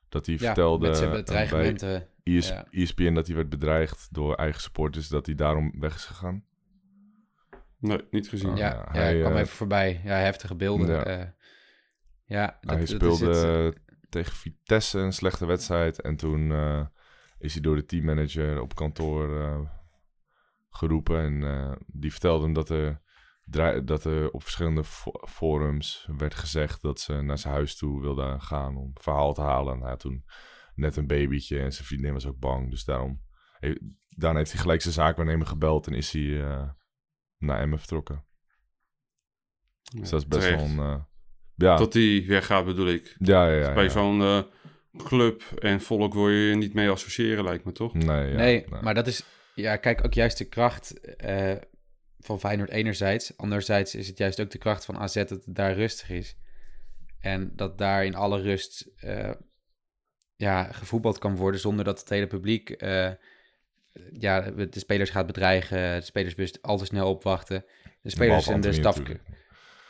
Dat 0.09 0.25
hij 0.25 0.35
Ja, 0.35 0.41
vertelde 0.41 0.87
met 0.87 0.97
zijn 0.97 1.09
bij 1.09 1.19
bedreigementen. 1.19 2.07
ES 2.23 2.47
ja. 2.47 2.67
ESPN 2.69 3.13
dat 3.13 3.27
hij 3.27 3.35
werd 3.35 3.49
bedreigd 3.49 4.07
door 4.11 4.35
eigen 4.35 4.61
supporters, 4.61 5.07
dat 5.07 5.25
hij 5.25 5.35
daarom 5.35 5.79
weg 5.79 5.95
is 5.95 6.05
gegaan. 6.05 6.43
Nee, 7.79 8.01
niet 8.11 8.29
gezien. 8.29 8.49
Oh, 8.49 8.57
Ja, 8.57 8.69
ja, 8.69 8.89
ja, 8.93 8.99
hij, 9.01 9.19
kwam 9.19 9.33
eh, 9.33 9.39
even 9.39 9.55
voorbij. 9.55 10.01
Ja, 10.03 10.15
heftige 10.17 10.55
beelden. 10.55 10.87
ja. 10.87 11.09
Ja, 11.11 11.35
ja 12.25 12.45
dat, 12.61 12.69
hij 12.69 12.79
dat 12.79 12.89
is 12.89 12.89
speelde 12.95 13.35
het. 13.35 13.77
tegen 14.09 14.35
Vitesse 14.35 14.99
een 14.99 15.13
slechte 15.13 15.45
wedstrijd. 15.45 16.01
En 16.01 16.15
toen 16.15 16.51
eh, 16.51 16.85
is 17.39 17.53
hij 17.53 17.61
door 17.61 17.75
de 17.75 17.85
teammanager 17.85 18.61
op 18.61 18.75
kantoor 18.75 19.41
eh, 19.41 19.59
geroepen. 20.71 21.19
En 21.19 21.43
eh, 21.43 21.71
die 21.87 22.11
vertelde 22.11 22.43
hem 22.43 22.53
dat 22.53 22.69
er, 22.69 23.01
dat 23.85 24.05
er 24.05 24.31
op 24.31 24.41
verschillende 24.43 24.83
fo- 24.83 25.27
forums 25.29 26.07
werd 26.17 26.35
gezegd 26.35 26.81
dat 26.81 26.99
ze 26.99 27.13
naar 27.21 27.37
zijn 27.37 27.53
huis 27.53 27.75
toe 27.77 28.01
wilde 28.01 28.35
gaan 28.39 28.77
om 28.77 28.91
verhaal 28.93 29.33
te 29.33 29.41
halen. 29.41 29.77
Nou, 29.77 29.89
ja, 29.89 29.95
toen 29.95 30.25
net 30.75 30.95
een 30.95 31.07
babytje 31.07 31.59
en 31.59 31.73
zijn 31.73 31.85
vriendin 31.87 32.13
was 32.13 32.25
ook 32.27 32.39
bang. 32.39 32.69
Dus 32.69 32.83
daarom 32.83 33.21
he- 33.59 33.77
daarna 34.09 34.37
heeft 34.37 34.51
hij 34.51 34.61
gelijk 34.61 34.81
zijn 34.81 34.93
zaakwaarnemer 34.93 35.47
gebeld 35.47 35.87
en 35.87 35.93
is 35.93 36.11
hij 36.11 36.43
eh, 36.43 36.69
naar 37.37 37.59
Emmen 37.61 37.79
vertrokken. 37.79 38.25
Dus 39.95 40.09
dat 40.09 40.21
is 40.21 40.27
best 40.27 40.41
terecht. 40.41 40.75
wel 40.75 40.85
een... 40.85 40.93
eh, 40.95 41.03
ja, 41.55 41.75
Dat 41.77 41.91
die 41.91 42.27
weggaat 42.27 42.65
bedoel 42.65 42.87
ik. 42.87 43.15
ja, 43.19 43.47
ja, 43.47 43.67
ja, 43.67 43.73
Bij 43.73 43.83
ja. 43.83 43.89
zo'n 43.89 44.45
club 44.97 45.41
en 45.41 45.81
volk 45.81 46.13
wil 46.13 46.29
je 46.29 46.49
je 46.49 46.55
niet 46.55 46.73
mee 46.73 46.89
associëren, 46.89 47.43
lijkt 47.43 47.65
me 47.65 47.71
toch? 47.71 47.93
Nee, 47.93 48.29
ja, 48.31 48.35
nee, 48.37 48.65
maar 48.81 48.93
dat 48.93 49.07
is... 49.07 49.25
Ja, 49.55 49.75
kijk, 49.75 50.05
ook 50.05 50.13
juist 50.13 50.37
de 50.37 50.45
kracht 50.45 51.15
eh, 51.17 51.55
van 52.19 52.39
Feyenoord 52.39 52.69
enerzijds. 52.69 53.37
Anderzijds 53.37 53.95
is 53.95 54.07
het 54.07 54.17
juist 54.17 54.41
ook 54.41 54.51
de 54.51 54.57
kracht 54.57 54.85
van 54.85 54.97
AZ 54.97 55.13
dat 55.13 55.29
het 55.29 55.43
daar 55.45 55.73
rustig 55.73 56.09
is. 56.09 56.35
En 57.19 57.55
dat 57.55 57.77
daar 57.77 58.05
in 58.05 58.15
alle 58.15 58.41
rust 58.41 58.89
eh, 58.95 59.31
ja, 60.35 60.63
gevoetbald 60.63 61.17
kan 61.17 61.35
worden 61.35 61.59
zonder 61.59 61.85
dat 61.85 61.99
het 61.99 62.09
hele 62.09 62.27
publiek 62.27 62.69
eh, 62.69 63.11
ja, 64.11 64.41
de 64.51 64.79
spelers 64.79 65.09
gaat 65.09 65.25
bedreigen. 65.25 65.99
De 65.99 66.05
spelers 66.05 66.35
best 66.35 66.61
al 66.61 66.77
te 66.77 66.85
snel 66.85 67.09
opwachten. 67.09 67.65
De 68.01 68.09
spelers 68.09 68.47
en 68.47 68.61
de 68.61 68.73
staf... 68.73 69.01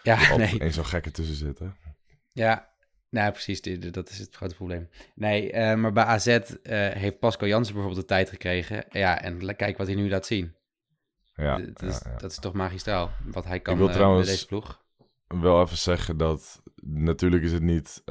Ja, 0.04 0.36
nee. 0.38 0.62
Eén 0.62 0.74
zo'n 0.74 0.86
gekke 0.86 1.12
tussen 1.12 1.36
zitten. 1.36 1.76
Ja, 2.32 2.71
nou 3.12 3.32
precies, 3.32 3.62
dat 3.92 4.10
is 4.10 4.20
het 4.20 4.36
grote 4.36 4.56
probleem. 4.56 4.90
Nee, 5.16 5.52
eh, 5.52 5.78
maar 5.78 5.92
bij 5.92 6.04
AZ 6.04 6.28
eh, 6.28 6.44
heeft 6.90 7.20
Pascal 7.20 7.48
Jansen 7.48 7.74
bijvoorbeeld 7.74 8.08
de 8.08 8.14
tijd 8.14 8.30
gekregen. 8.30 8.86
Ja, 8.90 9.22
en 9.22 9.56
kijk 9.56 9.78
wat 9.78 9.88
hij 9.88 9.96
nu 9.96 10.10
laat 10.10 10.26
zien. 10.26 10.56
Ja, 11.34 11.58
dat, 11.58 11.82
is, 11.82 12.00
ja, 12.04 12.12
ja. 12.12 12.18
dat 12.18 12.32
is 12.32 12.40
toch 12.40 12.54
magistraal, 12.54 13.12
wat 13.26 13.46
hij 13.46 13.60
kan 13.60 13.78
wil 13.78 13.88
eh, 13.88 13.94
trouwens- 13.94 14.28
deze 14.28 14.46
ploeg. 14.46 14.84
Wel 15.28 15.62
even 15.62 15.78
zeggen 15.78 16.18
dat 16.18 16.62
natuurlijk 16.84 17.44
is 17.44 17.52
het 17.52 17.62
niet 17.62 18.02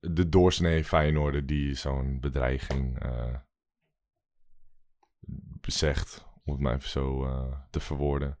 de 0.00 0.28
doorsnee 0.28 0.84
Feyenoorder 0.84 1.46
die 1.46 1.74
zo'n 1.74 2.20
bedreiging 2.20 2.98
zegt. 5.60 6.26
Om 6.44 6.52
het 6.52 6.62
maar 6.62 6.74
even 6.74 6.88
zo 6.88 7.28
te 7.70 7.80
verwoorden. 7.80 8.38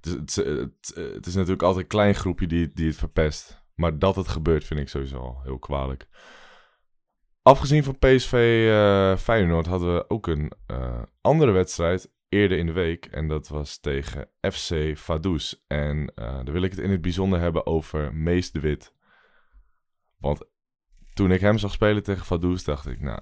Het 0.00 0.06
is, 0.06 0.12
het, 0.12 0.34
het, 0.34 0.94
het 0.94 1.26
is 1.26 1.34
natuurlijk 1.34 1.62
altijd 1.62 1.82
een 1.82 1.90
klein 1.90 2.14
groepje 2.14 2.46
die, 2.46 2.72
die 2.72 2.86
het 2.86 2.96
verpest. 2.96 3.66
Maar 3.78 3.98
dat 3.98 4.16
het 4.16 4.28
gebeurt 4.28 4.64
vind 4.64 4.80
ik 4.80 4.88
sowieso 4.88 5.18
al 5.18 5.40
heel 5.42 5.58
kwalijk. 5.58 6.08
Afgezien 7.42 7.84
van 7.84 7.98
PSV 7.98 8.32
eh 8.70 9.16
Feyenoord 9.16 9.66
hadden 9.66 9.94
we 9.94 10.10
ook 10.10 10.26
een 10.26 10.52
eh, 10.66 11.02
andere 11.20 11.50
wedstrijd 11.52 12.10
eerder 12.28 12.58
in 12.58 12.66
de 12.66 12.72
week. 12.72 13.06
En 13.06 13.28
dat 13.28 13.48
was 13.48 13.78
tegen 13.78 14.28
FC 14.50 14.98
Vaduz. 14.98 15.54
En 15.66 16.12
eh 16.14 16.24
daar 16.44 16.52
wil 16.52 16.62
ik 16.62 16.70
het 16.70 16.80
in 16.80 16.90
het 16.90 17.00
bijzonder 17.00 17.40
hebben 17.40 17.66
over 17.66 18.14
Mees 18.14 18.52
de 18.52 18.60
Wit. 18.60 18.94
Want 20.18 20.44
toen 21.14 21.30
ik 21.30 21.40
hem 21.40 21.58
zag 21.58 21.72
spelen 21.72 22.02
tegen 22.02 22.24
Vaduz, 22.26 22.62
dacht 22.64 22.86
ik, 22.86 23.00
nou, 23.00 23.20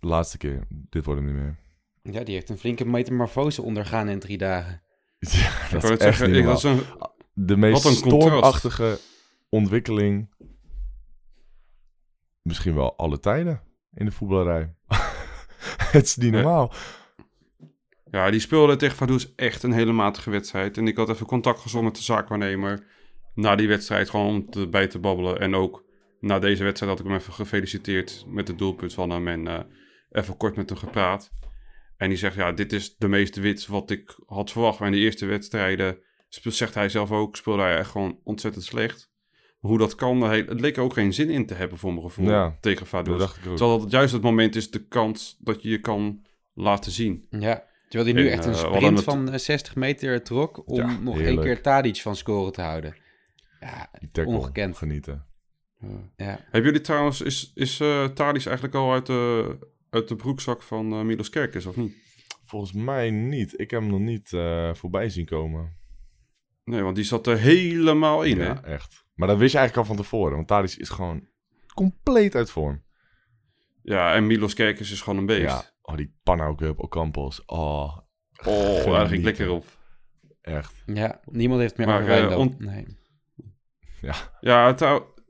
laatste 0.00 0.38
keer, 0.38 0.64
dit 0.68 1.04
wordt 1.04 1.20
hem 1.20 1.30
niet 1.34 1.42
meer. 1.42 1.58
Ja, 2.02 2.24
die 2.24 2.34
heeft 2.34 2.48
een 2.50 2.58
flinke 2.58 2.84
metamorfose 2.86 3.62
ondergaan 3.62 4.08
in 4.08 4.18
drie 4.18 4.38
dagen. 4.38 4.82
Ja, 5.18 5.64
Ik 5.64 5.70
dat 5.70 5.82
wou 5.82 5.94
is 5.94 5.98
echt 6.00 6.00
zeggen, 6.18 6.26
niet 6.26 6.36
ik 6.36 6.44
normaal. 6.44 6.62
was 6.62 6.64
een, 6.64 6.82
De 7.34 7.56
meest 7.56 7.82
Wat 7.82 7.92
een 7.92 8.00
contrast. 8.00 8.26
stormachtige 8.26 8.98
ontwikkeling. 9.48 10.28
Misschien 12.42 12.74
wel 12.74 12.96
alle 12.96 13.20
tijden 13.20 13.62
in 13.94 14.04
de 14.04 14.12
voetballerij. 14.12 14.74
Het 15.92 16.04
is 16.04 16.16
niet 16.16 16.32
normaal. 16.32 16.72
Ja, 18.10 18.30
die 18.30 18.40
speelde 18.40 18.76
tegen 18.76 18.96
Vaduz 18.96 19.26
echt 19.36 19.62
een 19.62 19.72
hele 19.72 19.92
matige 19.92 20.30
wedstrijd. 20.30 20.76
En 20.76 20.86
ik 20.86 20.96
had 20.96 21.08
even 21.08 21.26
contact 21.26 21.60
gezocht 21.60 21.84
met 21.84 21.96
de 21.96 22.02
zaakwaarnemer 22.02 22.86
na 23.34 23.56
die 23.56 23.68
wedstrijd, 23.68 24.10
gewoon 24.10 24.26
om 24.26 24.50
te, 24.50 24.68
bij 24.68 24.86
te 24.86 24.98
babbelen. 24.98 25.40
En 25.40 25.54
ook 25.54 25.84
na 26.20 26.38
deze 26.38 26.64
wedstrijd 26.64 26.92
had 26.92 27.00
ik 27.00 27.06
hem 27.06 27.16
even 27.20 27.32
gefeliciteerd 27.32 28.24
met 28.28 28.48
het 28.48 28.58
doelpunt 28.58 28.94
van 28.94 29.10
hem 29.10 29.28
en 29.28 29.46
eh, 29.46 29.60
even 30.10 30.36
kort 30.36 30.56
met 30.56 30.68
hem 30.68 30.78
gepraat. 30.78 31.30
En 31.96 32.08
die 32.08 32.18
zegt, 32.18 32.34
ja, 32.34 32.52
dit 32.52 32.72
is 32.72 32.96
de 32.96 33.08
meest 33.08 33.36
wit 33.36 33.66
wat 33.66 33.90
ik 33.90 34.18
had 34.26 34.50
verwacht. 34.52 34.78
Maar 34.78 34.88
in 34.88 34.94
de 34.94 35.00
eerste 35.00 35.26
wedstrijden, 35.26 35.98
spe- 36.34 36.50
zegt 36.50 36.74
hij 36.74 36.88
zelf 36.88 37.10
ook, 37.10 37.36
speelde 37.36 37.62
hij 37.62 37.76
echt 37.76 37.90
gewoon 37.90 38.18
ontzettend 38.24 38.64
slecht. 38.64 39.12
Hoe 39.58 39.78
dat 39.78 39.94
kan, 39.94 40.22
het 40.22 40.60
leek 40.60 40.76
er 40.76 40.82
ook 40.82 40.92
geen 40.92 41.12
zin 41.14 41.30
in 41.30 41.46
te 41.46 41.54
hebben 41.54 41.78
voor 41.78 41.90
mijn 41.92 42.04
gevoel 42.04 42.28
Ja, 42.28 42.56
tegen 42.60 42.86
ook. 42.86 43.56
Terwijl 43.56 43.78
dat 43.80 43.90
juist 43.90 44.12
het 44.12 44.22
moment 44.22 44.56
is, 44.56 44.70
de 44.70 44.86
kans 44.86 45.36
dat 45.40 45.62
je 45.62 45.68
je 45.68 45.80
kan 45.80 46.24
laten 46.54 46.92
zien. 46.92 47.26
Ja, 47.30 47.64
terwijl 47.88 48.14
hij 48.14 48.22
nu 48.22 48.28
En, 48.28 48.32
echt 48.36 48.44
een 48.44 48.52
eh, 48.52 48.58
sprint 48.58 48.96
het- 48.96 49.04
van 49.04 49.30
eh, 49.32 49.38
60 49.38 49.74
meter 49.76 50.22
trok 50.22 50.68
om 50.68 50.76
Ja, 50.76 50.98
nog 50.98 51.20
één 51.20 51.40
keer 51.40 51.62
Tadic 51.62 51.96
van 51.96 52.16
scoren 52.16 52.52
te 52.52 52.60
houden. 52.60 52.96
Ja, 53.60 53.90
ongekend. 54.24 54.76
Genieten. 54.76 55.24
ja. 56.16 56.40
Hebben 56.42 56.62
jullie 56.62 56.80
trouwens, 56.80 57.20
is, 57.20 57.50
is 57.54 57.80
eh 57.80 58.04
Tadic 58.04 58.44
eigenlijk 58.46 58.74
al 58.76 58.92
uit 58.92 59.06
de, 59.06 59.56
uit 59.90 60.08
de 60.08 60.16
broekzak 60.16 60.62
van 60.62 60.92
eh 60.92 61.00
Milos 61.00 61.28
Kerkers, 61.30 61.66
of 61.66 61.76
niet? 61.76 61.94
Volgens 62.44 62.72
mij 62.72 63.10
niet. 63.10 63.60
Ik 63.60 63.70
heb 63.70 63.80
hem 63.80 63.90
nog 63.90 64.00
niet 64.00 64.32
eh, 64.32 64.74
voorbij 64.74 65.08
zien 65.08 65.24
komen. 65.26 65.76
Nee, 66.64 66.82
want 66.82 66.96
die 66.96 67.04
zat 67.04 67.26
er 67.26 67.38
helemaal 67.38 68.22
in, 68.22 68.36
ja, 68.36 68.42
hè? 68.44 68.60
echt. 68.72 69.04
Maar 69.14 69.28
dat 69.28 69.38
wist 69.38 69.52
je 69.52 69.58
eigenlijk 69.58 69.88
al 69.88 69.94
van 69.94 70.04
tevoren. 70.04 70.34
Want 70.34 70.46
Tadic 70.48 70.74
is 70.76 70.88
gewoon 70.88 71.28
compleet 71.74 72.34
uit 72.34 72.50
vorm. 72.50 72.82
Ja, 73.82 74.14
en 74.14 74.26
Milos 74.26 74.54
Kerkers 74.54 74.90
is 74.90 75.00
gewoon 75.00 75.18
een 75.18 75.26
beest. 75.26 75.42
Ja. 75.42 75.62
Oh, 75.82 75.96
die 75.96 76.14
Panau 76.22 76.54
Cup, 76.56 76.78
Ocampos. 76.80 77.44
Oh, 77.44 77.96
Oh, 78.46 78.84
daar 78.84 79.06
ging 79.06 79.24
lekker 79.24 79.50
op. 79.50 79.64
echt. 80.40 80.82
ja, 80.86 81.20
niemand 81.24 81.60
heeft 81.60 81.76
meer 81.76 81.86
Maar, 81.86 82.04
Wijndal. 82.04 82.30
eh, 82.32 82.38
on- 82.38 82.54
Nee. 82.58 82.86
Ja, 84.00 84.14
ja 84.40 84.74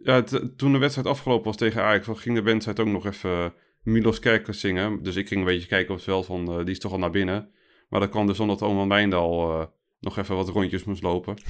het- 0.03 0.53
toen 0.59 0.73
de 0.73 0.79
wedstrijd 0.79 1.09
afgelopen 1.09 1.45
was 1.45 1.57
tegen 1.57 1.83
Ajax, 1.83 2.09
ging 2.13 2.37
de 2.37 2.43
wedstrijd 2.43 2.81
ook 2.81 2.87
nog 2.87 3.07
even 3.07 3.31
eh, 3.31 3.51
Milos 3.83 4.19
Kerkers 4.19 4.61
zingen. 4.61 5.03
Dus 5.03 5.17
ik 5.17 5.29
ging 5.29 5.41
een 5.41 5.47
beetje 5.47 5.69
kijken 5.69 5.91
op 5.91 5.97
het 5.97 6.05
veld 6.05 6.27
van, 6.27 6.49
eh, 6.51 6.57
die 6.59 6.71
is 6.75 6.79
toch 6.79 6.93
al 6.93 6.99
naar 6.99 7.11
binnen. 7.11 7.51
Maar 7.89 8.01
dat 8.01 8.09
kwam 8.11 8.27
dus 8.27 8.41
omdat 8.41 8.63
Oman 8.63 8.89
Wijndal 8.89 9.61
eh, 9.61 9.67
nog 10.05 10.19
even 10.19 10.37
wat 10.37 10.49
rondjes 10.49 10.85
moest 10.85 11.03
lopen. 11.03 11.37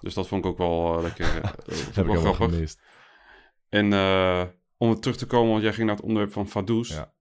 Dus 0.00 0.14
dat 0.14 0.28
vond 0.28 0.44
ik 0.44 0.50
ook 0.50 0.58
wel 0.58 0.96
eh, 0.96 1.02
lekker 1.02 1.24
eh, 1.42 1.42
heb 1.94 2.06
ik 2.06 2.12
wel 2.12 2.20
grappig. 2.20 2.50
gemist. 2.50 2.82
En 3.68 3.92
eh, 3.92 4.42
om 4.76 4.88
weer 4.88 4.98
terug 4.98 5.16
te 5.16 5.26
komen, 5.26 5.50
want 5.50 5.62
jij 5.62 5.72
ging 5.72 5.86
naar 5.86 5.96
het 5.96 6.04
onderwerp 6.04 6.32
van 6.32 6.48
Vaduz. 6.48 6.90
Ja. 6.90 7.12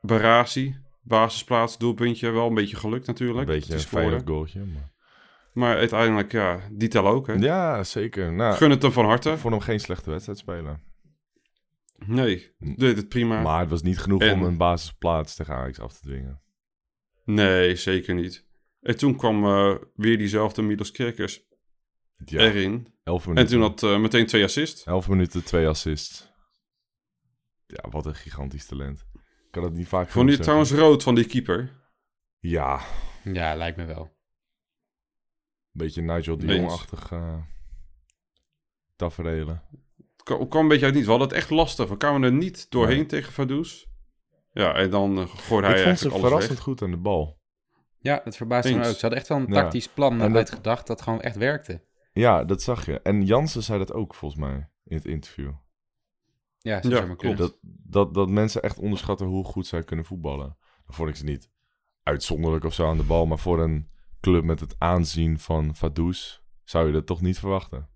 Barasi, 0.00 0.76
basisplaats, 1.02 1.78
doelpuntje, 1.78 2.30
wel 2.30 2.46
een 2.46 2.54
beetje 2.54 2.76
gelukt 2.76 3.06
natuurlijk. 3.06 3.48
Een 3.48 3.54
beetje 3.54 4.00
een 4.00 4.26
goaltje. 4.26 4.64
Maar... 4.64 4.92
Maar 5.52 5.76
uiteindelijk, 5.76 6.32
ja, 6.32 6.60
die 6.72 6.88
tellen 6.88 7.10
ook, 7.10 7.26
hè? 7.26 7.32
Ja, 7.32 7.84
zeker. 7.84 8.32
Nou, 8.32 8.54
Gun 8.54 8.70
het 8.70 8.82
hem 8.82 8.92
van 8.92 9.04
harte. 9.04 9.30
ik 9.30 9.38
vond 9.38 9.54
hem 9.54 9.62
geen 9.62 9.80
slechte 9.80 10.10
wedstrijd 10.10 10.38
spelen. 10.38 10.82
Nee, 12.06 12.54
deed 12.58 12.96
het 12.96 13.08
prima. 13.08 13.42
Maar 13.42 13.60
het 13.60 13.70
was 13.70 13.82
niet 13.82 13.98
genoeg 13.98 14.20
En- 14.22 14.32
om 14.32 14.42
een 14.42 14.56
basisplaats 14.56 15.34
tegen 15.34 15.54
Ajax 15.54 15.80
af 15.80 15.92
te 15.92 16.00
dwingen. 16.00 16.40
Nee, 17.24 17.76
zeker 17.76 18.14
niet. 18.14 18.48
En 18.80 18.96
toen 18.96 19.16
kwam 19.16 19.44
eh, 19.44 19.74
weer 19.94 20.18
diezelfde 20.18 20.62
Milos 20.62 20.90
Kerkers 20.90 21.42
Ja, 22.24 22.40
erin. 22.40 22.94
11 23.02 23.26
minuten. 23.26 23.44
En 23.44 23.50
toen 23.52 23.60
had 23.62 23.82
eh, 23.82 23.98
meteen 24.00 24.26
twee 24.26 24.44
assists. 24.44 24.84
11 24.84 25.08
minuten, 25.08 25.44
twee 25.44 25.66
assists. 25.68 26.28
Ja, 27.66 27.88
wat 27.90 28.06
een 28.06 28.14
gigantisch 28.14 28.66
talent. 28.66 29.06
Ik 29.14 29.50
kan 29.50 29.62
het 29.64 29.72
niet 29.72 29.88
vaak 29.88 30.08
Vond 30.08 30.14
je 30.24 30.30
genoeg 30.30 30.42
trouwens 30.42 30.72
rood 30.72 31.02
van 31.02 31.14
die 31.14 31.26
keeper? 31.26 31.70
Ja, 32.38 32.80
Ja, 33.24 33.54
lijkt 33.54 33.76
me 33.76 33.84
wel. 33.84 34.02
een 34.02 34.10
beetje 35.72 36.02
Nigel 36.02 36.36
de. 36.36 36.46
Jong-achtig 36.54 37.12
eh 37.12 37.36
tafereelen. 38.96 39.62
Het 39.96 40.22
kwam, 40.22 40.48
kwam 40.48 40.62
een 40.62 40.68
beetje 40.68 40.84
uit 40.84 40.94
niet. 40.94 41.04
We 41.04 41.10
hadden 41.10 41.28
het 41.28 41.36
echt 41.36 41.50
lastig. 41.50 41.88
We 41.88 41.96
kwamen 41.96 42.22
er 42.22 42.32
niet 42.32 42.70
doorheen 42.70 43.06
tegen 43.06 43.32
Vaduz. 43.32 43.84
Ja, 44.52 44.74
en 44.74 44.90
dan 44.90 45.18
uh, 45.18 45.26
gooide 45.26 45.66
hij 45.68 45.78
Ik 45.78 45.84
vond 45.84 45.98
ze 45.98 46.10
verrassend 46.10 46.54
weg. 46.54 46.62
goed 46.62 46.82
aan 46.82 46.90
de 46.90 46.96
bal. 46.96 47.39
Ja, 48.02 48.20
dat 48.24 48.36
verbaasde 48.36 48.70
me 48.74 48.78
ook. 48.78 48.84
Ze 48.94 49.00
hadden 49.00 49.18
echt 49.18 49.28
wel 49.28 49.38
een 49.38 49.46
Ja. 49.46 49.52
tactisch 49.62 49.88
plan 49.88 50.12
En 50.12 50.18
dat- 50.18 50.36
uitgedacht 50.36 50.86
dat 50.86 51.02
gewoon 51.02 51.20
echt 51.20 51.36
werkte. 51.36 51.84
Ja, 52.12 52.44
dat 52.44 52.62
zag 52.62 52.86
je. 52.86 53.00
En 53.00 53.24
Jansen 53.24 53.62
zei 53.62 53.78
dat 53.78 53.92
ook 53.92 54.14
volgens 54.14 54.40
mij 54.40 54.68
in 54.84 54.96
het 54.96 55.04
interview. 55.04 55.50
Ja, 56.58 56.78
Ja, 56.82 57.14
kunnen. 57.14 57.36
Dat, 57.38 57.58
dat, 57.62 58.14
dat 58.14 58.28
mensen 58.28 58.62
echt 58.62 58.78
onderschatten 58.78 59.26
hoe 59.26 59.44
goed 59.44 59.66
zij 59.66 59.82
kunnen 59.82 60.04
voetballen. 60.04 60.56
Dan 60.86 60.94
vond 60.94 61.08
ik 61.08 61.16
ze 61.16 61.24
niet 61.24 61.50
uitzonderlijk 62.02 62.64
of 62.64 62.74
zo 62.74 62.88
aan 62.88 62.96
de 62.96 63.02
bal. 63.02 63.26
Maar 63.26 63.38
voor 63.38 63.60
een 63.62 63.90
club 64.20 64.44
met 64.44 64.60
het 64.60 64.74
aanzien 64.78 65.38
van 65.38 65.74
Vaduz 65.76 66.38
zou 66.64 66.86
je 66.86 66.92
dat 66.92 67.06
toch 67.06 67.20
niet 67.20 67.38
verwachten. 67.38 67.88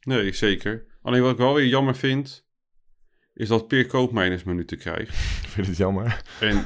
Nee, 0.00 0.32
zeker. 0.32 0.86
Alleen 1.02 1.22
wat 1.22 1.30
ik 1.32 1.36
wel 1.36 1.54
weer 1.54 1.66
jammer 1.66 1.96
vind, 1.96 2.46
is 3.34 3.48
dat 3.48 3.68
Peer 3.68 3.86
Koopmeiners 3.86 4.42
minuten 4.44 4.78
krijgt. 4.78 5.12
Ik 5.42 5.48
vind 5.54 5.66
het 5.66 5.76
jammer. 5.76 6.22
En 6.40 6.64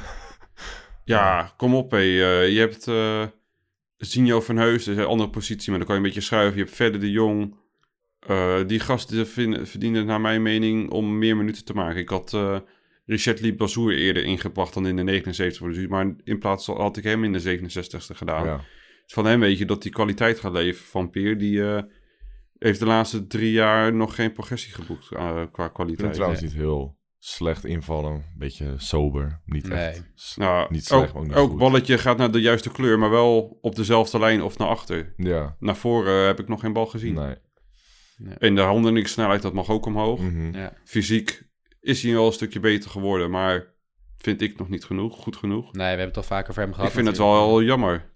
ja, 1.05 1.53
kom 1.57 1.75
op 1.75 1.91
hé. 1.91 1.97
eh, 1.97 2.49
je 2.53 2.59
hebt 2.59 2.87
eh 2.87 3.23
Zinjo 3.97 4.41
van 4.41 4.57
Heus, 4.57 4.85
dat 4.85 4.95
is 4.95 5.01
een 5.01 5.07
andere 5.09 5.29
positie, 5.29 5.69
maar 5.69 5.77
dan 5.77 5.87
kan 5.87 5.95
je 5.97 6.01
een 6.01 6.07
beetje 6.07 6.25
schuiven. 6.25 6.57
Je 6.57 6.63
hebt 6.63 6.75
Verder 6.75 6.99
de 6.99 7.11
Jong. 7.11 7.55
Eh, 8.19 8.59
die 8.67 8.79
gasten 8.79 9.27
verdienen 9.67 10.05
naar 10.05 10.21
mijn 10.21 10.41
mening 10.41 10.89
om 10.89 11.17
meer 11.17 11.37
minuten 11.37 11.65
te 11.65 11.73
maken. 11.73 11.99
Ik 12.01 12.09
had 12.09 12.37
Richard 13.05 13.41
Liep 13.41 13.57
Bazoer 13.57 13.93
eerder 13.97 14.23
ingebracht 14.23 14.73
dan 14.73 14.87
in 14.87 14.95
de 14.95 15.03
79 15.03 15.61
minuut. 15.61 15.89
Maar 15.89 16.13
in 16.23 16.39
plaats 16.39 16.65
van- 16.65 16.81
had 16.81 16.97
ik 16.97 17.03
hem 17.03 17.23
in 17.23 17.33
de 17.33 17.39
67ste 17.39 18.15
gedaan. 18.15 18.45
Ja. 18.45 18.55
Dus 19.03 19.13
van 19.13 19.25
hem 19.25 19.39
weet 19.39 19.57
je 19.57 19.65
dat 19.65 19.83
hij 19.83 19.91
kwaliteit 19.91 20.39
gaat 20.39 20.51
leveren. 20.53 20.87
Van 20.89 21.09
Peer, 21.09 21.37
die 21.37 21.61
heeft 22.59 22.79
de 22.79 22.85
laatste 22.85 23.27
drie 23.27 23.51
jaar 23.51 23.93
nog 23.93 24.15
geen 24.15 24.31
progressie 24.31 24.73
geboekt 24.73 25.07
qua 25.07 25.41
Ik 25.43 25.49
vind 25.55 25.71
kwaliteit. 25.71 26.13
trouwens 26.13 26.41
niet 26.41 26.53
heel 26.53 26.97
slecht 27.27 27.65
invallen. 27.65 28.11
Een 28.13 28.23
beetje 28.37 28.73
sober. 28.77 29.41
Niet 29.45 29.67
Nee. 29.67 29.77
echt. 29.87 30.33
Nou, 30.35 30.67
Niet 30.73 30.85
slecht, 30.85 31.07
ook, 31.07 31.13
maar 31.13 31.21
ook 31.21 31.27
niet 31.27 31.35
ook 31.37 31.49
goed. 31.49 31.59
balletje 31.59 31.97
gaat 31.97 32.17
naar 32.17 32.31
de 32.31 32.41
juiste 32.41 32.71
kleur, 32.71 32.99
maar 32.99 33.09
wel 33.09 33.57
op 33.61 33.75
dezelfde 33.75 34.19
lijn 34.19 34.41
of 34.41 34.57
naar 34.57 34.67
achter. 34.67 35.13
Ja, 35.17 35.55
Naar 35.59 35.75
voren 35.75 36.25
heb 36.25 36.39
ik 36.39 36.47
nog 36.47 36.59
geen 36.59 36.73
bal 36.73 36.85
gezien. 36.85 37.13
nee. 37.13 37.35
En 38.37 38.55
de 38.55 38.61
handelingssnelheid, 38.61 39.41
dat 39.41 39.53
mag 39.53 39.69
ook 39.69 39.85
omhoog. 39.85 40.19
Mhm. 40.19 40.55
Ja. 40.57 40.73
Fysiek 40.83 41.43
is 41.79 42.03
hij 42.03 42.13
wel 42.13 42.25
een 42.25 42.31
stukje 42.31 42.59
beter 42.59 42.89
geworden, 42.89 43.29
maar 43.29 43.73
vind 44.17 44.41
ik 44.41 44.57
nog 44.57 44.69
niet 44.69 44.83
genoeg, 44.85 45.17
goed 45.17 45.35
genoeg. 45.35 45.63
Nee, 45.65 45.73
we 45.81 45.83
hebben 45.83 46.05
het 46.05 46.13
toch 46.13 46.25
vaker 46.25 46.49
over 46.49 46.61
hem 46.61 46.71
gehad. 46.73 46.87
ik 46.87 46.93
vind 46.95 47.07
het 47.07 47.17
wel 47.17 47.61
jammer. 47.63 48.13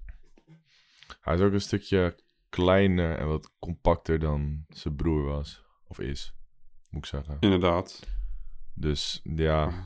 Hij 1.22 1.34
is 1.36 1.41
ook 1.41 1.54
een 1.54 1.62
stukje 1.62 2.19
kleiner 2.50 3.17
en 3.17 3.28
wat 3.28 3.52
compacter 3.60 4.19
dan 4.19 4.65
zijn 4.67 4.95
broer 4.95 5.24
was. 5.24 5.63
Of 5.88 6.00
is, 6.00 6.34
moet 6.89 7.04
ik 7.04 7.10
zeggen. 7.10 7.38
Inderdaad. 7.39 8.00
Dus 8.80 9.22
ja, 9.36 9.65
Maar 9.65 9.86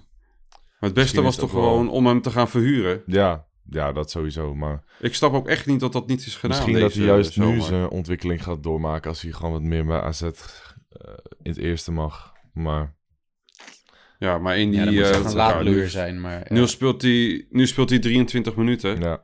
het 0.79 0.93
beste 0.93 1.21
was 1.21 1.35
toch 1.35 1.51
wel- 1.51 1.61
gewoon 1.63 1.89
om 1.89 2.05
hem 2.07 2.21
te 2.21 2.31
gaan 2.31 2.49
verhuren. 2.49 3.03
ja, 3.05 3.45
ja, 3.69 3.91
dat 3.91 4.11
sowieso. 4.11 4.55
Maar 4.55 4.83
Ik 4.99 5.15
snap 5.15 5.33
ook 5.33 5.47
echt 5.47 5.65
niet 5.65 5.79
dat 5.79 5.93
dat 5.93 6.07
niet 6.07 6.25
is 6.25 6.35
gedaan. 6.35 6.49
misschien 6.57 6.79
dat 6.79 6.93
hij 6.93 7.05
juist 7.05 7.37
nu 7.37 7.43
zomer. 7.45 7.61
zijn 7.61 7.89
ontwikkeling 7.89 8.43
gaat 8.43 8.63
doormaken 8.63 9.09
als 9.09 9.21
hij 9.21 9.31
gewoon 9.31 9.51
wat 9.51 9.61
meer 9.61 9.85
bij 9.85 10.01
AZ 10.01 10.21
eh, 10.21 10.31
in 11.41 11.51
het 11.51 11.57
eerste 11.57 11.91
mag. 11.91 12.33
Maar 12.53 12.95
Ja, 14.19 14.37
maar 14.37 14.57
in 14.57 14.71
die... 14.71 14.79
Ja, 14.91 15.11
dat 15.11 15.23
moet 15.23 15.35
eh, 15.35 15.59
nu- 15.61 15.87
zijn. 15.87 16.21
Maar, 16.21 16.45
Nu 16.49 16.59
ja. 16.59 16.65
speelt, 16.65 17.01
hij, 17.01 17.45
nu 17.49 17.67
speelt 17.67 17.89
hij 17.89 17.99
23 17.99 18.55
minuten. 18.55 18.99
ja, 19.01 19.21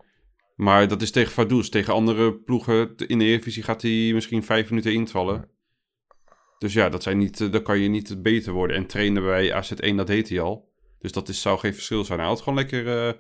Maar 0.56 0.88
dat 0.88 1.02
is 1.02 1.12
tegen 1.12 1.32
Vaduz. 1.32 1.70
Tegen 1.70 1.94
andere 1.94 2.34
ploegen 2.34 2.94
in 2.96 3.18
de 3.20 3.26
Eredivisie 3.26 3.64
gaat 3.64 3.82
hij 3.82 4.12
misschien 4.14 4.44
vijf 4.44 4.70
minuten 4.70 4.94
invallen. 4.94 5.50
Dus 6.60 6.74
ja, 6.74 6.90
dat 6.90 7.04
zijn 7.04 7.18
niet, 7.18 7.42
eh, 7.42 7.52
dan 7.52 7.62
kan 7.64 7.80
je 7.80 7.88
niet 7.90 8.22
beter 8.24 8.54
worden. 8.54 8.76
En 8.76 8.86
trainen 8.86 9.24
bij 9.24 9.54
AZ1, 9.54 9.96
dat 9.96 10.08
deed 10.08 10.30
hij 10.30 10.42
al. 10.42 10.70
Dus 11.00 11.12
dat 11.12 11.30
is, 11.30 11.42
zou 11.42 11.60
geen 11.60 11.74
verschil 11.74 12.04
zijn. 12.04 12.20
Hij 12.20 12.28
had 12.28 12.40
gewoon 12.42 12.58
lekker 12.58 13.08
eh, 13.08 13.14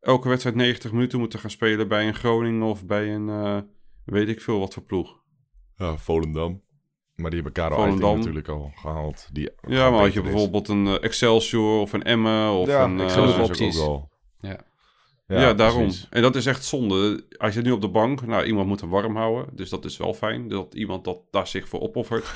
elke 0.00 0.28
wedstrijd 0.28 0.56
90 0.56 0.92
minuten 0.92 1.18
moeten 1.18 1.38
gaan 1.38 1.50
spelen 1.50 1.88
bij 1.88 2.06
een 2.06 2.14
Groningen 2.14 2.62
of 2.66 2.86
bij 2.86 3.14
een 3.14 3.28
eh, 3.28 3.58
weet 4.04 4.28
ik 4.28 4.40
veel 4.40 4.58
wat 4.58 4.74
voor 4.74 4.82
ploeg. 4.82 5.20
Ja, 5.76 5.96
Volendam. 5.96 6.62
Maar 7.14 7.30
die 7.30 7.42
hebben 7.42 7.62
Karel 7.62 7.76
Volendam. 7.76 8.02
Eiting 8.14 8.34
natuurlijk 8.34 8.48
al 8.48 8.72
gehaald. 8.74 9.28
Die 9.32 9.50
Ja, 9.66 9.90
maar 9.90 10.00
had 10.00 10.12
je 10.12 10.22
bijvoorbeeld 10.22 10.68
een 10.68 10.86
Excelsior 11.00 11.80
of 11.80 11.92
een 11.92 12.02
Emmen 12.02 12.50
of 12.50 12.66
ja, 12.66 12.84
een... 12.84 12.98
eh, 12.98 13.04
Excelsior 13.04 13.34
is 13.34 13.42
ook 13.42 13.48
opties. 13.48 13.78
al. 13.78 14.10
Ja. 14.40 14.60
Ja, 15.26 15.54
daarom. 15.54 15.90
En 16.10 16.22
dat 16.22 16.36
is 16.36 16.46
echt 16.46 16.64
zonde. 16.64 17.24
Hij 17.28 17.50
zit 17.50 17.64
nu 17.64 17.70
op 17.70 17.80
de 17.80 17.88
bank. 17.88 18.26
Nou, 18.26 18.44
iemand 18.44 18.66
moet 18.66 18.80
hem 18.80 18.90
warm 18.90 19.16
houden. 19.16 19.56
Dus 19.56 19.70
dat 19.70 19.84
is 19.84 19.96
wel 19.96 20.14
fijn. 20.14 20.48
Dat 20.48 20.74
iemand 20.74 21.04
dat, 21.04 21.20
daar 21.30 21.46
zich 21.46 21.68
voor 21.68 21.80
opoffert. 21.80 22.34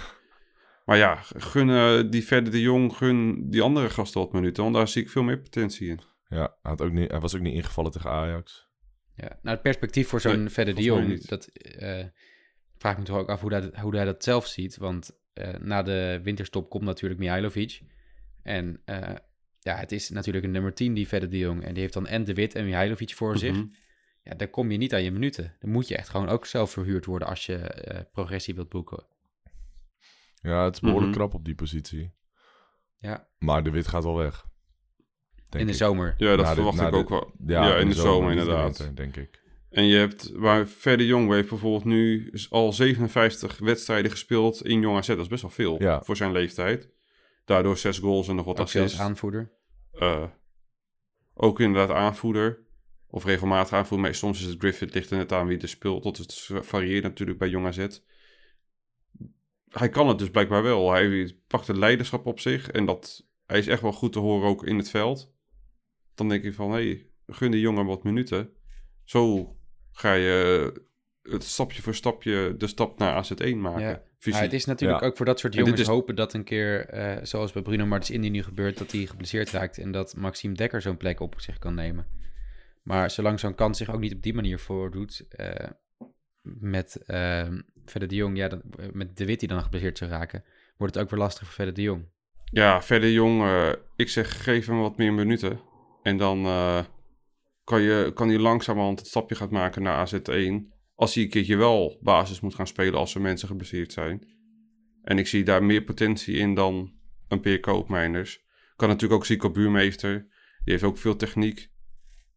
Maar 0.86 0.96
ja, 0.96 1.14
gun 1.22 1.70
eh, 1.70 2.10
die 2.10 2.24
verder 2.24 2.52
de 2.52 2.60
Jong, 2.60 2.96
gun 2.96 3.50
die 3.50 3.62
andere 3.62 3.90
gasten 3.90 4.20
wat 4.20 4.32
minuten. 4.32 4.62
Want 4.62 4.74
daar 4.74 4.88
zie 4.88 5.02
ik 5.02 5.10
veel 5.10 5.22
meer 5.22 5.38
potentie 5.38 5.88
in. 5.88 6.00
Ja, 6.28 6.56
hij, 6.62 6.70
had 6.70 6.80
ook 6.80 6.92
niet, 6.92 7.10
hij 7.10 7.20
was 7.20 7.34
ook 7.34 7.40
niet 7.40 7.54
ingevallen 7.54 7.90
tegen 7.90 8.10
Ajax. 8.10 8.68
Ja, 9.16 9.28
nou 9.28 9.54
het 9.54 9.62
perspectief 9.62 10.08
voor 10.08 10.20
zo'n 10.20 10.38
Nee, 10.38 10.48
verder 10.48 10.74
de 10.74 10.82
Jong, 10.82 11.24
dat 11.24 11.46
eh, 11.46 12.04
vraag 12.76 12.92
ik 12.92 12.98
me 12.98 13.04
toch 13.04 13.16
ook 13.16 13.28
af 13.28 13.40
hoe, 13.40 13.50
dat, 13.50 13.76
hoe 13.76 13.96
hij 13.96 14.04
dat 14.04 14.24
zelf 14.24 14.46
ziet. 14.46 14.76
Want 14.76 15.10
eh, 15.32 15.54
na 15.60 15.82
de 15.82 16.20
winterstop 16.22 16.70
komt 16.70 16.84
natuurlijk 16.84 17.20
Mihailovic. 17.20 17.80
En 18.42 18.80
eh, 18.84 19.14
ja, 19.60 19.76
het 19.76 19.92
is 19.92 20.10
natuurlijk 20.10 20.44
een 20.44 20.50
nummer 20.50 20.74
10 20.74 20.94
die 20.94 21.08
verder 21.08 21.30
de 21.30 21.38
Jong. 21.38 21.64
En 21.64 21.72
die 21.72 21.82
heeft 21.82 21.94
dan 21.94 22.06
en 22.06 22.24
De 22.24 22.34
Wit 22.34 22.54
en 22.54 22.64
Mihailovic 22.64 23.14
voor 23.14 23.38
zich. 23.38 23.52
Mhm. 23.52 23.66
Ja, 24.22 24.34
daar 24.34 24.48
kom 24.48 24.70
je 24.70 24.78
niet 24.78 24.94
aan 24.94 25.02
je 25.02 25.10
minuten. 25.10 25.54
Dan 25.58 25.70
moet 25.70 25.88
je 25.88 25.96
echt 25.96 26.08
gewoon 26.08 26.28
ook 26.28 26.46
zelf 26.46 26.70
verhuurd 26.70 27.04
worden 27.04 27.28
als 27.28 27.46
je 27.46 27.56
eh, 27.56 28.00
progressie 28.12 28.54
wilt 28.54 28.68
boeken. 28.68 29.06
Ja, 30.46 30.64
het 30.64 30.74
is 30.74 30.80
behoorlijk 30.80 31.08
Mhm. 31.10 31.16
krap 31.18 31.34
op 31.34 31.44
die 31.44 31.54
positie. 31.54 32.14
Ja, 32.98 33.28
Maar 33.38 33.62
de 33.64 33.70
Wit 33.70 33.86
gaat 33.88 34.04
wel 34.04 34.16
weg. 34.16 34.44
Denk 35.34 35.60
in 35.60 35.66
de 35.66 35.72
ik. 35.72 35.78
zomer. 35.78 36.14
Ja, 36.18 36.36
dat 36.36 36.44
Na 36.44 36.48
de- 36.48 36.54
verwacht 36.54 36.80
ik 36.80 36.90
de- 36.90 36.96
ook 36.96 37.08
wel. 37.08 37.32
Ja, 37.46 37.76
in 37.76 37.88
de 37.88 37.94
zomer, 37.94 38.30
inderdaad. 38.30 38.78
winter, 38.78 38.96
denk 38.96 39.16
ik. 39.16 39.44
En 39.70 39.84
je 39.84 39.96
hebt, 39.96 40.30
waar 40.34 40.66
Verder 40.66 41.06
Jong 41.06 41.30
heeft 41.32 41.48
bijvoorbeeld 41.48 41.84
nu 41.84 42.32
al 42.50 42.72
57 42.72 43.58
wedstrijden 43.58 44.10
gespeeld 44.10 44.64
in 44.66 44.80
Jong 44.80 44.96
AZ. 44.96 45.06
Dat 45.06 45.18
is 45.18 45.26
best 45.28 45.42
wel 45.42 45.50
veel 45.50 45.82
Ja. 45.82 46.02
voor 46.02 46.16
zijn 46.16 46.32
leeftijd. 46.32 46.90
Daardoor 47.44 47.76
zes 47.76 47.98
goals 47.98 48.28
en 48.28 48.36
nog 48.36 48.44
wat 48.44 48.58
Ook 48.58 48.64
assists. 48.64 49.00
aanvoerder. 49.00 49.52
Eh, 49.92 50.24
ook 51.34 51.60
inderdaad 51.60 51.96
aanvoerder. 51.96 52.64
Of 53.08 53.24
regelmatig 53.24 53.72
aanvoerder. 53.72 54.06
Maar 54.06 54.14
soms 54.14 54.40
is 54.40 54.46
het 54.46 54.58
Griffith 54.58 54.94
ligt 54.94 55.10
er 55.10 55.16
net 55.16 55.32
aan 55.32 55.46
wie 55.46 55.58
er 55.58 55.68
speelt. 55.68 56.02
Dat 56.02 56.16
het 56.16 56.48
varieert 56.60 57.02
natuurlijk 57.02 57.38
bij 57.38 57.48
Jong 57.48 57.66
AZ. 57.66 57.86
Hij 59.70 59.88
kan 59.88 60.08
het 60.08 60.18
dus 60.18 60.30
blijkbaar 60.30 60.62
wel. 60.62 60.92
Hij 60.92 61.36
pakt 61.46 61.66
het 61.66 61.76
leiderschap 61.76 62.26
op 62.26 62.40
zich. 62.40 62.70
En 62.70 62.86
dat, 62.86 63.26
hij 63.46 63.58
is 63.58 63.66
echt 63.68 63.82
wel 63.82 63.92
goed 63.92 64.12
te 64.12 64.18
horen 64.18 64.48
ook 64.48 64.66
in 64.66 64.76
het 64.76 64.90
veld. 64.90 65.34
Dan 66.14 66.28
denk 66.28 66.42
ik 66.42 66.54
van, 66.54 66.70
hé, 66.70 66.76
hey, 66.76 67.06
gun 67.26 67.50
die 67.50 67.60
jongen 67.60 67.86
wat 67.86 68.04
minuten. 68.04 68.50
Zo 69.04 69.50
ga 69.92 70.12
je 70.12 70.72
het 71.22 71.44
stapje 71.44 71.82
voor 71.82 71.94
stapje 71.94 72.54
de 72.58 72.66
stap 72.66 72.98
naar 72.98 73.24
AZ1 73.24 73.56
maken. 73.56 73.80
Ja. 73.80 74.02
Het 74.18 74.52
is 74.52 74.64
natuurlijk 74.64 75.00
Ja. 75.00 75.06
ook 75.06 75.16
voor 75.16 75.26
dat 75.26 75.38
soort 75.40 75.54
jongens 75.54 75.80
is- 75.80 75.86
hopen 75.86 76.16
dat 76.16 76.32
een 76.34 76.44
keer, 76.44 76.86
eh, 76.88 77.24
zoals 77.24 77.52
bij 77.52 77.62
Bruno 77.62 77.86
Martins 77.86 78.10
Indy 78.10 78.28
nu 78.28 78.42
gebeurt, 78.42 78.78
dat 78.78 78.92
hij 78.92 79.06
geblesseerd 79.06 79.50
raakt 79.50 79.78
en 79.78 79.92
dat 79.92 80.16
Maxime 80.16 80.54
Dekker 80.54 80.82
zo'n 80.82 80.96
plek 80.96 81.20
op 81.20 81.40
zich 81.40 81.58
kan 81.58 81.74
nemen. 81.74 82.06
Maar 82.82 83.10
zolang 83.10 83.40
zo'n 83.40 83.54
kans 83.54 83.78
zich 83.78 83.90
ook 83.94 84.00
niet 84.00 84.14
op 84.14 84.22
die 84.22 84.34
manier 84.34 84.58
voordoet, 84.58 85.26
eh, 85.28 85.70
met 86.42 86.96
eh, 86.96 87.48
verder 87.90 88.08
de 88.08 88.14
Jong, 88.14 88.36
ja, 88.36 88.48
dan, 88.48 88.62
met 88.92 89.16
De 89.16 89.24
Wit 89.24 89.40
die 89.40 89.48
dan 89.48 89.62
geblesseerd 89.62 89.98
zou 89.98 90.10
raken, 90.10 90.44
wordt 90.76 90.94
het 90.94 91.02
ook 91.02 91.10
weer 91.10 91.18
lastig 91.18 91.44
voor 91.44 91.54
verder 91.54 91.74
de 91.74 91.82
Jong. 91.82 92.04
Ja, 92.52 92.82
verder 92.82 93.10
jong, 93.10 93.42
eh, 93.42 93.72
ik 93.96 94.08
zeg 94.08 94.42
geef 94.42 94.66
hem 94.66 94.78
wat 94.78 94.96
meer 94.96 95.12
minuten. 95.12 95.60
En 96.02 96.16
dan 96.16 96.44
eh, 96.44 96.84
kan, 97.64 97.82
je, 97.82 98.10
kan 98.14 98.28
hij 98.28 98.38
langzamerhand 98.38 98.98
het 98.98 99.08
stapje 99.08 99.34
gaan 99.34 99.48
maken 99.50 99.82
naar 99.82 100.08
AZ1. 100.08 100.74
Als 100.94 101.14
hij 101.14 101.22
een 101.22 101.30
keertje 101.30 101.56
wel 101.56 101.98
basis 102.02 102.40
moet 102.40 102.54
gaan 102.54 102.66
spelen 102.66 102.98
als 102.98 103.14
er 103.14 103.20
mensen 103.20 103.48
geblesseerd 103.48 103.92
zijn. 103.92 104.28
En 105.02 105.18
ik 105.18 105.26
zie 105.26 105.44
daar 105.44 105.64
meer 105.64 105.82
potentie 105.82 106.36
in 106.36 106.54
dan 106.54 106.92
een 107.28 107.40
Peer 107.40 107.60
Koopmeiners. 107.60 108.44
Kan 108.76 108.88
natuurlijk 108.88 109.20
ook 109.20 109.26
Zico 109.26 109.50
Buurmeester. 109.50 110.18
Die 110.64 110.72
heeft 110.72 110.82
ook 110.82 110.98
veel 110.98 111.16
techniek. 111.16 111.70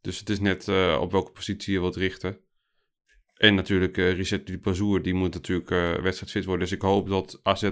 Dus 0.01 0.19
het 0.19 0.29
is 0.29 0.39
net 0.39 0.67
eh, 0.67 0.97
op 1.01 1.11
welke 1.11 1.31
positie 1.31 1.73
je 1.73 1.79
wilt 1.79 1.95
richten. 1.95 2.39
En 3.39 3.55
natuurlijk 3.55 3.97
eh 3.97 4.13
Reset 4.13 4.47
Dupazour, 4.47 5.01
die 5.01 5.13
moet 5.13 5.33
natuurlijk 5.33 5.71
eh 5.71 6.01
wedstrijdfit 6.01 6.45
worden. 6.45 6.67
Dus 6.67 6.75
ik 6.75 6.81
hoop 6.81 7.07
dat 7.09 7.39
AZ 7.43 7.63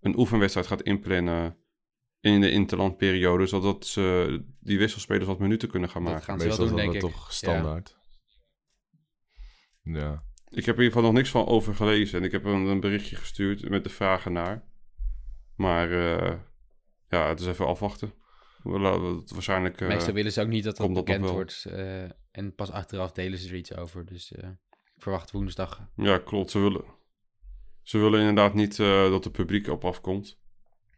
een 0.00 0.18
oefenwedstrijd 0.18 0.66
gaat 0.66 0.82
inplannen 0.82 1.56
in 2.20 2.40
de 2.40 2.50
interlandperiode, 2.50 3.46
zodat 3.46 3.86
ze 3.86 4.44
die 4.60 4.78
wisselspelers 4.78 5.26
wat 5.26 5.38
minuten 5.38 5.68
kunnen 5.68 5.88
gaan 5.88 6.02
Dat 6.04 6.12
maken. 6.12 6.26
gaan 6.26 6.40
ze 6.40 6.46
wel 6.48 6.56
Meestal 6.58 6.76
doen, 6.76 6.86
denk 6.86 7.00
dat 7.00 7.10
ik. 7.10 7.16
toch 7.16 7.32
standaard. 7.32 7.96
Ja. 9.82 10.22
Ik 10.48 10.64
heb 10.64 10.76
in 10.76 10.82
ieder 10.82 10.84
geval 10.84 11.02
nog 11.02 11.12
niks 11.12 11.30
van 11.30 11.46
over 11.46 11.74
gelezen 11.74 12.18
en 12.18 12.24
ik 12.24 12.32
heb 12.32 12.44
een, 12.44 12.66
een 12.66 12.80
berichtje 12.80 13.16
gestuurd 13.16 13.68
met 13.68 13.84
de 13.84 13.90
vragen 13.90 14.32
naar. 14.32 14.64
Maar 15.56 15.90
eh, 15.90 16.34
ja, 17.08 17.28
het 17.28 17.40
is 17.40 17.46
even 17.46 17.66
afwachten. 17.66 18.12
We 18.62 18.78
laten 18.78 19.16
het 19.16 19.30
waarschijnlijk... 19.30 19.80
eh, 19.80 19.88
Meestal 19.88 20.14
willen 20.14 20.32
ze 20.32 20.40
ook 20.40 20.48
niet 20.48 20.64
dat 20.64 20.76
dat 20.76 20.92
bekend 20.92 21.30
wordt 21.30 21.64
eh, 21.64 22.02
en 22.30 22.54
pas 22.54 22.70
achteraf 22.70 23.12
delen 23.12 23.38
ze 23.38 23.48
er 23.48 23.54
iets 23.54 23.74
over. 23.76 24.04
Dus 24.06 24.32
eh, 24.32 24.48
ik 24.96 25.02
verwacht 25.02 25.30
woensdag. 25.30 25.88
Ja, 25.96 26.18
klopt. 26.18 26.50
Ze 26.50 26.58
willen, 26.58 26.84
ze 27.82 27.98
willen 27.98 28.20
inderdaad 28.20 28.54
niet 28.54 28.78
eh, 28.78 29.10
dat 29.10 29.24
het 29.24 29.32
publiek 29.32 29.68
op 29.68 29.84
afkomt. 29.84 30.38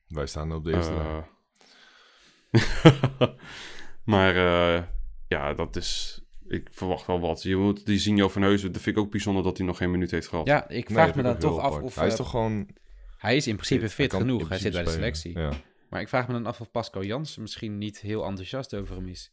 Wij 0.09 0.27
staan 0.27 0.53
op 0.53 0.65
de 0.65 0.73
eerste 0.73 0.93
Eh, 0.93 1.23
maar 4.15 4.37
eh, 4.37 4.83
ja, 5.29 5.55
dat 5.55 5.77
is... 5.77 6.21
Ik 6.49 6.69
verwacht 6.73 7.07
wel 7.07 7.21
wat. 7.21 7.43
Je 7.43 7.57
moet 7.57 7.87
die 7.87 7.99
Zinjo 7.99 8.29
van 8.29 8.43
Heuzen, 8.43 8.73
dat 8.73 8.83
vind 8.83 8.97
ik 8.97 9.03
ook 9.03 9.11
bijzonder 9.11 9.43
dat 9.43 9.57
hij 9.57 9.67
nog 9.67 9.77
geen 9.77 9.91
minuut 9.91 10.11
heeft 10.11 10.29
gehad. 10.29 10.47
Ja, 10.47 10.69
ik 10.69 10.91
vraag 10.91 11.15
me 11.15 11.23
dan 11.23 11.39
toch 11.39 11.59
af 11.59 11.65
apart. 11.65 11.83
of... 11.83 11.95
Hij 11.95 12.07
is 12.07 12.13
eh, 12.13 12.19
toch 12.19 12.31
gewoon... 12.31 12.69
hij 13.19 13.37
is 13.37 13.47
in 13.47 13.55
principe 13.55 13.89
fit 13.89 14.15
genoeg. 14.15 14.49
Hij 14.49 14.59
zit 14.59 14.73
bij 14.73 14.85
de 14.85 14.91
selectie. 14.91 15.39
Ja. 15.39 15.53
Maar 15.91 16.01
ik 16.01 16.09
vraag 16.09 16.27
me 16.27 16.33
dan 16.33 16.47
af 16.47 16.61
of 16.61 16.71
Pascal 16.71 17.05
Jansen 17.05 17.43
misschien 17.43 17.79
niet 17.79 18.01
heel 18.01 18.25
enthousiast 18.25 18.75
over 18.75 18.97
hem 18.97 19.09
is. 19.09 19.33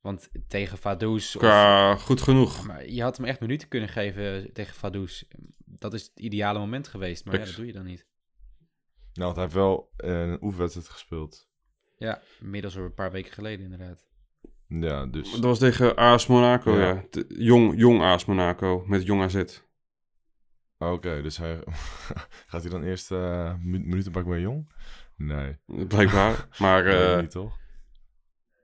Want 0.00 0.28
tegen 0.48 0.78
Vaduz... 0.78 1.36
of- 1.36 1.42
Ja, 1.42 1.96
goed 1.96 2.20
genoeg. 2.20 2.66
Maar 2.66 2.88
je 2.88 3.02
had 3.02 3.16
hem 3.16 3.26
echt 3.26 3.40
minuten 3.40 3.68
kunnen 3.68 3.88
geven 3.88 4.52
tegen 4.52 4.74
Vaduz. 4.74 5.22
Dat 5.64 5.94
is 5.94 6.02
het 6.02 6.18
ideale 6.20 6.58
moment 6.58 6.88
geweest, 6.88 7.24
maar 7.24 7.38
ja, 7.38 7.44
dat 7.44 7.54
doe 7.54 7.66
je 7.66 7.72
dan 7.72 7.84
niet. 7.84 8.06
Nou, 9.12 9.24
want 9.24 9.34
hij 9.34 9.44
heeft 9.44 9.56
wel 9.56 9.92
eh, 9.96 10.20
een 10.20 10.42
oefenwedstrijd 10.42 10.88
gespeeld. 10.88 11.48
Ja, 11.98 12.20
inmiddels 12.40 12.76
al 12.76 12.84
een 12.84 12.94
paar 12.94 13.10
weken 13.12 13.32
geleden 13.32 13.64
inderdaad. 13.64 14.08
Ja, 14.68 15.06
dus... 15.06 15.30
Dat 15.32 15.40
was 15.40 15.58
tegen 15.58 15.96
AS 15.96 16.26
Monaco, 16.26 16.78
ja. 16.78 17.04
Jong, 17.28 17.78
jong 17.78 18.00
AS 18.02 18.24
Monaco, 18.24 18.82
met 18.86 19.02
Jong 19.06 19.22
AZ. 19.22 19.60
Oké, 20.78 21.22
dus 21.22 21.36
hij... 21.36 21.62
gaat 22.50 22.62
hij 22.62 22.70
dan 22.70 22.82
eerst 22.82 23.10
eh 23.10 23.54
mi- 23.58 23.78
minuten 23.84 24.12
pakken 24.12 24.30
bij 24.30 24.40
Jong? 24.40 24.72
Nee. 25.16 25.56
Blijkbaar. 25.66 26.48
maar 26.58 26.84
Nee, 26.94 27.12
eh, 27.14 27.20
niet 27.20 27.30
toch? 27.30 27.58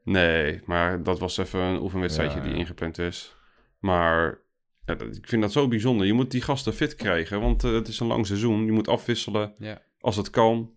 Nee, 0.06 0.60
maar 0.64 1.02
dat 1.02 1.18
was 1.18 1.36
even 1.38 1.60
een 1.60 1.80
oefenwedstrijdje 1.80 2.38
Ja, 2.38 2.44
die 2.44 2.54
ingepland 2.54 2.98
is. 2.98 3.36
Maar 3.78 4.38
ja, 4.84 4.94
dat- 4.94 5.16
ik 5.16 5.28
vind 5.28 5.42
dat 5.42 5.52
zo 5.52 5.68
bijzonder. 5.68 6.06
Je 6.06 6.12
moet 6.12 6.30
die 6.30 6.40
gasten 6.42 6.72
fit 6.72 6.94
krijgen, 6.94 7.40
want 7.40 7.64
eh, 7.64 7.72
het 7.72 7.88
is 7.88 8.00
een 8.00 8.06
lang 8.06 8.26
seizoen. 8.26 8.64
Je 8.64 8.72
moet 8.72 8.88
afwisselen 8.88 9.54
Ja. 9.58 9.82
als 9.98 10.16
het 10.16 10.30
kan. 10.30 10.74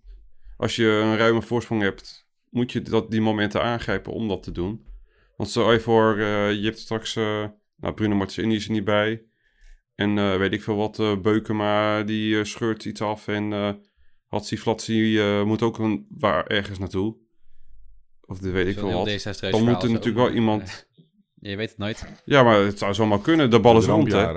Als 0.57 0.75
je 0.75 0.85
een 0.85 1.17
ruime 1.17 1.41
voorsprong 1.41 1.81
hebt, 1.81 2.27
moet 2.49 2.71
je 2.71 2.81
dat, 2.81 3.11
die 3.11 3.21
momenten 3.21 3.63
aangrijpen 3.63 4.13
om 4.13 4.27
dat 4.27 4.43
te 4.43 4.51
doen. 4.51 4.85
Want 5.37 5.49
stel 5.49 5.71
je 5.71 5.79
voor, 5.79 6.17
eh, 6.17 6.53
je 6.53 6.63
hebt 6.63 6.79
straks... 6.79 7.15
eh, 7.15 7.45
nou, 7.75 7.93
Bruno 7.93 8.15
Martins 8.15 8.55
is 8.55 8.65
er 8.65 8.71
niet 8.71 8.83
bij. 8.83 9.23
En 9.95 10.39
weet 10.39 10.53
ik 10.53 10.63
veel 10.63 10.75
wat, 10.75 11.21
Beukema 11.21 12.03
die 12.03 12.43
scheurt 12.45 12.85
iets 12.85 13.01
af. 13.01 13.27
En 13.27 13.51
Hatsi 14.27 14.57
Flatsi 14.57 15.21
moet 15.45 15.61
ook 15.61 15.77
een, 15.79 16.05
waar, 16.09 16.47
ergens 16.47 16.79
naartoe. 16.79 17.15
Of 18.29 18.39
de 18.39 18.49
weet 18.49 18.67
ik 18.67 18.79
wat. 18.79 19.05
desastreus 19.05 19.51
Dan 19.51 19.63
moet 19.63 19.83
er 19.83 19.89
natuurlijk 19.89 20.25
wel 20.25 20.31
iemand... 20.31 20.87
je 21.35 21.55
weet 21.55 21.69
het 21.69 21.77
nooit. 21.77 22.05
Ja, 22.25 22.43
maar 22.43 22.59
het 22.59 22.77
zou 22.77 22.93
zomaar 22.93 23.21
kunnen. 23.21 23.49
De 23.49 23.59
bal 23.59 23.77
is 23.77 23.85
rond, 23.85 24.11
hè? 24.11 24.31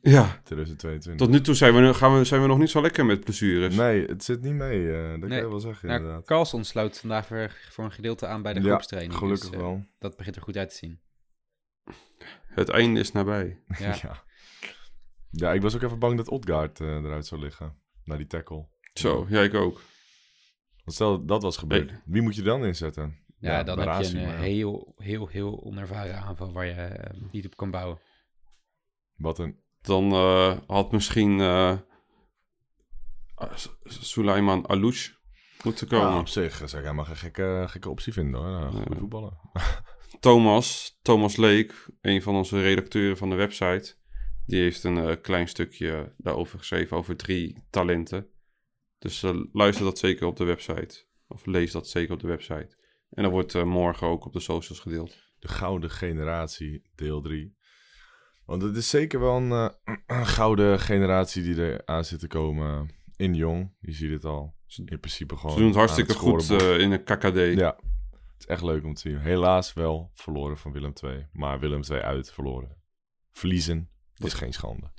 Ja. 0.00 0.40
2022. 0.44 1.16
Tot 1.16 1.28
nu 1.28 1.40
toe 1.40 1.54
zijn 1.54 1.74
we, 1.74 1.94
gaan 1.94 2.18
we, 2.18 2.24
zijn 2.24 2.40
we 2.42 2.46
nog 2.46 2.58
niet 2.58 2.70
zo 2.70 2.80
lekker 2.80 3.04
met 3.06 3.24
blessures. 3.24 3.76
Nee, 3.76 4.04
het 4.04 4.24
zit 4.24 4.42
niet 4.42 4.54
mee. 4.54 4.92
eh, 4.92 5.10
dat 5.20 5.28
kan 5.28 5.38
je 5.38 5.48
wel 5.48 5.60
zeggen, 5.60 5.88
Nou, 5.88 6.00
inderdaad. 6.00 6.24
Carlson 6.26 6.64
sluit 6.64 6.98
vandaag 6.98 7.28
weer 7.28 7.68
voor 7.70 7.84
een 7.84 7.92
gedeelte 7.92 8.26
aan 8.26 8.42
bij 8.42 8.52
de 8.52 8.60
Ja, 8.60 8.66
groepstraining. 8.66 9.14
Gelukkig 9.18 9.50
dus, 9.50 9.58
eh, 9.58 9.64
wel. 9.64 9.84
Dat 9.98 10.16
begint 10.16 10.36
er 10.36 10.42
goed 10.42 10.56
uit 10.56 10.70
te 10.70 10.76
zien. 10.76 11.00
Het 12.46 12.68
einde 12.68 13.00
is 13.00 13.12
nabij. 13.12 13.62
Ja. 13.78 13.94
Ja. 14.02 14.22
ja. 15.30 15.52
ik 15.52 15.62
was 15.62 15.74
ook 15.74 15.82
even 15.82 15.98
bang 15.98 16.16
dat 16.16 16.28
Odgaard 16.28 16.80
eh, 16.80 16.86
eruit 16.88 17.26
zou 17.26 17.40
liggen. 17.40 17.76
Na 18.04 18.16
die 18.16 18.26
tackle. 18.26 18.68
Zo, 18.94 19.26
ja, 19.28 19.40
ik 19.42 19.54
ook. 19.54 19.80
Want 20.84 20.96
stel 20.96 21.24
dat 21.24 21.42
was 21.42 21.56
gebeurd. 21.56 21.92
Wie 22.04 22.22
moet 22.22 22.36
je 22.36 22.42
dan 22.42 22.64
inzetten? 22.64 23.18
Ja, 23.38 23.62
dan 23.62 23.78
heb 23.78 24.02
je 24.02 24.18
een 24.18 24.26
maar 24.26 24.38
heel, 24.38 24.94
heel, 24.96 25.26
heel 25.26 25.62
onervaren 25.64 26.16
aanval 26.16 26.52
waar 26.52 26.66
je 26.66 26.72
eh, 26.72 27.20
niet 27.30 27.46
op 27.46 27.56
kan 27.56 27.70
bouwen. 27.70 28.00
Wat 29.16 29.38
een... 29.38 29.62
Dan 29.80 30.12
eh, 30.12 30.58
had 30.66 30.92
misschien 30.92 31.40
eh 31.40 31.78
Suleiman 33.84 34.68
Alouche 34.68 35.12
moeten 35.62 35.88
komen. 35.88 36.12
Ja, 36.12 36.18
op 36.18 36.28
zich 36.28 36.56
zou 36.56 36.70
ik 36.70 36.82
helemaal 36.82 37.04
geen 37.04 37.16
gekke, 37.16 37.64
gekke 37.68 37.90
optie 37.90 38.12
vinden 38.12 38.40
hoor. 38.40 38.50
Nou, 38.50 38.72
goede 38.72 38.90
Ja. 38.92 38.98
voetballer. 38.98 39.32
Thomas, 40.20 40.98
Thomas 41.02 41.36
Leek, 41.36 41.86
een 42.00 42.22
van 42.22 42.34
onze 42.34 42.60
redacteuren 42.60 43.16
van 43.16 43.30
de 43.30 43.34
website, 43.34 43.94
die 44.46 44.60
heeft 44.60 44.84
een 44.84 45.20
klein 45.20 45.48
stukje 45.48 46.14
daarover 46.16 46.58
geschreven, 46.58 46.96
over 46.96 47.16
drie 47.16 47.62
talenten. 47.70 48.26
Dus 49.04 49.22
eh, 49.22 49.34
luister 49.52 49.84
dat 49.84 49.98
zeker 49.98 50.26
op 50.26 50.36
de 50.36 50.44
website. 50.44 51.04
Of 51.28 51.46
lees 51.46 51.72
dat 51.72 51.88
zeker 51.88 52.14
op 52.14 52.20
de 52.20 52.26
website. 52.26 52.76
En 53.10 53.22
dat 53.22 53.32
wordt 53.32 53.54
eh, 53.54 53.64
morgen 53.64 54.06
ook 54.06 54.24
op 54.24 54.32
de 54.32 54.40
socials 54.40 54.80
gedeeld. 54.80 55.16
De 55.38 55.48
Gouden 55.48 55.90
Generatie, 55.90 56.82
deel 56.94 57.20
3. 57.20 57.56
Want 58.44 58.62
het 58.62 58.76
is 58.76 58.88
zeker 58.88 59.20
wel 59.20 59.36
een, 59.36 59.52
eh, 59.52 59.96
een 60.18 60.26
gouden 60.26 60.80
generatie 60.80 61.42
die 61.42 61.62
er 61.62 61.82
aan 61.84 62.04
zit 62.04 62.18
te 62.18 62.26
komen 62.26 62.94
in 63.16 63.34
Jong. 63.34 63.74
Je 63.80 63.92
ziet 63.92 64.10
het 64.10 64.24
al. 64.24 64.54
In 64.84 65.00
principe 65.00 65.36
gewoon 65.36 65.52
Ze 65.52 65.58
doen 65.58 65.68
het 65.68 65.76
hartstikke 65.76 66.14
goed 66.14 66.50
in 66.50 66.92
een 66.92 67.04
KKD. 67.04 67.58
Ja, 67.58 67.76
het 68.10 68.38
is 68.38 68.46
echt 68.46 68.62
leuk 68.62 68.84
om 68.84 68.94
te 68.94 69.00
zien. 69.00 69.18
Helaas 69.18 69.72
wel 69.72 70.10
verloren 70.14 70.58
van 70.58 70.72
Willem 70.72 70.92
II. 71.02 71.26
Maar 71.32 71.60
Willem 71.60 71.82
II 71.90 72.00
uit 72.00 72.32
verloren. 72.32 72.76
Verliezen 73.30 73.90
is 74.16 74.32
geen 74.32 74.52
schande. 74.52 74.92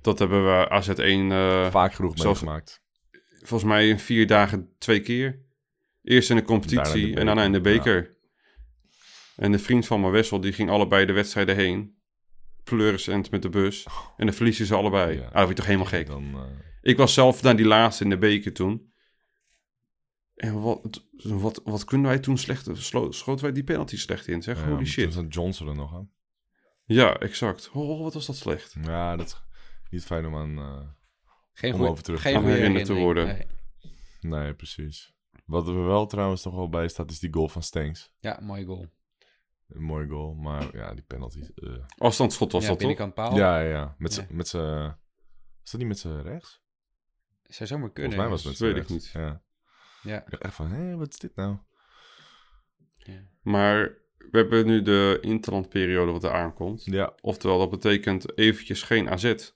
Dat 0.00 0.18
hebben 0.18 0.44
we 0.44 0.82
AZ1 0.82 1.32
eh, 1.32 1.70
Vaak 1.70 1.94
genoeg 1.94 2.16
meegemaakt. 2.24 2.84
Volgens 3.46 3.70
mij 3.70 3.88
in 3.88 3.98
vier 3.98 4.26
dagen 4.26 4.74
twee 4.78 5.00
keer. 5.00 5.44
Eerst 6.02 6.30
in 6.30 6.36
de 6.36 6.42
competitie 6.42 7.12
de 7.12 7.20
en 7.20 7.26
daarna 7.26 7.44
in 7.44 7.52
de 7.52 7.60
beker. 7.60 8.16
En 9.36 9.52
de 9.52 9.58
vriend 9.58 9.86
van 9.86 10.00
mijn 10.00 10.12
Wessel, 10.12 10.40
die 10.40 10.52
ging 10.52 10.70
allebei 10.70 11.06
de 11.06 11.12
wedstrijden 11.12 11.56
heen. 11.56 11.94
Pleurisend 12.64 13.30
met 13.30 13.42
de 13.42 13.48
bus. 13.48 13.86
En 14.16 14.26
dan 14.26 14.34
verliezen 14.34 14.66
ze 14.66 14.74
allebei. 14.74 15.16
Ja. 15.18 15.26
Ah, 15.26 15.32
dat 15.34 15.48
je 15.48 15.54
toch 15.54 15.66
helemaal 15.66 15.86
gek. 15.86 16.06
Dan, 16.06 16.34
eh, 16.34 16.42
Ik 16.82 16.96
was 16.96 17.14
zelf 17.14 17.42
naar 17.42 17.56
die 17.56 17.66
laatste 17.66 18.04
in 18.04 18.10
de 18.10 18.18
beker 18.18 18.52
toen. 18.52 18.92
En 20.34 20.60
wat, 20.60 21.04
wat, 21.22 21.60
wat 21.64 21.84
kunnen 21.84 22.06
wij 22.10 22.18
toen 22.18 22.38
slecht... 22.38 22.68
Schoten 23.10 23.42
wij 23.44 23.52
die 23.52 23.64
penalty 23.64 23.96
slecht 23.96 24.26
in, 24.26 24.42
zeg. 24.42 24.56
ja, 24.58 24.64
Holy 24.64 24.76
toen 24.76 24.86
shit. 24.86 25.12
zat 25.12 25.34
Johnson 25.34 25.68
er 25.68 25.74
nog 25.74 25.94
aan. 25.94 26.10
Ja, 26.84 27.18
exact. 27.18 27.70
Oh, 27.72 28.02
wat 28.02 28.14
was 28.14 28.26
dat 28.26 28.36
slecht. 28.36 28.74
Ja, 28.82 29.16
dat 29.16 29.26
is 29.26 29.42
niet 29.90 30.04
fijn 30.04 30.26
om 30.26 30.36
aan... 30.36 30.58
eh, 30.58 30.80
Geen 31.58 31.70
Om 31.72 31.76
goeie- 31.76 31.90
over 31.92 32.02
terug 32.04 32.22
te 32.22 32.28
geen 32.28 32.40
goede 32.42 32.82
te 32.82 32.94
worden. 32.94 33.26
nee. 33.26 33.46
Nee, 34.20 34.54
precies. 34.54 35.14
Wat 35.44 35.68
er 35.68 35.86
wel 35.86 36.06
trouwens 36.06 36.44
nog 36.44 36.54
wel 36.54 36.68
bij 36.68 36.88
staat, 36.88 37.10
is 37.10 37.18
die 37.18 37.32
goal 37.32 37.48
van 37.48 37.62
Stenks. 37.62 38.12
Ja, 38.20 38.38
mooie 38.42 38.64
goal. 38.64 38.86
Een 39.68 39.82
mooie 39.82 40.06
goal, 40.08 40.34
maar 40.34 40.76
ja, 40.76 40.94
die 40.94 41.02
penalty. 41.04 41.40
eh. 41.54 41.68
Afstandsschot 41.98 42.52
was 42.52 42.62
ja, 42.62 42.68
dat 42.68 42.78
toch? 42.78 42.88
binnenkant 42.88 43.14
paal. 43.14 43.36
Ja, 43.36 43.60
ja, 43.60 43.68
ja. 43.68 43.94
Met 43.98 44.14
Ja. 44.14 44.24
z'n... 44.44 44.56
Was 45.62 45.70
dat 45.70 45.80
niet 45.80 45.88
met 45.88 45.98
z'n 45.98 46.20
rechts? 46.20 46.62
Zou 47.42 47.68
zomaar 47.68 47.90
kunnen. 47.92 48.12
Volgens 48.12 48.42
mij 48.42 48.50
was 48.52 48.58
het 48.58 48.60
met 48.60 48.74
weet 48.74 48.82
ik 48.82 48.88
rechts. 48.88 49.12
Ja. 49.12 49.42
Ja. 50.02 50.24
Ik 50.24 50.30
dacht 50.30 50.42
echt 50.42 50.54
van, 50.54 50.70
hé, 50.70 50.96
wat 50.96 51.08
is 51.08 51.18
dit 51.18 51.36
nou? 51.36 51.56
Maar 53.42 53.78
we 54.30 54.38
hebben 54.38 54.66
nu 54.66 54.82
de 54.82 55.18
interlandperiode 55.20 56.12
wat 56.12 56.24
er 56.24 56.32
aankomt. 56.32 56.84
Ja, 56.84 57.14
Oftewel, 57.20 57.58
dat 57.58 57.70
betekent 57.70 58.38
eventjes 58.38 58.82
geen 58.82 59.10
AZ. 59.10 59.52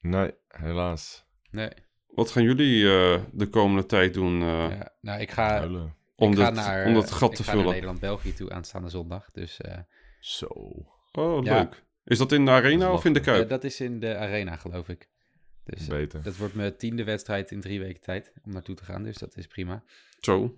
nee, 0.00 0.34
helaas. 0.48 1.25
Nee. 1.56 1.70
Wat 2.06 2.30
gaan 2.30 2.42
jullie 2.42 2.84
eh, 2.90 3.20
de 3.32 3.46
komende 3.48 3.86
tijd 3.86 4.14
doen 4.14 4.40
eh, 4.42 4.48
Ja. 4.48 4.92
Nou, 5.00 5.20
ik 5.20 5.30
ga, 5.30 5.48
Huilen. 5.48 5.94
om, 6.16 6.30
ik 6.32 6.38
ga 6.38 6.44
dat, 6.44 6.54
naar, 6.54 6.86
om 6.86 6.94
dat 6.94 7.10
gat 7.10 7.30
ik 7.30 7.36
te 7.36 7.42
ga 7.42 7.48
naar 7.48 7.56
vullen? 7.58 7.72
Nederland-België 7.72 8.34
toe 8.34 8.50
aanstaande 8.52 8.88
zondag. 8.88 9.30
Dus 9.30 9.60
eh, 9.60 9.78
Zo. 10.20 10.46
Oh, 11.12 11.44
Ja. 11.44 11.58
leuk. 11.58 11.84
Is 12.04 12.18
dat 12.18 12.32
in 12.32 12.44
de 12.44 12.50
arena 12.50 12.92
of 12.92 13.04
in 13.04 13.12
de 13.12 13.20
Kuip? 13.20 13.48
dat 13.48 13.64
is 13.64 13.80
in 13.80 14.00
de 14.00 14.16
arena, 14.16 14.56
geloof 14.56 14.88
ik. 14.88 15.08
Dus 15.64 15.82
eh, 15.82 15.88
Beter. 15.88 16.22
dat 16.22 16.36
wordt 16.36 16.54
mijn 16.54 16.76
tiende 16.76 17.04
wedstrijd 17.04 17.50
in 17.50 17.60
drie 17.60 17.80
weken 17.80 18.00
tijd 18.00 18.32
om 18.44 18.52
naartoe 18.52 18.74
te 18.74 18.84
gaan. 18.84 19.02
Dus 19.02 19.16
dat 19.16 19.36
is 19.36 19.46
prima. 19.46 19.82
Zo, 20.20 20.54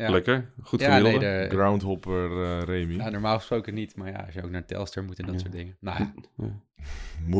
Ja. 0.00 0.10
lekker. 0.10 0.52
Goed 0.62 0.80
Ja, 0.80 0.96
gemiddelde. 0.96 1.26
nee, 1.26 1.48
de, 1.48 1.54
Groundhopper 1.54 2.42
eh 2.44 2.62
Remy. 2.62 2.94
nou, 2.96 3.10
normaal 3.10 3.36
gesproken 3.36 3.74
niet. 3.74 3.96
Maar 3.96 4.08
ja, 4.10 4.16
als 4.24 4.34
je 4.34 4.42
ook 4.44 4.50
naar 4.50 4.64
Telstar 4.64 5.04
moet 5.04 5.18
en 5.18 5.24
dat 5.26 5.34
Ja. 5.34 5.40
soort 5.40 5.52
dingen. 5.52 5.76
Nou. 5.80 6.06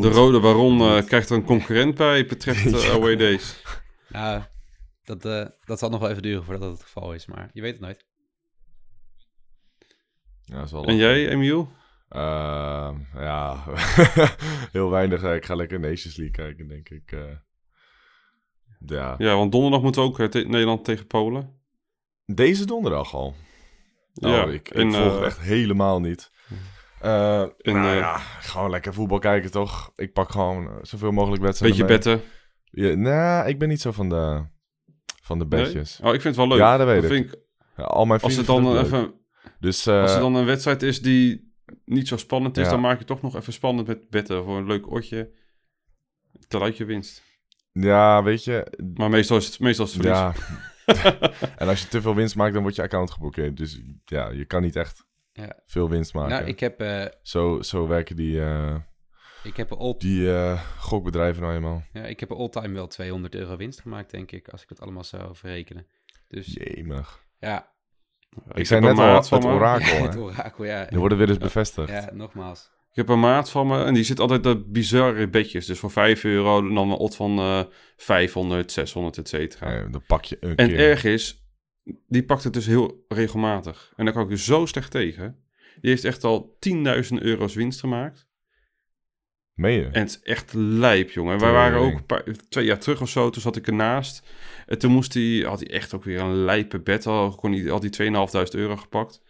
De 0.00 0.08
Rode 0.08 0.40
Baron 0.40 0.80
eh, 0.80 1.04
krijgt 1.04 1.30
er 1.30 1.36
een 1.36 1.44
concurrent 1.44 1.94
bij, 1.94 2.26
betreft 2.26 2.64
uh, 2.66 2.82
Ja. 2.84 2.90
away 2.92 3.16
days. 3.16 3.62
nou 4.08 4.42
dat, 5.04 5.24
eh, 5.24 5.46
dat 5.64 5.78
zal 5.78 5.90
nog 5.90 6.00
wel 6.00 6.10
even 6.10 6.22
duren 6.22 6.44
voordat 6.44 6.62
dat 6.62 6.72
het 6.72 6.82
geval 6.82 7.14
is. 7.14 7.26
Maar 7.26 7.50
je 7.52 7.60
weet 7.60 7.72
het 7.72 7.80
nooit. 7.80 8.04
Ja, 10.42 10.56
dat 10.56 10.64
is 10.64 10.72
wel 10.72 10.84
En 10.84 10.96
jij, 10.96 11.28
Emiel? 11.28 11.72
Ehm, 12.08 12.98
ja, 13.14 13.64
heel 14.72 14.90
weinig. 14.90 15.22
Ik 15.24 15.44
ga 15.44 15.54
lekker 15.54 15.80
Nations 15.80 16.16
League 16.16 16.34
kijken, 16.44 16.68
denk 16.68 16.88
ik. 16.88 17.12
eh. 17.12 17.20
ja. 18.86 19.14
Ja, 19.18 19.34
want 19.36 19.52
donderdag 19.52 19.82
moet 19.82 19.98
ook 19.98 20.18
eh, 20.18 20.26
te- 20.26 20.44
Nederland 20.48 20.84
tegen 20.84 21.06
Polen. 21.06 21.59
Deze 22.34 22.66
donderdag 22.66 23.14
al. 23.14 23.34
Oh, 24.14 24.30
ja, 24.30 24.44
ik, 24.44 24.68
ik 24.68 24.92
volg 24.92 24.94
eh, 24.94 25.14
het 25.14 25.22
echt 25.24 25.40
helemaal 25.40 26.00
niet. 26.00 26.30
Nou 27.00 27.96
ja, 27.96 28.16
gewoon 28.40 28.70
lekker 28.70 28.94
voetbal 28.94 29.18
kijken, 29.18 29.50
toch? 29.50 29.92
Ik 29.96 30.12
pak 30.12 30.30
gewoon 30.30 30.78
zoveel 30.82 31.10
mogelijk 31.12 31.42
wedstrijden 31.42 31.86
Beetje 31.86 31.94
betten. 31.94 32.22
Ja, 32.64 32.94
nou, 32.94 33.48
ik 33.48 33.58
ben 33.58 33.68
niet 33.68 33.80
zo 33.80 33.92
van 33.92 34.08
de, 34.08 34.44
van 35.22 35.38
de 35.38 35.46
Nee? 35.48 35.62
bedjes. 35.62 36.00
Oh, 36.02 36.14
ik 36.14 36.20
vind 36.20 36.36
het 36.36 36.36
wel 36.36 36.48
leuk. 36.48 36.58
Ja, 36.58 36.76
dat 36.76 36.86
weet 36.86 37.02
ik. 37.02 37.08
Vind 37.08 37.32
ik. 37.32 37.38
Ja, 37.76 37.84
al 37.84 38.04
mijn 38.06 38.20
Als 38.20 38.32
vrienden 38.34 38.54
het 38.54 38.64
dan 38.64 38.72
vinden 38.72 38.82
het 38.82 38.90
leuk. 38.92 39.00
even 39.00 39.20
Dus 39.60 39.88
Als 39.88 40.14
er 40.14 40.20
dan 40.20 40.34
een 40.34 40.44
wedstrijd 40.44 40.82
is 40.82 41.02
die 41.02 41.52
niet 41.84 42.08
zo 42.08 42.16
spannend 42.16 42.56
is, 42.56 42.64
Ja. 42.64 42.70
dan 42.70 42.80
maak 42.80 42.98
je 42.98 43.04
toch 43.04 43.22
nog 43.22 43.36
even 43.36 43.52
spannend 43.52 43.86
met 43.86 44.10
betten 44.10 44.44
voor 44.44 44.56
een 44.56 44.66
leuk 44.66 44.90
oortje. 44.90 45.30
Teruit 46.48 46.76
je 46.76 46.84
winst. 46.84 47.22
ja, 47.72 48.22
weet 48.22 48.44
je... 48.44 48.76
Maar 48.94 49.08
meestal 49.10 49.36
is 49.36 49.46
het, 49.46 49.60
meestal 49.60 49.84
is 49.86 49.92
het 49.94 50.02
verlies. 50.02 50.18
Ja. 50.20 50.34
en 51.60 51.68
als 51.68 51.82
je 51.82 51.88
te 51.88 52.00
veel 52.00 52.14
winst 52.14 52.36
maakt, 52.36 52.52
dan 52.52 52.62
wordt 52.62 52.76
je 52.76 52.82
account 52.82 53.10
geblokkeerd. 53.10 53.56
Dus 53.56 53.80
ja, 54.04 54.28
je 54.30 54.44
kan 54.44 54.62
niet 54.62 54.76
echt 54.76 55.04
Ja. 55.32 55.56
veel 55.66 55.88
winst 55.88 56.14
maken. 56.14 56.30
Nou, 56.30 56.44
ik 56.44 56.60
heb, 56.60 56.80
eh, 56.80 57.04
Zo, 57.22 57.62
zo 57.62 57.86
werken 57.86 58.16
die, 58.16 58.42
eh, 58.42 58.76
ik 59.42 59.56
heb 59.56 59.70
een 59.70 59.78
all 59.78 59.94
die 59.98 60.32
eh, 60.34 60.60
gokbedrijven 60.78 61.42
nou 61.42 61.54
eenmaal. 61.54 61.82
Ja, 61.92 62.02
ik 62.02 62.20
heb 62.20 62.32
all-time 62.32 62.74
wel 62.74 62.86
200 62.86 63.34
euro 63.34 63.56
winst 63.56 63.80
gemaakt, 63.80 64.10
denk 64.10 64.32
ik, 64.32 64.48
als 64.48 64.62
ik 64.62 64.68
het 64.68 64.80
allemaal 64.80 65.04
zou 65.04 65.36
verrekenen. 65.36 65.86
Dus 66.28 66.52
Jemig. 66.52 67.24
ja, 67.38 67.72
Ik, 68.52 68.66
zei 68.66 68.80
net 68.80 68.98
al, 68.98 69.14
het 69.14 69.30
me. 69.30 69.46
orakel. 69.46 69.86
ja, 69.94 70.00
hè. 70.00 70.02
het 70.06 70.16
orakel, 70.16 70.64
ja. 70.64 70.84
Die 70.84 70.98
worden 70.98 71.18
weer 71.18 71.28
eens 71.28 71.38
bevestigd. 71.38 71.88
Ja, 71.88 72.08
nogmaals. 72.12 72.70
Ik 72.90 72.96
heb 72.96 73.08
een 73.08 73.20
maat 73.20 73.50
van 73.50 73.66
me 73.66 73.84
en 73.84 73.94
die 73.94 74.04
zit 74.04 74.20
altijd 74.20 74.42
de 74.42 74.64
bizarre 74.66 75.28
bedjes. 75.28 75.66
Dus 75.66 75.78
voor 75.78 75.90
5 75.90 76.24
euro 76.24 76.72
dan 76.74 76.90
een 76.90 76.96
odd 76.96 77.16
van 77.16 77.38
eh 77.38 77.62
500, 77.96 78.72
600, 78.72 79.18
et 79.18 79.28
cetera. 79.28 79.72
Ja, 79.72 79.84
dan 79.84 80.02
pak 80.06 80.24
je 80.24 80.36
een 80.40 80.56
En 80.56 80.68
keer. 80.68 80.78
erg 80.78 81.04
is, 81.04 81.44
die 82.06 82.24
pakt 82.24 82.44
het 82.44 82.52
dus 82.52 82.66
heel 82.66 83.04
regelmatig. 83.08 83.92
En 83.96 84.04
daar 84.04 84.14
kan 84.14 84.22
ik 84.22 84.28
dus 84.28 84.44
zo 84.44 84.66
slecht 84.66 84.90
tegen. 84.90 85.44
Die 85.80 85.90
heeft 85.90 86.04
echt 86.04 86.24
al 86.24 86.56
10.000 86.68 86.82
euro's 87.18 87.54
winst 87.54 87.80
gemaakt. 87.80 88.28
Meen 89.54 89.72
je? 89.78 89.84
En 89.84 90.00
het 90.00 90.08
is 90.10 90.20
echt 90.22 90.52
lijp, 90.54 91.10
jongen. 91.10 91.38
Wij 91.38 91.52
waren 91.52 91.78
ook 91.78 91.94
een 91.94 92.06
paar, 92.06 92.24
twee 92.48 92.64
jaar 92.64 92.78
terug 92.78 93.00
of 93.00 93.08
zo, 93.08 93.30
toen 93.30 93.42
zat 93.42 93.56
ik 93.56 93.66
ernaast. 93.66 94.26
En 94.66 94.78
toen 94.78 94.90
moest 94.92 95.14
hij, 95.14 95.44
had 95.46 95.60
hij 95.60 95.70
echt 95.70 95.94
ook 95.94 96.04
weer 96.04 96.20
een 96.20 96.44
lijpe 96.44 96.80
bed. 96.80 97.06
Al 97.06 97.34
kon 97.34 97.52
hij, 97.52 97.70
had 97.70 97.96
hij 97.96 98.08
2.500 98.46 98.50
euro 98.50 98.76
gepakt. 98.76 99.22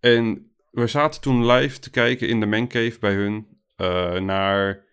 En 0.00 0.47
we 0.70 0.86
zaten 0.86 1.20
toen 1.20 1.46
live 1.46 1.78
te 1.78 1.90
kijken 1.90 2.28
in 2.28 2.40
de 2.40 2.46
mancave 2.46 2.96
bij 3.00 3.12
hun 3.14 3.46
eh, 3.76 4.18
naar 4.20 4.84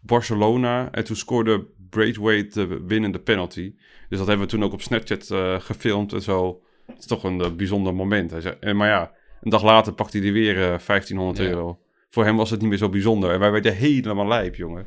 Barcelona. 0.00 0.90
En 0.92 1.04
toen 1.04 1.16
scoorde 1.16 1.66
Braithwaite 1.90 2.66
de 2.66 2.84
winnende 2.86 3.18
penalty. 3.18 3.74
Dus 4.08 4.18
dat 4.18 4.26
hebben 4.26 4.46
we 4.46 4.52
toen 4.52 4.64
ook 4.64 4.72
op 4.72 4.82
Snapchat 4.82 5.30
eh, 5.30 5.60
gefilmd 5.60 6.12
en 6.12 6.22
zo. 6.22 6.62
Het 6.86 6.98
is 6.98 7.06
toch 7.06 7.24
een 7.24 7.40
eh, 7.40 7.52
bijzonder 7.52 7.94
moment. 7.94 8.30
Hij 8.30 8.40
zei, 8.40 8.56
en, 8.60 8.76
maar 8.76 8.88
ja, 8.88 9.12
een 9.40 9.50
dag 9.50 9.62
later 9.62 9.92
pakte 9.92 10.18
hij 10.18 10.26
er 10.26 10.32
weer 10.32 10.56
eh 10.56 10.78
1500 10.86 11.38
Ja. 11.38 11.44
euro. 11.44 11.78
Voor 12.08 12.24
hem 12.24 12.36
was 12.36 12.50
het 12.50 12.60
niet 12.60 12.68
meer 12.68 12.78
zo 12.78 12.88
bijzonder. 12.88 13.30
En 13.30 13.38
wij 13.38 13.50
werden 13.50 13.74
helemaal 13.74 14.26
lijp, 14.26 14.54
jongen. 14.54 14.86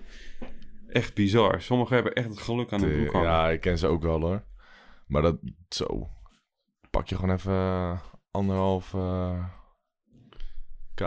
Echt 0.88 1.14
bizar. 1.14 1.62
Sommigen 1.62 1.96
hebben 1.96 2.14
echt 2.14 2.30
het 2.30 2.40
geluk 2.40 2.72
aan 2.74 2.80
de 2.82 2.88
broek 2.88 3.12
hangen. 3.12 3.30
Ja, 3.30 3.50
ik 3.50 3.62
ken 3.62 3.78
ze 3.78 3.88
ook 3.88 4.02
wel 4.02 4.20
hoor. 4.22 4.44
Maar 5.08 5.22
dat, 5.22 5.38
zo. 5.70 6.08
Pak 6.92 7.08
je 7.08 7.16
gewoon 7.16 7.36
even 7.36 8.00
anderhalf 8.38 8.94
eh, 8.94 9.44
k. 10.94 11.02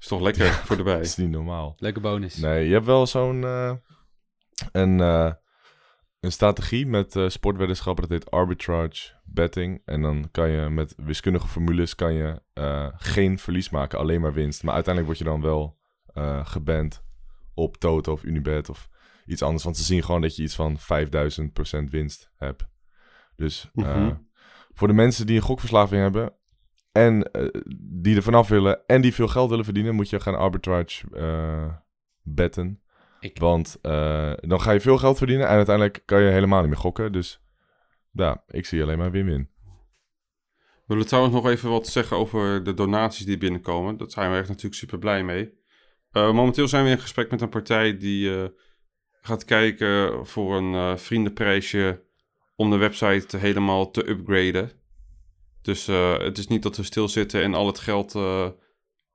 Is 0.00 0.06
toch 0.06 0.20
lekker 0.20 0.46
voor 0.46 0.76
Dat 0.76 0.86
erbij. 0.86 1.00
is 1.08 1.16
niet 1.16 1.30
normaal. 1.30 1.74
Leuke 1.78 2.00
bonus. 2.00 2.36
Nee, 2.36 2.66
je 2.66 2.72
hebt 2.72 2.86
wel 2.86 3.06
zo'n 3.06 3.44
eh, 3.44 3.72
een, 4.72 5.00
eh, 5.00 5.32
een 6.20 6.32
strategie 6.32 6.86
met 6.86 7.16
eh 7.16 7.28
sportweddenschappen. 7.28 8.08
Dat 8.08 8.12
heet 8.18 8.30
arbitrage 8.30 9.20
betting. 9.24 9.82
En 9.84 10.02
dan 10.02 10.28
kan 10.30 10.48
je 10.48 10.68
met 10.68 10.94
wiskundige 10.96 11.48
formules 11.48 11.94
kan 11.94 12.12
je 12.14 12.42
eh, 12.52 12.88
geen 12.96 13.38
verlies 13.38 13.70
maken, 13.70 13.98
alleen 13.98 14.20
maar 14.20 14.32
winst. 14.32 14.62
Maar 14.62 14.74
uiteindelijk 14.74 15.14
word 15.14 15.28
je 15.28 15.32
dan 15.34 15.42
wel 15.48 15.78
eh 16.14 16.46
geband 16.46 17.02
op 17.54 17.76
Toto 17.76 18.12
of 18.12 18.22
Unibet 18.22 18.68
of 18.68 18.88
iets 19.26 19.42
anders. 19.42 19.64
Want 19.64 19.76
ze 19.76 19.82
zien 19.84 20.02
gewoon 20.02 20.20
dat 20.20 20.36
je 20.36 20.42
iets 20.42 20.54
van 20.54 20.78
5000% 20.78 21.90
winst 21.90 22.30
hebt. 22.36 22.66
Dus 23.36 23.70
eh, 23.74 23.96
Mhm. 23.96 24.14
voor 24.72 24.88
de 24.88 24.94
mensen 24.94 25.26
die 25.26 25.36
een 25.36 25.42
gokverslaving 25.42 26.02
hebben 26.02 26.34
en 26.94 27.22
eh, 27.32 27.46
die 27.78 28.16
er 28.16 28.22
vanaf 28.22 28.48
willen 28.48 28.86
en 28.86 29.00
die 29.00 29.14
veel 29.14 29.28
geld 29.28 29.48
willen 29.50 29.64
verdienen, 29.64 29.94
moet 29.94 30.10
je 30.10 30.20
gaan 30.20 30.38
arbitrage 30.38 31.06
eh, 31.12 31.74
betten. 32.22 32.80
Ik- 33.20 33.38
Want 33.38 33.78
eh, 33.82 34.32
dan 34.40 34.60
ga 34.60 34.70
je 34.72 34.80
veel 34.80 34.98
geld 34.98 35.18
verdienen 35.18 35.46
en 35.48 35.56
uiteindelijk 35.56 36.02
kan 36.04 36.22
je 36.22 36.30
helemaal 36.30 36.60
niet 36.60 36.68
meer 36.70 36.78
gokken. 36.78 37.12
Dus 37.12 37.42
ja, 38.12 38.44
ik 38.48 38.66
zie 38.66 38.82
alleen 38.82 38.98
maar 38.98 39.10
win-win. 39.10 39.48
We 40.86 40.94
willen 40.94 41.06
trouwens 41.06 41.34
nog 41.34 41.46
even 41.48 41.70
wat 41.70 41.86
zeggen 41.86 42.16
over 42.16 42.64
de 42.64 42.74
donaties 42.74 43.26
die 43.26 43.38
binnenkomen. 43.38 43.96
Dat 43.96 44.12
zijn 44.12 44.30
we 44.30 44.36
echt 44.36 44.48
natuurlijk 44.48 44.74
super 44.74 44.98
blij 44.98 45.24
mee. 45.24 45.52
Uh, 46.12 46.32
momenteel 46.32 46.68
zijn 46.68 46.84
we 46.84 46.90
in 46.90 46.98
gesprek 46.98 47.30
met 47.30 47.40
een 47.40 47.48
partij 47.48 47.96
die 47.96 48.30
uh, 48.30 48.44
gaat 49.20 49.44
kijken 49.44 50.26
voor 50.26 50.56
een 50.56 50.72
uh, 50.72 50.96
vriendenprijsje 50.96 52.02
om 52.56 52.70
de 52.70 52.76
website 52.76 53.36
helemaal 53.36 53.90
te 53.90 54.08
upgraden. 54.08 54.70
Dus 55.64 55.86
het 55.86 56.38
is 56.38 56.46
niet 56.46 56.62
dat 56.62 56.76
we 56.76 56.82
stilzitten 56.82 57.42
en 57.42 57.54
al 57.54 57.66
het 57.66 57.78
geld 57.78 58.18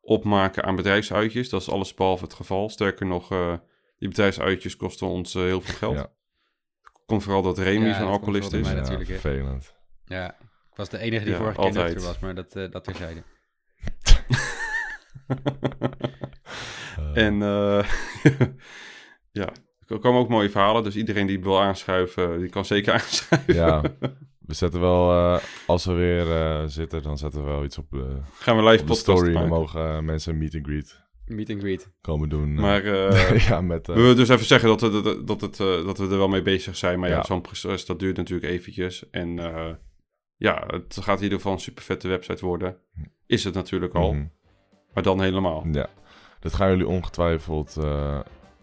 opmaken 0.01 0.63
aan 0.63 0.75
bedrijfsuitjes. 0.75 1.49
Dat 1.49 1.61
is 1.61 1.69
alles 1.69 1.93
behalve 1.93 2.23
het 2.23 2.33
geval. 2.33 2.69
Sterker 2.69 3.05
nog, 3.05 3.27
die 3.97 4.07
bedrijfsuitjes 4.07 4.75
kosten 4.75 5.07
ons 5.07 5.33
heel 5.33 5.61
veel 5.61 5.75
geld. 5.75 5.95
Ja. 5.95 6.11
Komt 7.05 7.23
vooral 7.23 7.41
dat 7.41 7.57
Remy 7.57 7.87
ja, 7.87 7.97
van 7.97 8.07
alcoholist 8.07 8.53
is. 8.53 8.69
Ja, 8.69 8.85
vervelend. 8.85 9.75
Ja, 10.05 10.31
ik 10.69 10.75
was 10.75 10.89
de 10.89 10.97
enige 10.97 11.23
die 11.23 11.33
ja, 11.33 11.39
vorige 11.39 11.61
keer 11.61 11.73
nuchter 11.73 12.01
was, 12.01 12.19
maar 12.19 12.35
dat, 12.35 12.55
uh, 12.55 12.71
dat 12.71 12.83
terzijde. 12.83 13.23
en 17.25 17.33
uh, 17.33 17.83
ja, 19.39 19.49
er 19.87 19.99
komen 19.99 20.19
ook 20.19 20.29
mooie 20.29 20.49
verhalen. 20.49 20.83
Dus 20.83 20.95
iedereen 20.95 21.27
die 21.27 21.41
wil 21.41 21.61
aanschuiven, 21.61 22.39
die 22.39 22.49
kan 22.49 22.65
zeker 22.65 22.93
aanschuiven. 22.93 23.53
ja, 23.53 23.81
we 24.49 24.55
zetten 24.55 24.79
wel, 24.79 25.11
uh, 25.11 25.39
als 25.65 25.85
we 25.85 25.93
weer 25.93 26.27
uh, 26.27 26.63
zitten, 26.65 27.03
dan 27.03 27.17
zetten 27.17 27.43
we 27.43 27.49
wel 27.49 27.63
iets 27.63 27.77
op, 27.77 27.93
uh, 27.93 28.01
Gaan 28.33 28.55
we 28.57 28.63
live 28.63 28.81
op 28.81 28.87
de 28.87 28.95
story. 28.95 29.33
Dan 29.33 29.47
mogen 29.47 30.05
mensen 30.05 30.37
meet 30.37 30.55
and 30.55 30.65
greet 30.65 31.07
meet 31.25 31.49
and 31.49 31.59
greet. 31.59 31.91
komen 32.01 32.29
doen. 32.29 32.53
Maar 32.53 32.85
ja, 33.49 33.61
met, 33.61 33.87
we 33.87 33.93
willen 33.93 34.15
dus 34.15 34.29
even 34.29 34.45
zeggen 34.45 34.69
dat 34.69 34.81
we, 34.81 35.01
dat, 35.01 35.27
dat, 35.27 35.41
het, 35.41 35.57
dat 35.57 35.97
we 35.97 36.03
er 36.03 36.17
wel 36.17 36.27
mee 36.27 36.41
bezig 36.41 36.77
zijn. 36.77 36.99
Maar 36.99 37.09
ja, 37.09 37.15
ja 37.15 37.23
zo'n 37.23 37.41
proces, 37.41 37.85
dat 37.85 37.99
duurt 37.99 38.17
natuurlijk 38.17 38.51
eventjes. 38.51 39.09
En 39.09 39.35
ja, 40.35 40.63
het 40.67 40.97
gaat 41.01 41.17
in 41.17 41.23
ieder 41.23 41.37
geval 41.37 41.53
een 41.53 41.59
super 41.59 41.83
vette 41.83 42.07
website 42.07 42.45
worden. 42.45 42.77
Is 43.25 43.43
het 43.43 43.53
natuurlijk 43.53 43.93
al. 43.93 44.13
Mhm. 44.13 44.25
Maar 44.93 45.03
dan 45.03 45.21
helemaal. 45.21 45.67
Ja, 45.71 45.89
dat 46.39 46.53
gaan 46.53 46.69
jullie 46.69 46.87
ongetwijfeld 46.87 47.75
uh, 47.79 48.19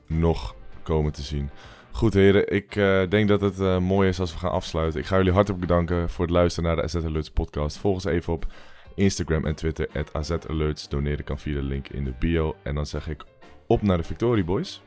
nog 0.06 0.54
komen 0.82 1.12
te 1.12 1.22
zien. 1.22 1.50
Goed 1.96 2.14
heren, 2.14 2.52
ik 2.52 2.76
uh, 2.76 3.08
denk 3.08 3.28
dat 3.28 3.40
het 3.40 3.60
uh, 3.60 3.78
mooi 3.78 4.08
is 4.08 4.20
als 4.20 4.32
we 4.32 4.38
gaan 4.38 4.50
afsluiten. 4.50 5.00
Ik 5.00 5.06
ga 5.06 5.16
jullie 5.16 5.32
hartelijk 5.32 5.60
bedanken 5.60 6.10
voor 6.10 6.24
het 6.24 6.34
luisteren 6.34 6.68
naar 6.68 6.76
de 6.76 6.82
AZ 6.82 7.04
Alerts 7.04 7.30
podcast. 7.30 7.78
Volg 7.78 7.94
ons 7.94 8.04
even 8.04 8.32
op 8.32 8.46
Instagram 8.94 9.44
en 9.44 9.54
Twitter, 9.54 9.88
at 9.92 10.48
Alerts. 10.48 10.88
Doneren 10.88 11.24
kan 11.24 11.38
via 11.38 11.54
de 11.54 11.62
link 11.62 11.88
in 11.88 12.04
de 12.04 12.12
bio. 12.18 12.56
En 12.62 12.74
dan 12.74 12.86
zeg 12.86 13.08
ik 13.08 13.24
op 13.66 13.82
naar 13.82 13.96
de 13.96 14.02
victorie, 14.02 14.44
boys. 14.44 14.82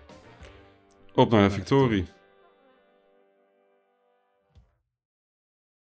Op 1.14 1.32
naar 1.32 1.48
de 1.48 1.54
victorie. 1.54 2.06